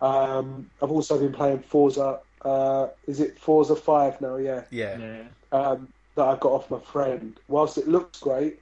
[0.00, 2.20] Um, I've also been playing Forza.
[2.44, 4.36] Uh, is it Forza Five now?
[4.36, 4.98] Yeah Yeah.
[4.98, 5.24] Yeah.
[5.52, 7.38] um, that I got off my friend.
[7.48, 8.60] Whilst it looks great,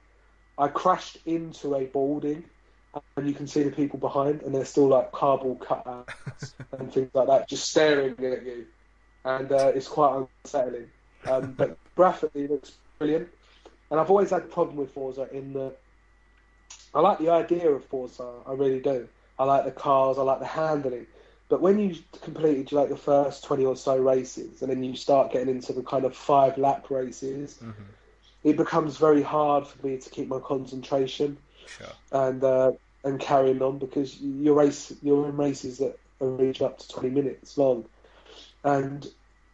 [0.57, 2.45] I crashed into a building,
[3.17, 7.11] and you can see the people behind, and they're still like cardboard cutouts and things
[7.13, 8.67] like that, just staring at you,
[9.25, 10.89] and uh, it's quite unsettling.
[11.27, 13.29] Um, but graphically, it looks brilliant,
[13.89, 15.73] and I've always had a problem with Forza in the.
[16.93, 19.07] I like the idea of Forza, I really do.
[19.39, 21.07] I like the cars, I like the handling.
[21.47, 25.31] But when you completed like the first 20 or so races and then you start
[25.33, 27.61] getting into the kind of five lap races,
[28.43, 31.87] it becomes very hard for me to keep my concentration Sure.
[32.11, 32.71] and uh,
[33.03, 37.09] and carrying on because your race you're in races that are reaching up to 20
[37.09, 37.85] minutes long.
[38.63, 39.07] And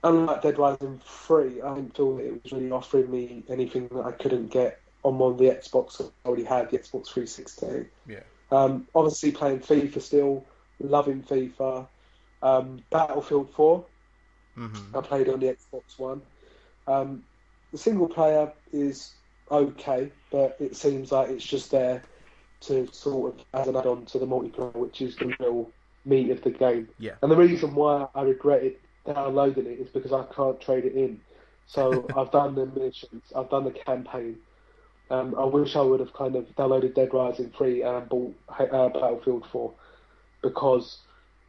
[0.04, 4.12] unlike Dead Rising 3, I didn't feel it was really offering me anything that I
[4.12, 7.88] couldn't get on one of the Xbox I already had, the Xbox 360.
[8.08, 8.20] Yeah.
[8.52, 10.46] Um, obviously, playing FIFA still,
[10.80, 11.88] loving FIFA.
[12.42, 13.86] Um, Battlefield 4,
[14.56, 16.22] hmm I played on the Xbox One.
[16.88, 17.24] Um,
[17.72, 19.14] the single player is
[19.52, 22.04] okay, but it seems like it's just there
[22.62, 25.70] to sort of as an add-on to the multiplayer, which is the real
[26.06, 26.88] meat of the game.
[26.98, 27.14] Yeah.
[27.22, 28.78] And the reason why I regretted
[29.08, 31.20] downloading it is because I can't trade it in.
[31.68, 34.38] So I've done the missions, I've done the campaign.
[35.10, 38.90] Um, I wish I would have kind of downloaded Dead Rising 3 and bought uh,
[38.90, 39.74] Battlefield 4
[40.42, 41.00] because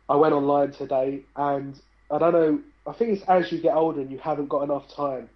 [0.09, 1.79] I went online today and
[2.11, 4.85] I don't know, I think it's as you get older and you haven't got enough
[4.95, 5.29] time,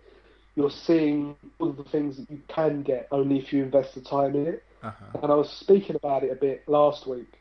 [0.55, 4.01] you're seeing all of the things that you can get only if you invest the
[4.01, 4.63] time in it.
[4.83, 5.21] Uh-huh.
[5.23, 7.33] And I was speaking about it a bit last week.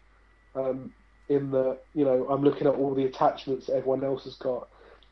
[0.56, 0.94] Um,
[1.32, 4.68] in the, you know, I'm looking at all the attachments that everyone else has got,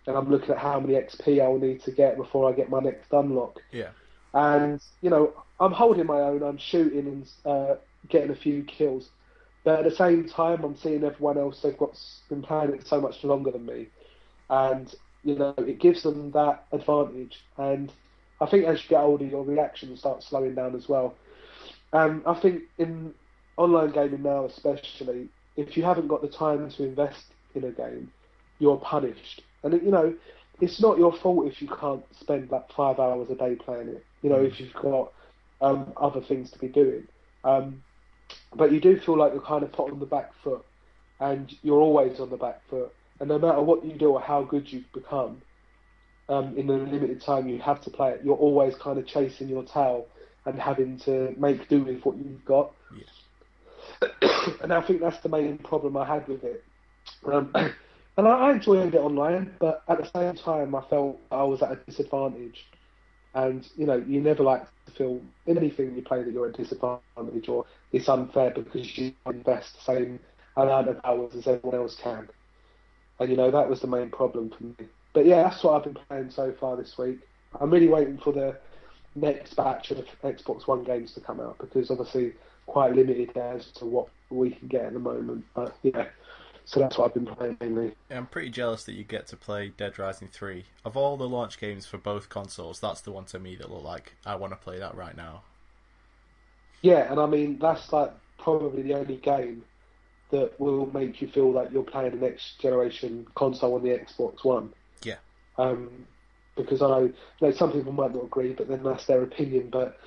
[0.06, 2.80] and I'm looking at how many XP I'll need to get before I get my
[2.80, 3.60] next unlock.
[3.72, 3.90] Yeah.
[4.34, 6.44] And you know, I'm holding my own.
[6.44, 7.76] I'm shooting and uh,
[8.10, 9.10] getting a few kills,
[9.64, 11.62] but at the same time, I'm seeing everyone else.
[11.62, 11.98] They've got
[12.28, 13.88] been playing it so much longer than me,
[14.50, 14.94] and
[15.24, 17.38] you know, it gives them that advantage.
[17.58, 17.91] And
[18.41, 21.16] I think as you get older, your reaction starts slowing down as well.
[21.94, 23.14] Um, I think in
[23.58, 25.30] online gaming now, especially,
[25.60, 27.26] if you haven't got the time to invest
[27.56, 28.11] in a game,
[28.60, 29.41] you're punished.
[29.64, 30.15] And you know,
[30.61, 34.06] it's not your fault if you can't spend like five hours a day playing it.
[34.22, 35.11] You know, if you've got
[35.61, 37.07] um, other things to be doing.
[37.44, 37.84] Um,
[38.56, 40.65] but you do feel like you're kind of put on the back foot,
[41.19, 42.94] and you're always on the back foot.
[43.19, 45.41] And no matter what you do or how good you've become,
[46.30, 49.49] um, in the limited time you have to play it, you're always kind of chasing
[49.49, 50.06] your tail
[50.45, 52.72] and having to make do with what you've got.
[54.61, 56.64] and I think that's the main problem I had with it.
[57.26, 57.52] Um,
[58.18, 61.61] and I, I enjoyed it online, but at the same time, I felt I was
[61.61, 62.66] at a disadvantage.
[63.36, 66.57] And you know, you never like to feel in anything you play that you're at
[66.57, 70.20] disadvantage or it's unfair because you invest the same
[70.57, 72.28] amount of hours as everyone else can.
[73.20, 74.90] And you know, that was the main problem for me.
[75.14, 77.20] But yeah, that's what I've been playing so far this week.
[77.60, 78.57] I'm really waiting for the
[79.16, 82.34] next batch of Xbox One games to come out because obviously
[82.70, 85.44] quite limited as to what we can get at the moment.
[85.54, 86.06] But yeah,
[86.66, 87.96] so that's what I've been playing mainly.
[88.12, 90.66] I'm pretty jealous that you get to play Dead Rising 3.
[90.86, 93.84] Of all the launch games for both consoles, that's the one to me that look
[93.84, 95.41] like I want to play that right now.
[96.82, 99.64] Yeah, and I mean that's like probably the only game
[100.32, 104.44] that will make you feel like you're playing the next generation console on the Xbox
[104.44, 104.72] One.
[105.02, 105.16] Yeah.
[105.58, 106.06] Um,
[106.56, 109.70] because I know, you know some people might not agree, but then that's their opinion.
[109.72, 109.98] But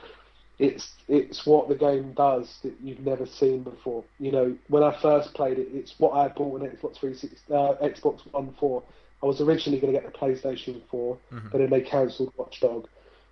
[0.63, 4.05] it's it's what the game does that you've never seen before.
[4.19, 7.75] You know, when I first played it, it's what I bought an Xbox 360, uh,
[7.83, 8.83] Xbox One for.
[9.23, 11.17] I was originally going to get the PlayStation 4,
[11.53, 12.89] but then they cancelled Watchdog,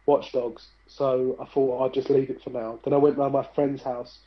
[0.07, 0.69] Watch Dogs.
[0.86, 2.78] So I thought I'd just leave it for now.
[2.85, 4.20] Then I went round my friend's house,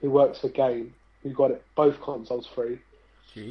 [0.00, 2.78] who works for Game, who got it both consoles free.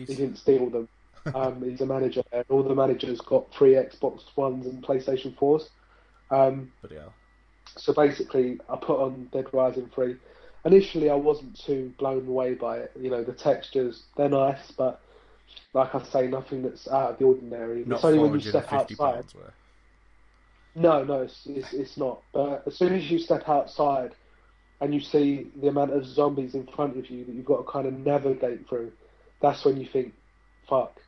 [0.09, 0.87] He didn't steal them.
[1.35, 2.43] Um, he's a manager there.
[2.49, 5.69] All the managers got free Xbox Ones and PlayStation 4s.
[6.31, 7.13] Um, Bloody hell.
[7.77, 10.15] So basically, I put on Dead Rising 3.
[10.65, 12.91] Initially, I wasn't too blown away by it.
[12.99, 15.01] You know, the textures, they're nice, but
[15.73, 17.83] like I say, nothing that's out of the ordinary.
[17.85, 19.25] Not it's only when you step outside.
[20.75, 22.21] No, no, it's, it's, it's not.
[22.33, 24.11] But as soon as you step outside
[24.79, 27.71] and you see the amount of zombies in front of you that you've got to
[27.71, 28.91] kind of navigate through,
[29.41, 30.13] that's when you think,
[30.69, 30.99] fuck,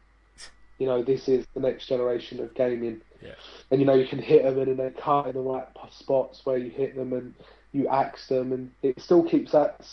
[0.79, 3.01] you know, this is the next generation of gaming.
[3.21, 3.33] Yeah.
[3.71, 6.41] And you know, you can hit them and then they cut in the right spots
[6.45, 7.33] where you hit them and
[7.71, 9.85] you axe them, and it still keeps that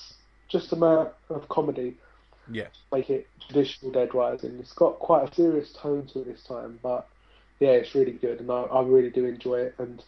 [0.48, 1.96] just amount of comedy,
[2.50, 2.66] Yeah.
[2.92, 4.58] make it traditional Dead Rising.
[4.58, 7.06] It's got quite a serious tone to it this time, but
[7.58, 9.74] yeah, it's really good, and I, I really do enjoy it.
[9.78, 10.02] And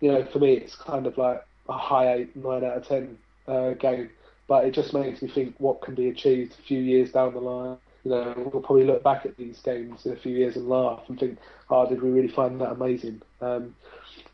[0.00, 3.16] you know, for me, it's kind of like a high eight, nine out of ten
[3.46, 4.10] uh, game.
[4.46, 7.40] But it just makes me think what can be achieved a few years down the
[7.40, 7.78] line.
[8.04, 11.02] You know, we'll probably look back at these games in a few years and laugh
[11.08, 11.38] and think,
[11.70, 13.74] "Oh, did we really find that amazing?" Um,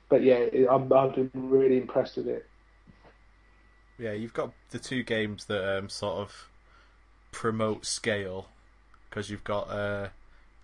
[0.09, 2.49] but yeah, it, I'm, I've been really impressed with it.
[3.99, 6.49] Yeah, you've got the two games that um, sort of
[7.33, 8.49] promote scale
[9.09, 10.09] because you've got uh,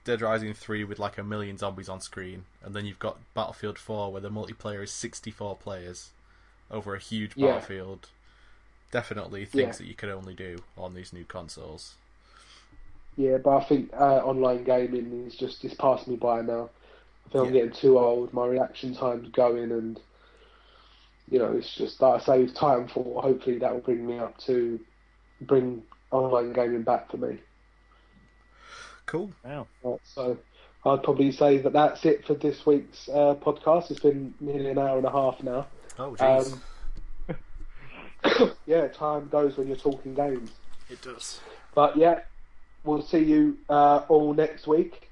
[0.04, 3.78] Dead Rising 3 with like a million zombies on screen, and then you've got Battlefield
[3.78, 6.10] 4 where the multiplayer is 64 players
[6.70, 7.40] over a huge Yeah.
[7.40, 8.08] battlefield.
[8.90, 9.78] Definitely things Yeah.
[9.78, 11.96] that you could only do on these new consoles.
[13.16, 16.70] Yeah, but I think uh, online gaming is just it's passed me by now.
[17.26, 18.32] I think I'm getting too old.
[18.32, 19.98] My reaction time's going, and
[21.28, 23.22] you know, it's just like I say with Titanfall.
[23.22, 24.78] Hopefully, that will bring me up to
[25.40, 27.38] bring online gaming back for me.
[29.06, 29.32] Cool.
[29.44, 29.66] Wow.
[29.82, 30.36] Right, so
[30.84, 33.90] I'd probably say that that's it for this week's uh, podcast.
[33.90, 35.66] It's been nearly an hour and a half now.
[35.98, 36.52] Oh, jeez.
[37.28, 40.50] Um, yeah, time goes when you're talking games.
[40.90, 41.40] it does.
[41.74, 42.20] But yeah,
[42.86, 45.10] we'll see you uh, all next week,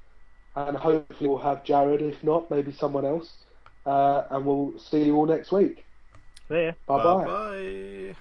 [0.56, 2.02] and hopefully we'll have Jared.
[2.02, 3.44] If not, maybe someone else.
[3.86, 5.84] Uh, and we'll see you all next week.
[6.48, 6.72] See ya.
[6.86, 7.24] Bye bye.
[7.24, 8.16] Bye-bye.